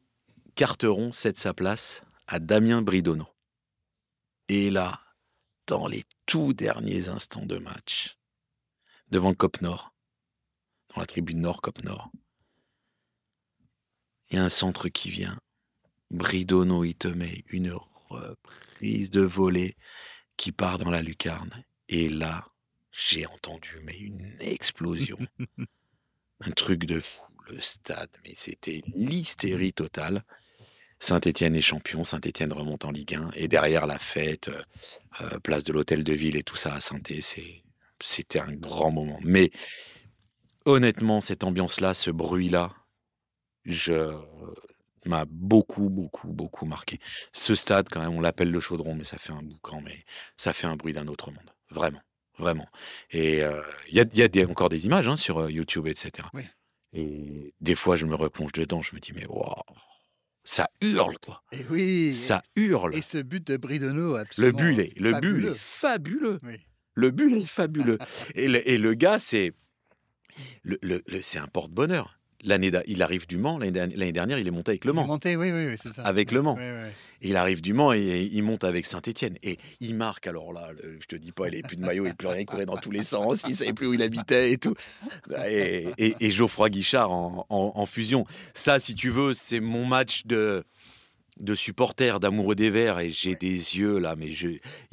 Carteron 0.56 1.12
cède 1.12 1.38
sa 1.38 1.54
place 1.54 2.04
à 2.28 2.40
Damien 2.40 2.82
Bridonneau. 2.82 3.28
Et 4.48 4.70
là, 4.70 5.02
dans 5.68 5.88
les 5.88 6.04
tout 6.26 6.54
derniers 6.54 7.10
instants 7.10 7.46
de 7.46 7.58
match, 7.58 8.18
devant 9.10 9.30
le 9.30 9.36
Cop 9.36 9.62
Nord, 9.62 9.94
dans 10.94 11.02
la 11.02 11.08
tribune 11.08 11.42
Nord, 11.42 11.62
Cop 11.62 11.84
Nord, 11.84 12.12
il 14.30 14.38
y 14.38 14.40
a 14.40 14.44
un 14.44 14.50
centre 14.50 14.90
qui 14.90 15.10
vient. 15.10 15.40
Bridonneau, 16.12 16.84
il 16.84 16.96
te 16.96 17.08
met 17.08 17.44
une 17.48 17.74
reprise 18.10 19.12
de 19.12 19.22
volée 19.22 19.76
qui 20.38 20.52
part 20.52 20.78
dans 20.78 20.90
la 20.90 21.02
lucarne. 21.02 21.64
Et 21.89 22.08
là, 22.08 22.47
j'ai 22.91 23.25
entendu 23.25 23.80
mais 23.84 23.97
une 23.97 24.36
explosion. 24.39 25.17
un 26.41 26.52
truc 26.52 26.86
de 26.86 26.99
fou, 26.99 27.34
le 27.49 27.60
stade, 27.60 28.10
mais 28.23 28.34
c'était 28.36 28.82
l'hystérie 28.95 29.73
totale. 29.73 30.23
Saint-Étienne 30.99 31.56
est 31.56 31.62
champion, 31.62 32.04
Saint-Étienne 32.04 32.54
remonte 32.54 32.86
en 32.86 32.91
Ligue 32.91 33.15
1, 33.15 33.32
et 33.34 33.47
derrière 33.47 33.88
la 33.88 33.99
fête, 33.99 34.49
euh, 34.49 34.62
euh, 35.21 35.39
place 35.39 35.63
de 35.63 35.73
l'Hôtel 35.73 36.04
de 36.04 36.13
Ville 36.13 36.36
et 36.36 36.43
tout 36.43 36.58
ça 36.58 36.73
à 36.73 36.82
saint 36.82 36.99
c'est 37.21 37.63
c'était 38.02 38.39
un 38.39 38.54
grand 38.54 38.91
moment. 38.91 39.19
Mais 39.23 39.52
honnêtement, 40.65 41.19
cette 41.19 41.43
ambiance-là, 41.43 41.93
ce 41.93 42.12
bruit-là, 42.12 42.73
je 43.65 44.18
m'a 45.05 45.26
beaucoup, 45.26 45.89
beaucoup, 45.89 46.30
beaucoup 46.30 46.66
marqué. 46.66 46.99
Ce 47.34 47.55
stade, 47.55 47.89
quand 47.89 47.99
même, 47.99 48.14
on 48.14 48.22
l'appelle 48.22 48.51
le 48.51 48.59
Chaudron, 48.59 48.95
mais 48.95 49.03
ça 49.03 49.18
fait 49.18 49.34
un 49.34 49.41
boucan, 49.41 49.82
mais 49.82 50.05
ça 50.38 50.53
fait 50.53 50.68
un 50.68 50.76
bruit 50.76 50.93
d'un 50.93 51.07
autre 51.07 51.32
monde, 51.32 51.51
vraiment, 51.70 52.01
vraiment. 52.38 52.67
Et 53.11 53.43
euh, 53.43 53.61
il 53.89 53.95
y 53.97 53.99
a, 54.01 54.05
y 54.13 54.22
a 54.24 54.28
des- 54.28 54.45
encore 54.45 54.70
des 54.70 54.86
images 54.86 55.07
hein, 55.07 55.15
sur 55.15 55.39
euh, 55.39 55.51
YouTube, 55.51 55.88
etc. 55.88 56.28
Oui. 56.34 56.43
Et 56.93 57.53
des 57.61 57.76
fois, 57.76 57.95
je 57.95 58.05
me 58.05 58.15
replonge 58.15 58.51
dedans, 58.53 58.82
je 58.82 58.95
me 58.95 58.99
dis, 58.99 59.13
mais 59.13 59.26
waouh, 59.28 59.53
ça 60.43 60.70
hurle, 60.82 61.17
quoi. 61.20 61.43
Et 61.51 61.63
oui. 61.70 62.13
Ça 62.13 62.41
hurle. 62.55 62.95
Et 62.95 63.01
ce 63.03 63.20
but 63.20 63.45
de 63.45 63.57
Bridonneau, 63.57 64.13
Le 64.13 64.20
absolument. 64.20 64.57
but, 64.57 64.72
il 64.74 64.80
est, 64.80 64.99
le 64.99 65.11
but, 65.13 65.28
fabuleux. 65.28 65.51
est 65.51 65.57
fabuleux. 65.57 66.39
Oui. 66.43 66.59
Le 66.95 67.11
but, 67.11 67.34
est 67.41 67.45
fabuleux. 67.45 67.99
et, 68.36 68.47
le, 68.47 68.67
et 68.67 68.78
le 68.78 68.93
gars, 68.95 69.20
c'est 69.20 69.53
le, 70.63 70.80
le- 70.82 71.03
le- 71.07 71.22
c'est 71.22 71.38
un 71.39 71.47
porte-bonheur. 71.47 72.18
L'année, 72.44 72.72
il 72.88 73.02
arrive 73.04 73.28
du 73.28 73.38
Mans. 73.38 73.58
L'année 73.58 74.12
dernière, 74.12 74.40
il 74.40 74.48
est 74.48 74.52
monté 74.52 74.72
avec 74.72 74.86
Le 74.86 74.94
Mans. 74.94 75.06
Monté, 75.06 75.36
oui, 75.36 75.52
oui, 75.52 75.68
oui, 75.68 75.74
c'est 75.78 75.90
ça. 75.90 76.02
Avec 76.04 76.32
Le 76.32 76.42
Mans. 76.42 76.56
Oui, 76.56 76.64
oui. 76.64 76.90
Et 77.22 77.30
il 77.30 77.36
arrive 77.38 77.62
du 77.62 77.74
Mans 77.74 77.92
et 77.94 78.30
il 78.32 78.44
monte 78.44 78.64
avec 78.64 78.86
Saint-Etienne. 78.86 79.38
Et 79.44 79.58
il 79.82 79.94
marque, 79.96 80.26
alors 80.28 80.54
là, 80.54 80.70
je 81.02 81.06
te 81.06 81.16
dis 81.16 81.32
pas, 81.32 81.48
il 81.48 81.52
n'avait 81.52 81.64
plus 81.64 81.76
de 81.78 81.82
maillot, 81.82 82.06
il 82.08 82.16
plus 82.16 82.28
rien, 82.28 82.40
il 82.40 82.46
courait 82.46 82.66
dans 82.66 82.78
tous 82.78 82.92
les 82.92 83.04
sens, 83.04 83.44
il 83.48 83.56
savait 83.56 83.74
plus 83.74 83.88
où 83.88 83.94
il 83.94 84.02
habitait 84.02 84.52
et 84.54 84.58
tout. 84.58 84.76
Et, 85.48 85.88
et- 85.98 86.16
et 86.20 86.32
Geoffroy 86.32 86.70
Guichard 86.70 87.12
en, 87.12 87.46
en- 87.50 87.72
en 87.76 87.86
fusion. 87.86 88.26
Ça, 88.54 88.80
si 88.80 88.96
tu 88.96 89.10
veux, 89.10 89.34
c'est 89.34 89.60
mon 89.60 89.86
match 89.86 90.26
de, 90.26 90.64
de 91.42 91.56
supporter, 91.56 92.20
d'amoureux 92.20 92.56
des 92.56 92.70
Verts. 92.70 93.00
Et 93.00 93.12
j'ai 93.12 93.36
des 93.36 93.52
yeux 93.78 94.00
là, 94.00 94.16
mais 94.16 94.32
je, 94.32 94.48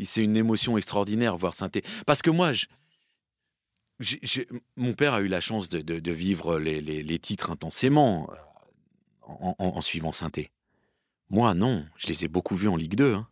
c'est 0.05 0.23
une 0.25 0.37
émotion 0.37 0.77
extraordinaire 0.77 1.37
voir 1.37 1.55
saint 1.55 1.71
Parce 2.07 2.23
que 2.23 2.31
moi, 2.31 2.53
je- 2.53 2.67
mon 4.77 4.93
père 4.95 5.15
a 5.15 5.21
eu 5.21 5.29
la 5.29 5.41
chance 5.41 5.69
de, 5.69 6.11
vivre 6.11 6.59
les, 6.59 7.19
titres 7.19 7.51
intensément 7.51 8.29
euh, 8.31 9.53
en, 9.59 9.81
suivant 9.81 10.13
saint 10.13 10.31
moi, 11.29 11.55
non. 11.55 11.85
Je 11.97 12.07
les 12.07 12.25
ai 12.25 12.29
beaucoup 12.29 12.55
vus 12.55 12.69
en 12.69 12.77
Ligue 12.77 12.95
2. 12.95 13.15
hein. 13.15 13.29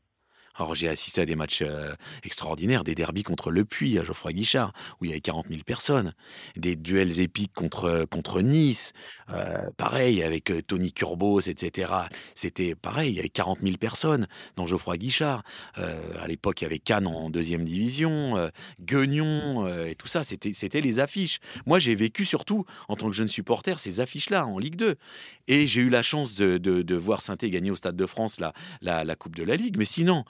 Alors, 0.57 0.75
j'ai 0.75 0.89
assisté 0.89 1.21
à 1.21 1.27
des 1.27 1.35
matchs 1.35 1.63
euh, 1.63 1.95
extraordinaires, 2.23 2.85
des 2.85 2.95
derbies 2.95 3.25
contre 3.25 3.51
Le 3.51 3.65
Puy 3.65 3.99
à 3.99 4.05
Geoffroy 4.05 4.33
Guichard, 4.33 4.73
où 5.01 5.05
il 5.05 5.09
y 5.09 5.11
avait 5.13 5.21
40 5.21 5.47
000 5.49 5.63
personnes, 5.65 6.15
des 6.57 6.77
duels 6.77 7.21
épiques 7.21 7.53
contre, 7.55 8.07
contre 8.09 8.41
Nice, 8.41 8.93
euh, 9.31 9.71
pareil, 9.77 10.23
avec 10.23 10.51
euh, 10.51 10.63
Tony 10.63 10.93
Kurbos, 10.93 11.41
etc. 11.41 11.93
C'était 12.37 12.75
pareil, 12.77 13.11
il 13.11 13.17
y 13.17 13.19
avait 13.19 13.29
40 13.29 13.59
000 13.63 13.77
personnes 13.79 14.29
dans 14.57 14.67
Geoffroy 14.67 14.97
Guichard. 14.97 15.43
Euh, 15.79 16.01
à 16.23 16.29
l'époque, 16.29 16.61
il 16.61 16.65
y 16.65 16.67
avait 16.67 16.79
Cannes 16.79 17.07
en 17.09 17.31
deuxième 17.31 17.65
division, 17.65 18.37
euh, 18.37 18.49
Guignon, 18.81 19.67
euh, 19.67 19.87
et 19.87 19.97
tout 19.97 20.07
ça, 20.09 20.23
c'était 20.23 20.81
les 20.81 21.01
affiches. 21.01 21.41
Moi, 21.67 21.79
j'ai 21.81 21.97
vécu 21.97 22.25
surtout, 22.25 22.65
en 22.89 22.95
tant 22.97 23.09
que 23.09 23.17
jeune 23.17 23.29
supporter, 23.29 23.81
ces 23.81 23.99
affiches-là 23.99 24.47
en 24.47 24.59
Ligue 24.59 24.77
2. 24.77 24.95
Et 25.49 25.67
j'ai 25.67 25.81
eu 25.81 25.89
la 25.89 26.03
chance 26.03 26.37
de, 26.37 26.59
de- 26.59 26.95
voir 26.95 27.21
saint 27.23 27.35
gagner 27.35 27.71
au 27.73 27.77
Stade 27.77 27.97
de 27.97 28.07
France 28.07 28.39
la, 28.39 28.53
la, 28.81 29.05
la 29.05 29.17
Coupe 29.17 29.35
de 29.35 29.43
la 29.43 29.57
Ligue. 29.57 29.77
Mais 29.77 29.85
sinon, 29.85 30.25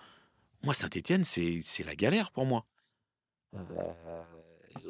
moi, 0.64 0.74
Saint-Etienne, 0.74 1.24
c'est 1.24 1.60
c'est 1.62 1.84
la 1.84 1.94
galère 1.94 2.30
pour 2.32 2.46
moi. 2.46 2.64
Euh, 3.54 3.60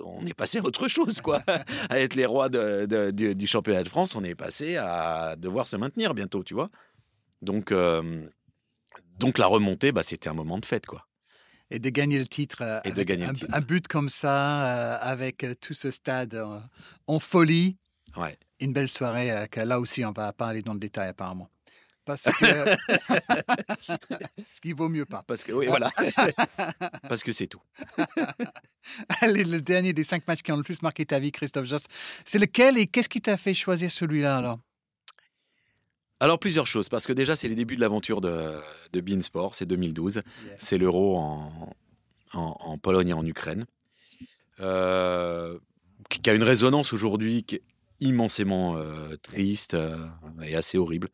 on 0.04 0.24
est 0.26 0.34
passé 0.34 0.58
à 0.58 0.62
autre 0.62 0.88
chose, 0.88 1.20
quoi. 1.20 1.42
à 1.90 1.98
être 2.00 2.14
les 2.14 2.26
rois 2.26 2.48
de- 2.48 2.86
de- 2.86 3.10
du, 3.10 3.34
du 3.34 3.46
championnat 3.46 3.82
de 3.82 3.88
France, 3.88 4.14
on 4.16 4.24
est 4.24 4.34
passé 4.34 4.76
à 4.76 5.36
devoir 5.36 5.66
se 5.66 5.76
maintenir 5.76 6.14
bientôt, 6.14 6.42
tu 6.42 6.54
vois. 6.54 6.70
Donc, 7.42 7.72
euh, 7.72 8.26
donc 9.18 9.38
la 9.38 9.46
remontée, 9.46 9.92
bah, 9.92 10.02
c'était 10.02 10.28
un 10.28 10.34
moment 10.34 10.58
de 10.58 10.64
fête, 10.66 10.86
quoi. 10.86 11.06
Et 11.70 11.78
de 11.78 11.90
gagner 11.90 12.18
le 12.18 12.26
titre. 12.26 12.62
euh, 12.62 12.80
Et 12.84 12.92
de 12.92 13.02
gagner 13.02 13.24
le 13.24 13.30
un, 13.30 13.34
titre. 13.34 13.54
un 13.54 13.60
but 13.60 13.86
comme 13.88 14.08
ça, 14.08 14.94
euh, 14.94 14.98
avec 15.02 15.44
tout 15.60 15.74
ce 15.74 15.90
stade 15.90 16.34
euh, 16.34 16.58
en 17.06 17.18
folie. 17.18 17.76
Ouais. 18.16 18.38
Une 18.60 18.72
belle 18.72 18.88
soirée, 18.88 19.48
que 19.50 19.60
là 19.60 19.80
aussi, 19.80 20.04
on 20.04 20.12
va 20.12 20.32
pas 20.32 20.46
aller 20.48 20.62
dans 20.62 20.74
le 20.74 20.78
détail 20.78 21.08
apparemment. 21.08 21.48
Parce 22.04 22.24
que. 22.24 22.46
Ce 24.52 24.60
qui 24.60 24.72
vaut 24.72 24.88
mieux 24.88 25.06
pas. 25.06 25.24
Parce 25.26 25.42
que, 25.42 25.52
oui, 25.52 25.66
voilà. 25.66 25.90
Parce 27.08 27.22
que 27.22 27.32
c'est 27.32 27.46
tout. 27.46 27.62
Allez, 29.20 29.44
le 29.44 29.60
dernier 29.60 29.92
des 29.92 30.04
cinq 30.04 30.26
matchs 30.26 30.42
qui 30.42 30.52
ont 30.52 30.56
le 30.56 30.62
plus 30.62 30.82
marqué 30.82 31.06
ta 31.06 31.18
vie, 31.18 31.32
Christophe 31.32 31.66
Joss, 31.66 31.84
c'est 32.24 32.38
lequel 32.38 32.78
et 32.78 32.86
qu'est-ce 32.86 33.08
qui 33.08 33.20
t'a 33.20 33.36
fait 33.36 33.54
choisir 33.54 33.90
celui-là 33.90 34.36
alors? 34.36 34.58
Alors, 36.20 36.38
plusieurs 36.38 36.66
choses. 36.66 36.88
Parce 36.88 37.06
que 37.06 37.12
déjà, 37.12 37.36
c'est 37.36 37.48
les 37.48 37.54
débuts 37.54 37.76
de 37.76 37.80
l'aventure 37.80 38.20
de, 38.20 38.54
de 38.92 39.00
Beansport, 39.00 39.54
c'est 39.54 39.66
2012. 39.66 40.22
C'est 40.58 40.78
l'euro 40.78 41.16
en, 41.16 41.74
en, 42.32 42.56
en 42.60 42.78
Pologne 42.78 43.08
et 43.08 43.12
en 43.12 43.26
Ukraine, 43.26 43.66
euh, 44.60 45.58
qui 46.08 46.20
qui 46.20 46.30
a 46.30 46.34
une 46.34 46.42
résonance 46.42 46.92
aujourd'hui 46.92 47.44
qui 47.44 47.56
est 47.56 47.62
immensément 48.00 48.76
euh, 48.76 49.16
triste 49.22 49.74
euh, 49.74 49.96
et 50.42 50.54
assez 50.54 50.78
horrible. 50.78 51.08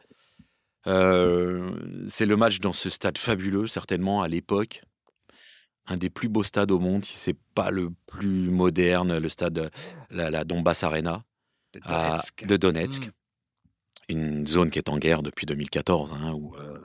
Euh, 0.87 2.05
c'est 2.09 2.27
le 2.27 2.37
match 2.37 2.59
dans 2.61 2.73
ce 2.73 2.89
stade 2.91 3.19
fabuleux, 3.19 3.67
certainement 3.67 4.23
à 4.23 4.29
l'époque. 4.29 4.83
Un 5.87 5.97
des 5.97 6.11
plus 6.11 6.29
beaux 6.29 6.43
stades 6.45 6.71
au 6.71 6.79
monde, 6.79 7.05
si 7.05 7.17
c'est 7.17 7.37
pas 7.55 7.71
le 7.71 7.91
plus 8.07 8.51
moderne, 8.51 9.19
le 9.19 9.29
stade, 9.29 9.71
la, 10.11 10.31
la 10.31 10.45
Donbass 10.45 10.83
Arena 10.85 11.25
De 11.75 11.81
à- 11.85 12.11
Donetsk. 12.17 12.47
de 12.47 12.57
Donetsk 12.57 13.07
Mm. 13.07 13.11
une 14.09 14.47
zone 14.47 14.71
qui 14.71 14.79
est 14.79 14.89
en 14.89 14.99
guerre 14.99 15.23
depuis 15.23 15.47
2014, 15.47 16.13
hein, 16.13 16.33
où 16.33 16.55
euh, 16.57 16.79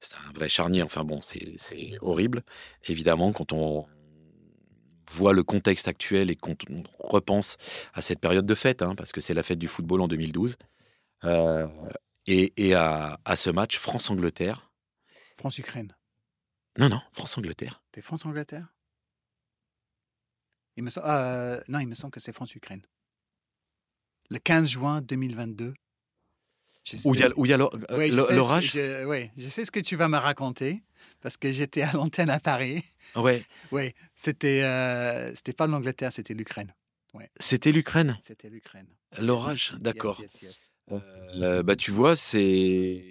c'est 0.00 0.14
un 0.28 0.32
vrai 0.32 0.48
charnier. 0.48 0.82
Enfin 0.82 1.04
bon, 1.04 1.20
c'est 1.22 1.56
horrible. 2.00 2.42
Évidemment, 2.88 3.32
quand 3.32 3.52
on 3.52 3.86
voit 5.12 5.32
le 5.32 5.42
contexte 5.42 5.88
actuel 5.88 6.30
et 6.30 6.36
quand 6.36 6.56
on 6.70 6.82
repense 7.08 7.56
à 7.94 8.00
cette 8.02 8.20
période 8.20 8.46
de 8.46 8.54
fête, 8.54 8.82
hein, 8.82 8.94
parce 8.96 9.12
que 9.12 9.20
c'est 9.20 9.34
la 9.34 9.42
fête 9.42 9.58
du 9.58 9.66
football 9.68 10.00
en 10.00 10.08
2012, 10.08 10.56
euh, 11.24 11.66
et, 12.30 12.52
et 12.68 12.74
à, 12.74 13.18
à 13.24 13.36
ce 13.36 13.50
match 13.50 13.78
France-Angleterre. 13.78 14.70
France-Ukraine. 15.36 15.96
Non, 16.78 16.88
non, 16.88 17.00
France-Angleterre. 17.12 17.82
T'es 17.92 18.00
France-Angleterre? 18.02 18.68
Il 20.76 20.84
me 20.84 20.90
sem- 20.90 21.02
euh, 21.04 21.60
Non, 21.68 21.80
il 21.80 21.88
me 21.88 21.94
semble 21.94 22.12
que 22.12 22.20
c'est 22.20 22.32
France-Ukraine. 22.32 22.82
Le 24.30 24.38
15 24.38 24.68
juin 24.70 25.00
2022. 25.02 25.74
Où 27.04 27.14
il 27.14 27.20
y 27.20 27.24
a, 27.24 27.30
où 27.36 27.44
il 27.44 27.50
y 27.50 27.52
a 27.52 27.56
l'or- 27.56 27.74
euh, 27.90 27.98
Oui, 27.98 28.10
je 28.10 28.32
l'orage? 28.32 28.70
je- 28.72 29.04
oui, 29.04 29.30
je 29.36 29.48
sais 29.48 29.64
ce 29.64 29.70
que 29.70 29.80
tu 29.80 29.96
vas 29.96 30.08
me 30.08 30.16
raconter 30.16 30.82
parce 31.20 31.36
que 31.36 31.52
j'étais 31.52 31.82
à 31.82 31.92
l'antenne 31.92 32.30
à 32.30 32.40
Paris. 32.40 32.82
Ouais, 33.16 33.44
Oui, 33.70 33.92
c'était 34.14 34.62
euh, 34.64 35.32
pas 35.56 35.66
l'Angleterre, 35.66 36.12
c'était 36.12 36.34
l'Ukraine. 36.34 36.72
c'était 37.38 37.72
l'Ukraine? 37.72 38.16
C'était 38.22 38.48
l'Ukraine. 38.48 38.86
L'orage, 39.18 39.72
Yes, 39.74 39.82
d'accord. 39.82 40.20
yes, 40.20 40.42
yes. 40.42 40.72
Euh, 40.92 41.62
bah, 41.62 41.76
tu 41.76 41.90
vois, 41.90 42.16
c'est. 42.16 43.04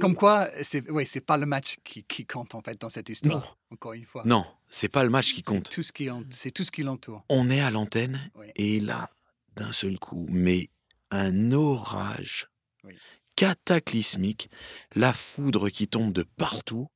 Comme 0.00 0.14
quoi, 0.14 0.48
c'est 0.62 0.88
oui, 0.90 1.06
c'est 1.06 1.20
pas 1.20 1.36
le 1.36 1.46
match 1.46 1.76
qui, 1.84 2.02
qui 2.04 2.24
compte 2.26 2.54
en 2.54 2.62
fait 2.62 2.80
dans 2.80 2.88
cette 2.88 3.08
histoire. 3.08 3.40
Non. 3.40 3.74
Encore 3.74 3.92
une 3.92 4.04
fois. 4.04 4.22
Non, 4.24 4.44
c'est 4.68 4.88
pas 4.88 5.04
le 5.04 5.10
match 5.10 5.34
qui 5.34 5.42
compte. 5.42 5.70
tout 5.70 5.82
ce 5.82 5.92
qui 5.92 6.08
c'est 6.30 6.50
tout 6.50 6.64
ce 6.64 6.70
qui 6.70 6.82
l'entoure. 6.82 7.24
On 7.28 7.50
est 7.50 7.60
à 7.60 7.70
l'antenne 7.70 8.30
Oui. 8.34 8.46
et 8.56 8.80
là, 8.80 9.10
d'un 9.56 9.72
seul 9.72 9.98
coup, 9.98 10.26
mais 10.30 10.70
un 11.10 11.52
orage 11.52 12.48
Oui. 12.84 12.94
cataclysmique, 13.36 14.50
la 14.94 15.12
foudre 15.12 15.68
qui 15.68 15.86
tombe 15.88 16.12
de 16.12 16.22
partout, 16.22 16.88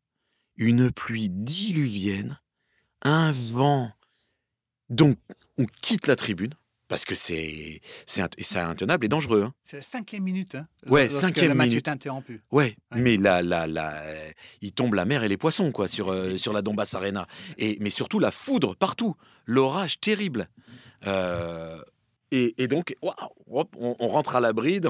une 0.57 0.91
pluie 0.91 1.29
diluvienne, 1.29 2.41
un 3.03 3.31
vent. 3.33 3.93
Donc, 4.89 5.19
on 5.59 5.67
quitte 5.67 6.07
la 6.07 6.17
tribune 6.17 6.55
parce 6.89 7.05
que 7.05 7.15
c'est 7.15 7.81
c'est 8.07 8.23
int- 8.23 8.31
c'est 8.39 8.59
intenable 8.59 9.05
et 9.05 9.09
dangereux. 9.09 9.43
hein. 9.45 9.55
C'est 9.65 9.79
la 9.79 9.83
cinquième 9.83 10.23
minute. 10.23 10.55
Hein, 10.55 10.67
Ouais, 10.87 11.09
lorsque 11.09 11.21
cinquième 11.21 11.49
le 11.49 11.55
match 11.55 11.69
minute. 11.71 11.87
est 11.89 11.91
interrompu. 11.91 12.43
Ouais, 12.51 12.77
Ouais. 12.93 13.01
mais 13.01 13.17
là, 13.17 13.43
là, 13.43 13.67
là, 13.67 13.95
euh, 14.03 14.31
il 14.61 14.73
tombe 14.73 14.95
la 14.95 15.05
mer 15.05 15.25
et 15.25 15.29
les 15.29 15.37
poissons 15.37 15.73
quoi 15.73 15.89
sur 15.89 16.11
euh, 16.13 16.37
sur 16.39 16.53
la 16.53 16.63
Donbass 16.63 16.95
Arena. 16.95 17.27
Et 17.59 17.77
mais 17.81 17.91
surtout 17.91 18.19
la 18.19 18.31
foudre 18.31 18.77
partout, 18.77 19.17
l'orage 19.47 20.01
terrible. 20.01 20.49
Euh, 21.07 21.81
et, 22.33 22.55
et 22.63 22.67
donc, 22.69 22.97
hop, 23.03 23.69
on, 23.79 23.95
on 23.99 24.09
rentre 24.09 24.35
à 24.37 24.41
l'abri 24.41 24.81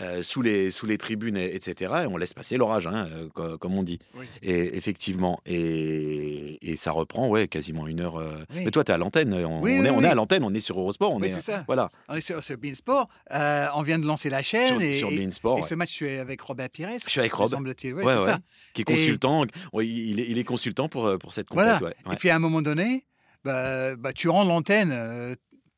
euh, 0.00 0.22
sous 0.22 0.40
les 0.42 0.70
sous 0.70 0.86
les 0.86 0.96
tribunes, 0.98 1.36
et- 1.36 1.54
etc. 1.54 1.92
Et 2.04 2.06
on 2.06 2.16
laisse 2.16 2.32
passer 2.34 2.56
l'orage, 2.56 2.86
hein, 2.86 3.08
euh, 3.12 3.28
co- 3.28 3.58
comme 3.58 3.74
on 3.74 3.82
dit. 3.82 3.98
Oui. 4.18 4.26
Et 4.42 4.76
effectivement, 4.76 5.40
et, 5.46 6.58
et 6.62 6.76
ça 6.76 6.92
reprend, 6.92 7.28
ouais, 7.28 7.48
quasiment 7.48 7.86
une 7.86 8.00
heure. 8.00 8.16
euh. 8.16 8.44
Oui. 8.54 8.62
Mais 8.64 8.70
toi, 8.70 8.84
t'es 8.84 8.92
à 8.92 8.98
l'antenne. 8.98 9.32
On, 9.34 9.60
Oui, 9.60 9.76
on 9.78 9.80
oui, 9.82 9.86
est, 9.86 9.90
on 9.90 10.02
est 10.02 10.08
à 10.08 10.14
l'antenne. 10.14 10.44
On 10.44 10.54
est 10.54 10.60
sur 10.60 10.78
Eurosport. 10.80 11.12
On 11.12 11.20
Oui, 11.20 11.26
est, 11.26 11.30
c'est 11.30 11.40
ça. 11.40 11.64
Voilà. 11.66 11.88
On 12.08 12.14
est 12.14 12.20
sur, 12.20 12.42
sur 12.42 12.56
Beansport. 12.56 13.08
Euh, 13.32 13.66
on 13.74 13.82
vient 13.82 13.98
de 13.98 14.06
lancer 14.06 14.30
la 14.30 14.42
chaîne 14.42 14.68
Sur, 14.78 14.82
et, 14.82 14.98
sur 14.98 15.10
Beansport, 15.10 15.58
et 15.58 15.62
ce 15.62 15.74
match, 15.74 15.92
tu 15.92 16.08
es 16.08 16.18
avec 16.18 16.40
Robert 16.40 16.70
Pires. 16.70 16.88
Je 17.04 17.10
suis 17.10 17.20
avec 17.20 17.32
Rob. 17.34 17.48
semble-t-il. 17.48 17.94
Ouais, 17.94 18.04
Ouais, 18.04 18.12
c'est 18.14 18.18
ouais. 18.20 18.30
ça. 18.32 18.38
qui 18.74 18.80
est 18.80 18.84
consultant. 18.84 19.44
Il, 19.80 20.20
est, 20.20 20.26
il 20.28 20.38
est 20.38 20.44
consultant 20.44 20.88
pour, 20.88 21.18
pour 21.18 21.32
cette 21.34 21.48
Voilà. 21.50 21.76
ouais, 21.78 21.94
ouais. 22.06 22.14
Et 22.14 22.16
puis 22.16 22.30
à 22.30 22.36
un 22.36 22.38
moment 22.38 22.62
donné, 22.62 23.04
bah, 23.44 23.94
bah, 23.96 24.12
tu 24.12 24.28
rends 24.28 24.44
l'antenne 24.44 25.36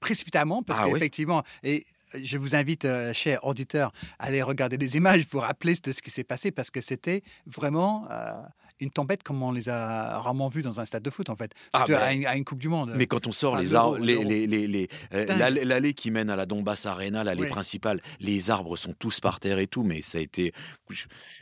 précipitamment 0.08 0.62
parce 0.62 0.80
Ah 0.80 0.86
oui. 0.86 0.92
qu'effectivement, 0.92 1.42
et 1.62 1.86
je 2.22 2.36
vous 2.38 2.54
invite, 2.54 2.84
euh, 2.84 3.12
chers 3.12 3.44
auditeurs, 3.44 3.90
à 4.18 4.26
aller 4.26 4.42
regarder 4.42 4.76
les 4.76 4.96
images, 4.96 5.24
vous 5.32 5.40
rappeler 5.40 5.74
de 5.82 5.92
ce 5.92 6.00
qui 6.02 6.10
s'est 6.10 6.24
passé 6.24 6.50
parce 6.52 6.70
que 6.70 6.80
c'était 6.80 7.22
vraiment 7.46 8.06
euh, 8.10 8.32
une 8.80 8.90
tempête 8.90 9.22
comme 9.22 9.42
on 9.42 9.50
les 9.52 9.68
a 9.68 10.18
rarement 10.20 10.48
vues 10.48 10.62
dans 10.62 10.78
un 10.80 10.84
stade 10.84 11.02
de 11.02 11.10
foot 11.10 11.28
en 11.30 11.36
fait. 11.36 11.50
Ah, 11.72 11.84
ben, 11.88 11.96
à, 11.96 12.12
une, 12.12 12.26
à 12.26 12.36
une 12.36 12.44
Coupe 12.44 12.58
du 12.60 12.68
Monde. 12.68 12.92
Mais 12.94 13.06
quand 13.06 13.26
on 13.26 13.32
sort 13.32 13.56
Ah, 13.56 13.60
les 13.62 13.74
arbres, 13.74 13.98
les, 13.98 14.14
l'euro. 14.14 14.28
les, 14.28 14.46
les, 14.46 14.88
euh, 15.14 15.24
l'allée 15.26 15.64
l'allée 15.64 15.94
qui 15.94 16.10
mène 16.10 16.28
à 16.30 16.36
la 16.36 16.44
Donbass 16.46 16.84
Arena, 16.86 17.24
l'allée 17.24 17.42
Oui. 17.42 17.48
principale, 17.48 18.00
les 18.20 18.50
arbres 18.50 18.76
sont 18.76 18.92
tous 18.92 19.18
par 19.20 19.40
terre 19.40 19.58
et 19.58 19.66
tout, 19.66 19.82
mais 19.82 20.00
ça 20.02 20.18
a 20.18 20.20
été. 20.20 20.52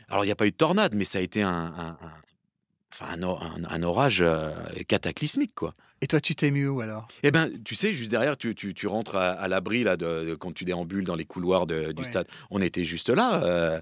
Alors 0.09 0.23
il 0.23 0.27
n'y 0.27 0.31
a 0.31 0.35
pas 0.35 0.47
eu 0.47 0.51
de 0.51 0.55
tornade, 0.55 0.93
mais 0.95 1.05
ça 1.05 1.19
a 1.19 1.21
été 1.21 1.41
un, 1.43 1.49
un- 1.51 1.97
un- 2.01 2.13
enfin, 2.93 3.07
un, 3.15 3.21
or- 3.23 3.43
un- 3.43 3.65
un 3.77 3.83
orage 3.83 4.21
euh, 4.21 4.51
cataclysmique, 4.87 5.53
quoi. 5.55 5.73
Et 6.03 6.07
toi, 6.07 6.19
tu 6.19 6.35
t'es 6.35 6.51
mis 6.51 6.65
où 6.65 6.81
alors? 6.81 7.07
Eh 7.23 7.31
ben, 7.31 7.49
tu 7.63 7.75
sais, 7.75 7.93
juste 7.93 8.11
derrière, 8.11 8.35
tu, 8.35 8.53
tu, 8.55 8.73
tu 8.73 8.87
rentres 8.87 9.15
à, 9.15 9.31
à 9.31 9.47
l'abri 9.47 9.83
là, 9.85 9.95
de, 9.95 10.25
de- 10.31 10.35
quand 10.35 10.51
tu 10.53 10.65
déambules 10.65 11.05
dans 11.05 11.15
les 11.15 11.23
couloirs 11.23 11.65
de- 11.65 11.93
du 11.93 12.01
Ouais. 12.01 12.05
stade. 12.05 12.27
On 12.51 12.61
était 12.61 12.83
juste 12.83 13.07
là, 13.07 13.41
euh, 13.41 13.79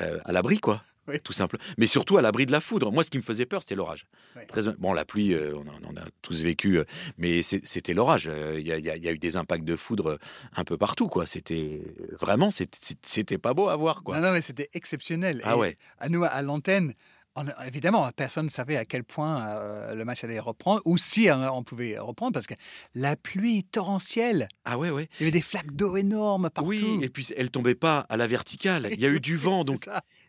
euh, 0.00 0.20
à 0.24 0.30
l'abri, 0.30 0.58
quoi. 0.58 0.84
Oui. 1.08 1.18
Tout 1.20 1.32
simple. 1.32 1.58
Mais 1.76 1.86
surtout 1.88 2.16
à 2.16 2.22
l'abri 2.22 2.46
de 2.46 2.52
la 2.52 2.60
foudre. 2.60 2.92
Moi, 2.92 3.02
ce 3.02 3.10
qui 3.10 3.18
me 3.18 3.22
faisait 3.24 3.44
peur, 3.44 3.60
c'était 3.62 3.74
l'orage. 3.74 4.06
Ouais. 4.36 4.46
Très- 4.46 4.72
Bon, 4.78 4.92
la 4.92 5.04
pluie, 5.04 5.34
euh, 5.34 5.52
on, 5.56 5.62
en- 5.88 5.96
a 6.00 6.04
tous 6.22 6.40
vécu, 6.42 6.78
mais 7.18 7.42
c'est- 7.42 7.60
c'était 7.66 7.92
l'orage. 7.92 8.30
Il 8.56 8.66
y, 8.66 8.70
a- 8.72 8.78
y 8.78 9.00
y 9.04 9.08
eu 9.10 9.18
des 9.18 9.36
impacts 9.36 9.64
de 9.64 9.74
foudre 9.76 10.18
un 10.54 10.62
peu 10.64 10.76
partout, 10.78 11.08
quoi. 11.08 11.26
C'était 11.26 11.82
vraiment, 12.20 12.52
c'était- 12.52 12.94
c'était 13.02 13.36
pas 13.38 13.52
beau 13.52 13.68
à 13.68 13.74
voir, 13.76 14.02
quoi. 14.04 14.16
Non, 14.20 14.28
non, 14.28 14.32
mais 14.32 14.40
c'était 14.42 14.70
exceptionnel. 14.74 15.42
Ah 15.44 15.54
Et 15.54 15.58
ouais. 15.58 15.76
À 15.98 16.08
nous, 16.08 16.22
à 16.24 16.40
l'antenne, 16.40 16.94
on- 17.36 17.46
évidemment, 17.66 18.10
personne 18.14 18.46
ne 18.46 18.50
savait 18.50 18.76
à 18.76 18.84
quel 18.84 19.04
point 19.04 19.46
euh, 19.46 19.94
le 19.94 20.04
match 20.04 20.24
allait 20.24 20.38
reprendre, 20.40 20.80
ou 20.84 20.96
si 20.98 21.28
euh, 21.28 21.50
on 21.50 21.62
pouvait 21.62 21.98
reprendre, 21.98 22.32
parce 22.32 22.46
que 22.46 22.54
la 22.94 23.16
pluie 23.16 23.64
torrentielle, 23.64 24.48
Ah 24.64 24.78
ouais, 24.78 24.90
ouais. 24.90 25.08
il 25.18 25.22
y 25.22 25.24
avait 25.24 25.32
des 25.32 25.40
flaques 25.40 25.72
d'eau 25.72 25.96
énormes 25.96 26.50
partout. 26.50 26.68
Oui, 26.70 26.98
et 27.02 27.08
puis 27.08 27.28
elle 27.36 27.50
tombait 27.50 27.74
pas 27.74 28.00
à 28.08 28.16
la 28.16 28.26
verticale. 28.26 28.88
Il 28.92 29.00
y 29.00 29.06
a 29.06 29.08
eu 29.08 29.20
du 29.20 29.36
vent, 29.36 29.64
donc 29.64 29.88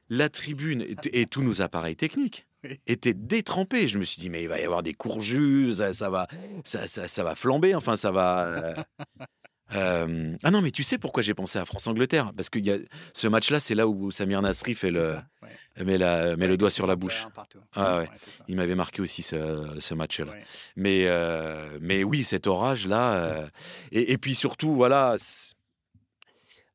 la 0.10 0.30
tribune 0.30 0.82
et, 0.82 0.96
et 1.22 1.26
tous 1.26 1.42
nos 1.42 1.62
appareils 1.62 1.96
techniques 1.96 2.46
Oui. 2.64 2.80
étaient 2.88 3.14
détrempés. 3.14 3.88
Je 3.88 3.98
me 4.00 4.04
suis 4.04 4.20
dit, 4.20 4.30
mais 4.30 4.44
il 4.44 4.50
va 4.50 4.60
y 4.60 4.64
avoir 4.64 4.84
des 4.84 4.94
courjus, 4.94 5.74
ça, 5.76 5.94
ça 5.94 6.10
va, 6.10 6.28
ça, 6.64 6.88
ça- 6.88 7.08
ça 7.08 7.24
va 7.24 7.36
flamber, 7.36 7.76
enfin, 7.76 7.98
ça 7.98 8.12
va. 8.12 8.46
euh, 8.48 8.74
euh, 9.74 10.36
Ah 10.44 10.52
non, 10.52 10.62
mais 10.62 10.72
tu 10.72 10.84
sais 10.84 10.98
pourquoi 10.98 11.24
j'ai 11.24 11.34
pensé 11.34 11.58
à 11.58 11.66
France-Angleterre? 11.66 12.32
Parce 12.36 12.50
que 12.50 12.60
y 12.60 12.72
a... 12.72 12.78
ce 13.14 13.28
match-là, 13.28 13.60
c'est 13.60 13.76
là 13.76 13.88
où 13.88 14.12
Samir 14.12 14.42
Nasri 14.42 14.76
fait 14.76 14.92
le, 14.92 15.04
ça, 15.04 15.26
ouais. 15.42 15.84
met, 15.84 15.98
la... 15.98 16.36
met 16.38 16.48
le 16.48 16.58
doigt 16.58 16.70
sur 16.70 16.86
la 16.88 16.96
bouche. 16.96 17.26
Ah 17.74 18.00
ouais. 18.00 18.10
Il 18.48 18.56
m'avait 18.56 18.76
marqué 18.76 19.02
aussi 19.02 19.24
ce, 19.24 19.76
ce 19.80 19.94
match-là. 19.94 20.34
Mais, 20.76 21.06
euh, 21.08 21.78
mais 21.82 22.04
oui, 22.04 22.24
cet 22.24 22.48
orage-là. 22.48 23.14
euh, 23.16 23.48
et, 23.92 24.12
et 24.12 24.18
puis 24.18 24.36
surtout, 24.36 24.76
voilà, 24.76 25.16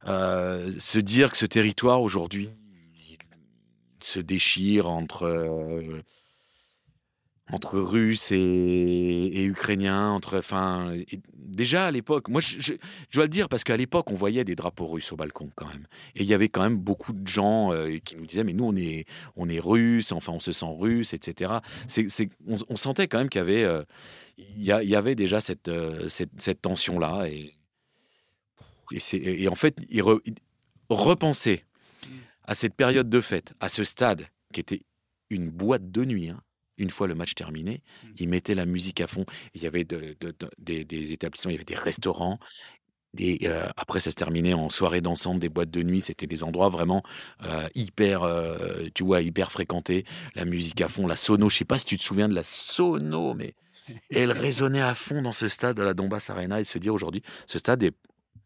se 0.05 0.99
dire 0.99 1.31
que 1.31 1.37
ce 1.39 1.47
territoire 1.47 2.03
aujourd'hui 2.03 2.51
se 4.03 4.19
déchire 4.19 4.89
entre, 4.89 5.27
entre 7.53 7.79
Russes 7.79 8.33
et, 8.33 8.37
et 8.39 9.45
Ukrainiens. 9.45 10.11
Entre, 10.11 10.39
enfin, 10.39 10.95
déjà 11.35 11.87
à 11.87 11.91
l'époque, 11.91 12.29
moi 12.29 12.41
je, 12.41 12.61
je- 12.61 12.75
je 13.09 13.15
dois 13.19 13.25
le 13.25 13.29
dire 13.29 13.49
parce 13.49 13.65
qu'à 13.65 13.77
l'époque, 13.77 14.11
on 14.11 14.15
voyait 14.15 14.45
des 14.45 14.55
drapeaux 14.55 14.87
russes 14.87 15.13
au 15.13 15.17
balcon 15.17 15.51
quand 15.57 15.67
même. 15.67 15.87
Et 16.15 16.23
il 16.23 16.29
y 16.29 16.35
avait 16.35 16.49
quand 16.49 16.63
même 16.63 16.77
beaucoup 16.77 17.13
de 17.13 17.27
gens 17.27 17.73
euh, 17.73 17.97
qui 18.05 18.17
nous 18.17 18.27
disaient 18.27 18.45
Mais 18.45 18.53
nous, 18.53 18.65
on 18.65 18.77
est, 18.77 19.05
on 19.37 19.49
est 19.49 19.61
russes, 19.61 20.13
enfin, 20.13 20.33
on 20.33 20.41
se 20.41 20.53
sent 20.53 20.67
russe, 20.79 21.13
etc. 21.13 21.55
C'est, 21.89 22.09
c'est- 22.09 22.31
on, 22.47 22.57
on 22.69 22.77
sentait 22.77 23.09
quand 23.09 23.19
même 23.19 23.29
qu'il 23.29 23.41
y 23.41 23.43
avait, 23.43 23.65
euh, 23.65 23.83
il 24.39 24.63
y, 24.65 24.73
avait 24.95 25.15
déjà 25.15 25.41
cette, 25.41 25.69
euh, 25.69 26.09
cette, 26.09 26.31
cette 26.41 26.63
tension-là. 26.63 27.27
Et, 27.29 27.53
et, 28.93 29.01
c'est- 29.01 29.19
et 29.19 29.49
en 29.49 29.55
fait, 29.55 29.77
il 29.89 30.03
re- 30.03 30.21
il- 30.25 30.35
repenser 30.89 31.65
à 32.45 32.55
cette 32.55 32.75
période 32.75 33.09
de 33.09 33.21
fête, 33.21 33.53
à 33.61 33.69
ce 33.69 33.85
stade 33.85 34.27
qui 34.53 34.61
était 34.61 34.83
une 35.29 35.49
boîte 35.51 35.93
de 35.93 36.05
nuit. 36.05 36.31
hein, 36.31 36.41
Une 36.81 36.91
fois 36.91 37.07
le 37.07 37.15
match 37.15 37.35
terminé, 37.35 37.83
Mm. 38.03 38.09
ils 38.19 38.29
mettaient 38.29 38.55
la 38.55 38.67
musique 38.67 39.01
à 39.01 39.07
fond. 39.07 39.25
Il 39.55 39.63
y 39.63 39.67
avait 39.67 39.85
de- 39.85 40.17
de- 40.21 40.35
de- 40.39 40.51
des, 40.59 40.85
des 40.85 41.13
établissements, 41.13 41.51
il 41.51 41.55
y 41.55 41.57
avait 41.57 41.65
des 41.65 41.77
restaurants. 41.77 42.39
Des, 43.13 43.41
euh, 43.43 43.69
après, 43.77 43.99
ça 44.01 44.11
se 44.13 44.17
terminait 44.17 44.55
en 44.55 44.71
soirée 44.71 45.01
dansante, 45.01 45.41
des 45.41 45.49
boîtes 45.49 45.71
de 45.71 45.83
nuit. 45.83 46.01
C'était 46.01 46.29
des 46.29 46.45
endroits 46.45 46.69
vraiment 46.69 47.03
euh, 47.43 47.69
hyper, 47.75 48.23
euh, 48.23 48.87
tu 48.95 49.03
vois, 49.05 49.21
hyper 49.21 49.51
fréquentés. 49.51 50.05
La 50.37 50.45
musique 50.45 50.81
à 50.81 50.89
fond, 50.89 51.07
la 51.09 51.17
sono. 51.17 51.49
Je 51.51 51.57
sais 51.59 51.65
pas 51.65 51.79
si 51.79 51.87
tu 51.87 51.99
te 51.99 52.03
souviens 52.05 52.29
de 52.29 52.35
la 52.35 52.45
sono, 52.45 53.35
mais 53.35 53.55
elle 54.11 54.31
résonnait 54.33 54.81
à 54.81 54.95
fond 54.95 55.23
dans 55.23 55.33
ce 55.33 55.49
stade 55.49 55.77
de 55.77 55.83
la 55.83 55.93
Donbass 55.93 56.31
Arena 56.31 56.61
et 56.61 56.65
se 56.65 56.79
dire 56.79 56.95
aujourd'hui, 56.95 57.23
ce 57.47 57.59
stade 57.59 57.83
est 57.83 57.95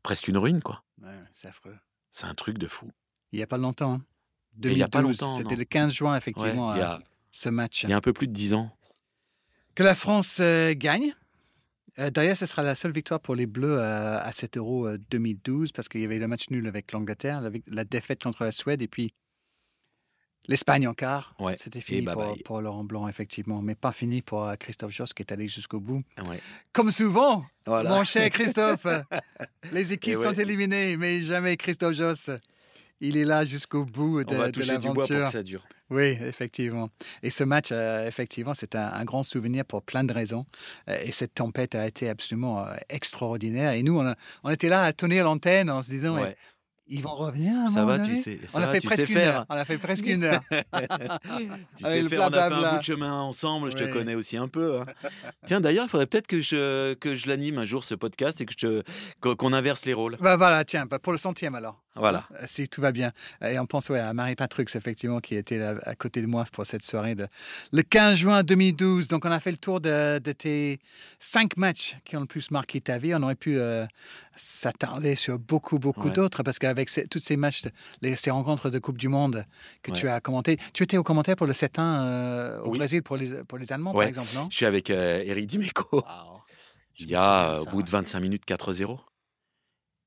presque 0.03 0.29
une 0.29 0.39
ruine, 0.39 0.63
quoi. 0.63 0.83
Ouais, 1.03 1.11
c'est 1.35 1.49
affreux. 1.49 1.77
C'est 2.11 2.27
un 2.27 2.35
truc 2.35 2.57
de 2.59 2.67
fou. 2.67 2.91
Il 3.33 3.37
n'y 3.37 3.43
a 3.43 3.47
pas 3.47 3.59
longtemps. 3.59 3.93
hein. 3.95 4.03
Et 4.65 4.69
il 4.73 4.79
y 4.79 4.83
a 4.83 4.89
pas 4.89 5.01
2012, 5.01 5.21
longtemps, 5.21 5.37
C'était 5.37 5.57
le 5.57 5.65
15 5.65 5.93
juin, 5.93 6.13
Ouais, 6.13 6.19
effectivement, 6.19 6.75
il 6.75 6.79
y, 6.79 6.83
a, 6.83 7.01
ce 7.35 7.49
match. 7.49 7.83
il 7.83 7.91
y 7.91 7.93
a 7.93 7.97
un 7.97 8.01
peu 8.01 8.13
plus 8.13 8.29
de 8.29 8.33
dix 8.33 8.55
ans. 8.55 8.71
Que 9.75 9.83
la 9.83 9.97
France 9.97 10.39
euh, 10.41 10.73
gagne. 10.77 11.15
Euh, 11.99 12.11
D'ailleurs, 12.11 12.37
ce 12.37 12.47
sera 12.47 12.63
la 12.63 12.75
seule 12.77 12.93
victoire 12.93 13.21
pour 13.21 13.35
les 13.35 13.47
Bleus 13.47 13.77
euh, 13.79 14.19
à 14.21 14.33
7 14.33 14.57
Euro 14.57 14.87
euh, 14.87 14.99
2012 15.11 15.73
parce 15.73 15.89
qu'il 15.89 16.01
y 16.01 16.05
avait 16.05 16.19
le 16.19 16.29
match 16.29 16.49
nul 16.51 16.67
avec 16.67 16.93
l'Angleterre, 16.93 17.43
la, 17.67 17.85
défaite 17.85 18.23
contre 18.23 18.45
la 18.45 18.53
Suède 18.53 18.83
et 18.83 18.89
puis 18.89 19.13
l'Espagne 20.47 20.87
en 20.87 20.95
quart. 20.95 21.35
Ouais, 21.41 21.57
C'était 21.57 21.81
fini 21.81 22.03
pour, 22.03 22.15
bye. 22.17 22.43
pour 22.45 22.61
Laurent 22.61 22.85
Blanc, 22.85 23.09
effectivement, 23.09 23.63
mais 23.63 23.75
pas 23.75 23.93
fini 23.93 24.23
pour 24.23 24.53
Christophe 24.61 24.93
Joss 24.93 25.13
qui 25.13 25.23
est 25.23 25.33
allé 25.33 25.49
jusqu'au 25.49 25.81
bout. 25.81 26.03
Ouais. 26.29 26.41
Comme 26.73 26.93
souvent, 26.93 27.45
Voilà. 27.67 27.91
mon 27.91 28.05
cher 28.05 28.31
Christophe, 28.31 28.87
les 29.73 29.93
équipes 29.93 30.17
sont 30.17 30.35
éliminées, 30.35 30.97
mais 30.97 31.23
jamais 31.23 31.57
Christophe 31.57 31.95
Joss. 31.95 32.31
Il 33.01 33.17
est 33.17 33.25
là 33.25 33.45
jusqu'au 33.45 33.85
bout 33.85 34.25
de, 34.25 34.35
On 34.35 34.39
va 34.39 34.47
de 34.47 34.53
toucher 34.53 34.79
du 34.79 34.89
bois 34.89 35.07
pour 35.07 35.09
que 35.09 35.31
ça 35.31 35.43
dure. 35.43 35.65
Oui, 35.91 36.17
effectivement. 36.23 36.89
Et 37.23 37.29
ce 37.31 37.45
match, 37.45 37.69
euh, 37.71 38.07
effectivement, 38.07 38.55
c'est 38.55 38.75
un, 38.75 38.87
un 38.93 39.05
grand 39.05 39.23
souvenir 39.23 39.65
pour 39.65 39.83
plein 39.83 40.05
de 40.05 40.13
raisons. 40.13 40.47
Euh, 40.89 40.97
et 41.05 41.13
cette 41.13 41.35
tempête 41.35 41.75
a 41.75 41.87
été 41.87 42.09
absolument 42.09 42.65
euh, 42.67 42.75
extraordinaire. 42.89 43.73
Et 43.73 43.83
nous, 43.83 43.99
on, 43.99 44.07
a- 44.07 44.15
on 44.45 44.51
était 44.51 44.69
là 44.69 44.85
à 44.85 44.93
tenir 44.93 45.25
l'antenne 45.25 45.69
en 45.71 45.83
se 45.83 45.91
disant, 45.91 46.15
Ouais. 46.19 46.37
ils 46.87 47.03
vont 47.03 47.13
revenir. 47.15 47.53
à 47.67 47.69
Ça 47.69 47.85
va, 47.85 47.99
tu 47.99 48.17
sais, 48.17 48.41
ça 48.49 48.59
On 48.59 48.63
a 48.63 48.67
va, 48.67 48.73
fait 48.73 48.81
tu 48.81 48.87
presque 48.87 49.07
sais 49.07 49.13
une 49.13 49.19
heure. 49.19 49.25
faire. 49.35 49.47
On 49.51 49.55
a 49.55 49.65
fait 49.67 49.79
presque 49.79 50.07
une 50.07 50.25
heure. 50.25 50.41
Tu 51.77 51.85
sais 51.85 52.03
faire, 52.09 52.21
on 52.23 52.33
a 52.33 52.49
fait 52.49 52.55
un 52.55 52.73
bout 52.73 52.79
de 52.79 52.83
chemin 52.83 53.13
ensemble, 53.21 53.71
je 53.73 53.77
te 53.77 53.93
connais 53.93 54.15
aussi 54.15 54.37
un 54.37 54.49
peu. 54.49 54.81
hein. 54.81 54.87
Tiens, 55.47 55.61
d'ailleurs, 55.61 55.85
il 55.87 55.91
faudrait 55.91 56.07
peut-être 56.07 56.27
que 56.27 56.41
je, 56.41 56.95
que 56.95 57.15
je 57.15 57.29
l'anime 57.29 57.59
un 57.59 57.65
jour, 57.65 57.85
ce 57.85 57.95
podcast, 57.95 58.41
et 58.41 58.47
que 58.47 58.55
je 58.57 58.83
qu'on 59.21 59.53
inverse 59.53 59.85
les 59.85 59.93
rôles. 59.95 60.17
bah 60.21 60.37
voilà, 60.37 60.65
tiens, 60.65 60.87
bah, 60.87 60.99
pour 60.99 61.13
le 61.13 61.19
centième 61.19 61.55
alors. 61.55 61.83
Voilà. 61.97 62.27
Euh, 62.33 62.45
Si 62.49 62.69
tout 62.69 62.81
va 62.81 62.91
bien. 62.93 63.13
Et 63.41 63.59
on 63.59 63.67
pense 63.67 63.89
ouais, 63.89 64.01
à 64.01 64.13
Marie 64.15 64.35
Patrux, 64.35 64.65
effectivement, 64.75 65.21
qui 65.21 65.37
était 65.37 65.59
là, 65.59 65.75
à 65.85 65.95
côté 65.95 66.21
de 66.23 66.27
moi 66.27 66.45
pour 66.53 66.67
cette 66.67 66.83
soirée 66.85 67.15
de 67.15 67.29
le 67.73 67.83
15 67.83 68.17
juin 68.19 68.43
2012. 68.43 69.07
Donc, 69.09 69.25
on 69.25 69.31
a 69.31 69.39
fait 69.39 69.53
le 69.53 69.59
tour 69.59 69.81
de, 69.81 70.19
de 70.19 70.33
tes 70.33 70.81
cinq 71.21 71.57
matchs 71.57 71.97
qui 72.05 72.17
ont 72.17 72.21
le 72.21 72.27
plus 72.27 72.51
marqué 72.51 72.81
ta 72.81 72.99
vie. 72.99 73.15
On 73.15 73.23
aurait 73.23 73.37
pu 73.37 73.57
euh, 73.59 73.87
s'attarder 74.35 75.15
sur 75.15 75.39
beaucoup, 75.39 75.79
beaucoup 75.79 76.09
Ouais. 76.09 76.13
d'autres 76.13 76.43
parce 76.43 76.59
qu'avec 76.59 76.89
ces- 76.89 77.07
tous 77.07 77.21
ces 77.21 77.37
matchs, 77.37 77.63
les, 78.03 78.17
ces 78.17 78.31
rencontres 78.31 78.71
de 78.71 78.79
Coupe 78.81 78.99
du 78.99 79.09
Monde 79.09 79.45
que 79.83 79.93
Ouais. 79.93 79.97
tu 79.97 80.09
as 80.09 80.21
commenté, 80.21 80.59
tu 80.73 80.83
étais 80.83 80.97
au 80.97 81.05
commentaire 81.05 81.37
pour 81.37 81.47
le 81.47 81.53
7-1 81.53 81.79
euh, 82.03 82.61
au 82.63 82.71
Oui. 82.71 82.79
Brésil 82.79 83.03
pour 83.03 83.17
les, 83.17 83.45
pour 83.45 83.59
les 83.59 83.73
Allemands, 83.73 83.93
par 83.93 84.03
exemple, 84.03 84.31
non? 84.35 84.49
Je 84.51 84.57
suis 84.57 84.67
avec 84.67 84.91
euh, 84.91 85.23
Eric 85.25 85.47
Dimeco. 85.47 86.03
Il 86.99 87.09
y 87.09 87.15
a, 87.15 87.61
au 87.61 87.65
bout 87.67 87.83
de 87.83 87.91
25 87.91 88.21
minutes, 88.21 88.45
4-0. 88.47 88.99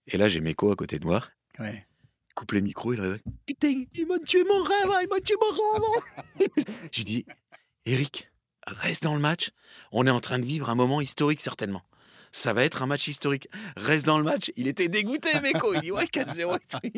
Et 0.08 0.18
là, 0.18 0.28
j'ai 0.30 0.40
Meko 0.40 0.72
à 0.72 0.76
côté 0.76 1.00
de 1.00 1.06
moi. 1.06 1.24
Ouais. 1.60 1.86
Il 2.30 2.34
coupe 2.34 2.52
les 2.52 2.62
micros, 2.62 2.94
il 2.94 3.02
réveille. 3.02 3.22
Putain, 3.46 3.84
il 3.94 4.06
m'a 4.08 4.20
tué 4.20 4.44
mon 4.44 4.64
rêve, 4.64 4.92
hein, 4.92 5.00
il 5.02 5.10
m'a 5.10 5.20
tué 5.20 5.36
mon 5.40 5.52
rêve. 5.74 6.46
je 6.92 6.98
lui 7.00 7.06
dis, 7.06 7.26
Eric, 7.86 8.30
reste 8.68 9.04
dans 9.04 9.16
le 9.16 9.20
match. 9.20 9.52
On 9.92 10.06
est 10.06 10.12
en 10.12 10.20
train 10.20 10.40
de 10.40 10.46
vivre 10.46 10.70
un 10.70 10.76
moment 10.76 11.02
historique, 11.02 11.42
certainement. 11.42 11.84
Ça 12.38 12.54
va 12.54 12.64
être 12.64 12.84
un 12.84 12.86
match 12.86 13.08
historique. 13.08 13.48
Reste 13.76 14.06
dans 14.06 14.20
le 14.20 14.24
match. 14.24 14.52
Il 14.58 14.68
était 14.68 14.90
dégoûté, 14.90 15.30
Meko. 15.42 15.74
Il 15.74 15.80
dit, 15.82 15.92
ouais, 15.92 16.06
4-0. 16.06 16.60
et 16.84 16.92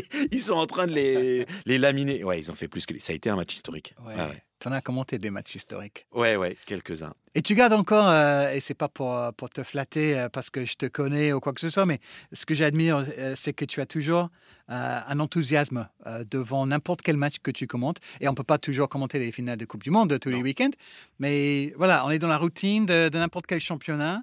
tout. 0.00 0.28
Ils 0.32 0.40
sont 0.40 0.54
en 0.54 0.66
train 0.66 0.86
de 0.86 0.92
les, 0.92 1.46
les 1.66 1.76
laminer. 1.76 2.24
Ouais, 2.24 2.40
ils 2.40 2.50
ont 2.50 2.54
fait 2.54 2.68
plus 2.68 2.86
que 2.86 2.94
les... 2.94 2.98
Ça 3.00 3.12
a 3.12 3.16
été 3.16 3.28
un 3.28 3.36
match 3.36 3.52
historique. 3.54 3.94
Ouais. 4.06 4.14
Ouais, 4.14 4.20
ouais, 4.22 4.42
Tu 4.58 4.66
en 4.66 4.72
as 4.72 4.80
commenté 4.80 5.18
des 5.18 5.28
matchs 5.28 5.56
historiques. 5.56 6.06
ouais, 6.12 6.36
ouais, 6.36 6.56
quelques-uns. 6.64 7.12
Et 7.34 7.42
tu 7.42 7.54
gardes 7.54 7.74
encore, 7.74 8.08
euh, 8.08 8.50
et 8.50 8.60
c'est 8.60 8.72
pas 8.72 8.88
pour, 8.88 9.14
euh, 9.14 9.30
pour 9.30 9.50
te 9.50 9.62
flatter 9.62 10.18
euh, 10.18 10.28
parce 10.30 10.48
que 10.48 10.64
je 10.64 10.74
te 10.74 10.86
connais 10.86 11.34
ou 11.34 11.40
quoi 11.40 11.52
que 11.52 11.60
ce 11.60 11.68
soit, 11.68 11.84
mais 11.84 12.00
ce 12.32 12.46
que 12.46 12.54
j'admire, 12.54 13.04
euh, 13.18 13.34
c'est 13.36 13.52
que 13.52 13.66
tu 13.66 13.82
as 13.82 13.86
toujours 13.86 14.30
un 14.70 15.18
enthousiasme 15.20 15.88
devant 16.30 16.66
n'importe 16.66 17.00
quel 17.02 17.16
match 17.16 17.36
que 17.42 17.50
tu 17.50 17.66
commentes. 17.66 17.98
Et 18.20 18.28
on 18.28 18.34
peut 18.34 18.42
pas 18.44 18.58
toujours 18.58 18.88
commenter 18.90 19.18
les 19.18 19.32
finales 19.32 19.56
de 19.58 19.64
Coupe 19.64 19.82
du 19.82 19.90
Monde 19.90 20.18
tous 20.20 20.28
les 20.28 20.42
week-ends, 20.42 20.70
mais 21.18 21.72
voilà, 21.78 22.04
on 22.06 22.10
est 22.10 22.18
dans 22.18 22.28
la 22.28 22.36
routine 22.36 22.84
de, 22.84 23.08
de 23.08 23.18
n'importe 23.18 23.46
quel 23.46 23.60
championnat. 23.60 24.22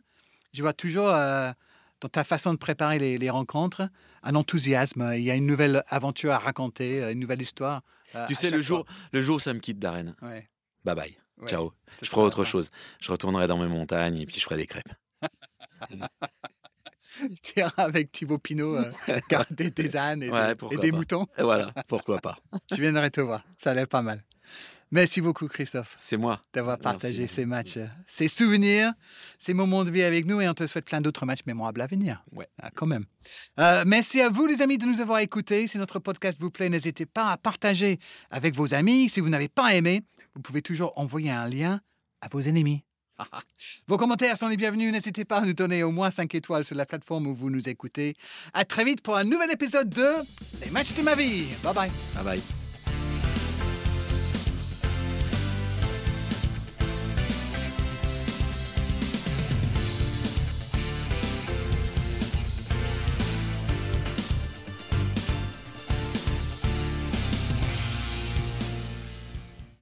Je 0.56 0.62
vois 0.62 0.74
toujours 0.74 1.10
euh, 1.10 1.52
dans 2.02 2.08
ta 2.10 2.24
façon 2.24 2.54
de 2.54 2.58
préparer 2.58 2.98
les, 3.00 3.18
les 3.18 3.30
rencontres 3.30 3.90
un 4.24 4.36
enthousiasme. 4.36 5.12
Il 5.16 5.22
y 5.24 5.30
a 5.32 5.36
une 5.36 5.46
nouvelle 5.46 5.84
aventure 5.88 6.32
à 6.32 6.40
raconter, 6.40 7.04
euh, 7.04 7.12
une 7.12 7.20
nouvelle 7.20 7.42
histoire. 7.42 7.82
euh, 8.16 8.26
Tu 8.28 8.36
sais, 8.36 8.50
le 8.50 8.62
jour, 8.62 8.86
fois. 8.86 8.96
le 9.12 9.22
jour 9.22 9.36
où 9.36 9.40
ça 9.40 9.54
me 9.54 9.60
quitte 9.60 9.80
d'arène, 9.80 10.16
Ouais, 10.22 10.50
bye 10.84 10.96
bye. 10.96 11.18
ouais. 11.40 11.50
Ciao. 11.50 11.74
Je 12.02 12.08
ferai 12.10 12.22
autre 12.22 12.44
chose. 12.46 12.70
Je 13.02 13.12
retournerai 13.12 13.48
dans 13.48 13.58
mes 13.58 13.68
montagnes 13.68 14.18
et 14.18 14.26
puis 14.26 14.40
je 14.40 14.46
ferai 14.46 14.58
des 14.58 14.66
crêpes. 14.68 14.94
Tu 17.42 17.60
iras 17.60 17.72
avec 17.78 18.12
Thibaut 18.12 18.38
Pinot 18.40 18.76
euh, 18.76 18.92
garder 19.30 19.72
des 19.72 19.96
ânes 19.96 20.22
et 20.22 20.30
Ouais, 20.30 20.54
des, 20.82 20.88
et 20.88 20.92
moutons. 20.92 21.28
Et 21.38 21.44
voilà, 21.44 21.72
pourquoi 21.88 22.20
pas. 22.20 22.38
Je 22.72 22.76
viendrai 22.82 23.10
te 23.10 23.22
voir. 23.22 23.44
Ça 23.58 23.72
a 23.72 23.74
l'air 23.74 23.88
pas 23.88 24.02
mal. 24.02 24.22
Merci 24.96 25.20
beaucoup, 25.20 25.50
Christophe, 25.50 25.94
C'est 25.98 26.16
moi. 26.16 26.42
d'avoir 26.54 26.78
Merci. 26.78 26.84
partagé 26.84 27.28
ces 27.28 27.46
matchs, 27.46 27.78
ces 28.08 28.30
souvenirs, 28.30 28.94
ces 29.38 29.54
moments 29.54 29.84
de 29.84 29.92
vie 29.92 30.04
avec 30.04 30.26
nous 30.26 30.40
et 30.40 30.48
on 30.48 30.54
te 30.54 30.66
souhaite 30.68 30.86
plein 30.86 31.02
d'autres 31.02 31.26
matchs 31.26 31.42
mémorables 31.46 31.82
à 31.82 31.86
venir. 31.86 32.24
Ouais. 32.32 32.48
Ah, 32.62 32.70
quand 32.74 32.86
même. 32.86 33.04
Euh, 33.60 33.84
merci 33.86 34.22
à 34.22 34.30
vous, 34.30 34.46
les 34.46 34.62
amis, 34.62 34.78
de 34.78 34.86
nous 34.86 35.02
avoir 35.02 35.20
écoutés. 35.20 35.68
Si 35.68 35.78
notre 35.78 36.00
podcast 36.00 36.40
vous 36.40 36.50
plaît, 36.50 36.70
n'hésitez 36.70 37.06
pas 37.06 37.30
à 37.30 37.38
partager 37.38 38.00
avec 38.32 38.56
vos 38.56 38.74
amis. 38.74 39.10
Si 39.10 39.20
vous 39.20 39.28
n'avez 39.28 39.50
pas 39.50 39.76
aimé, 39.76 40.02
vous 40.34 40.42
pouvez 40.42 40.62
toujours 40.62 40.94
envoyer 40.96 41.30
un 41.30 41.50
lien 41.50 41.82
à 42.22 42.30
vos 42.30 42.40
ennemis. 42.40 42.86
Vos 43.88 43.98
commentaires 43.98 44.38
sont 44.38 44.48
les 44.48 44.58
bienvenus. 44.58 44.94
N'hésitez 44.94 45.26
pas 45.26 45.38
à 45.40 45.46
nous 45.46 45.54
donner 45.54 45.84
au 45.84 45.92
moins 45.92 46.10
5 46.12 46.34
étoiles 46.36 46.64
sur 46.64 46.76
la 46.76 46.86
plateforme 46.86 47.28
où 47.28 47.36
vous 47.36 47.50
nous 47.50 47.68
écoutez. 47.68 48.14
À 48.54 48.64
très 48.64 48.86
vite 48.86 49.02
pour 49.02 49.18
un 49.18 49.24
nouvel 49.26 49.52
épisode 49.52 49.90
de 49.90 50.08
Les 50.64 50.72
matchs 50.72 50.94
de 50.94 51.02
ma 51.02 51.16
vie. 51.16 51.48
Bye 51.64 51.74
bye. 51.74 51.92
Bye 52.16 52.24
bye. 52.24 52.65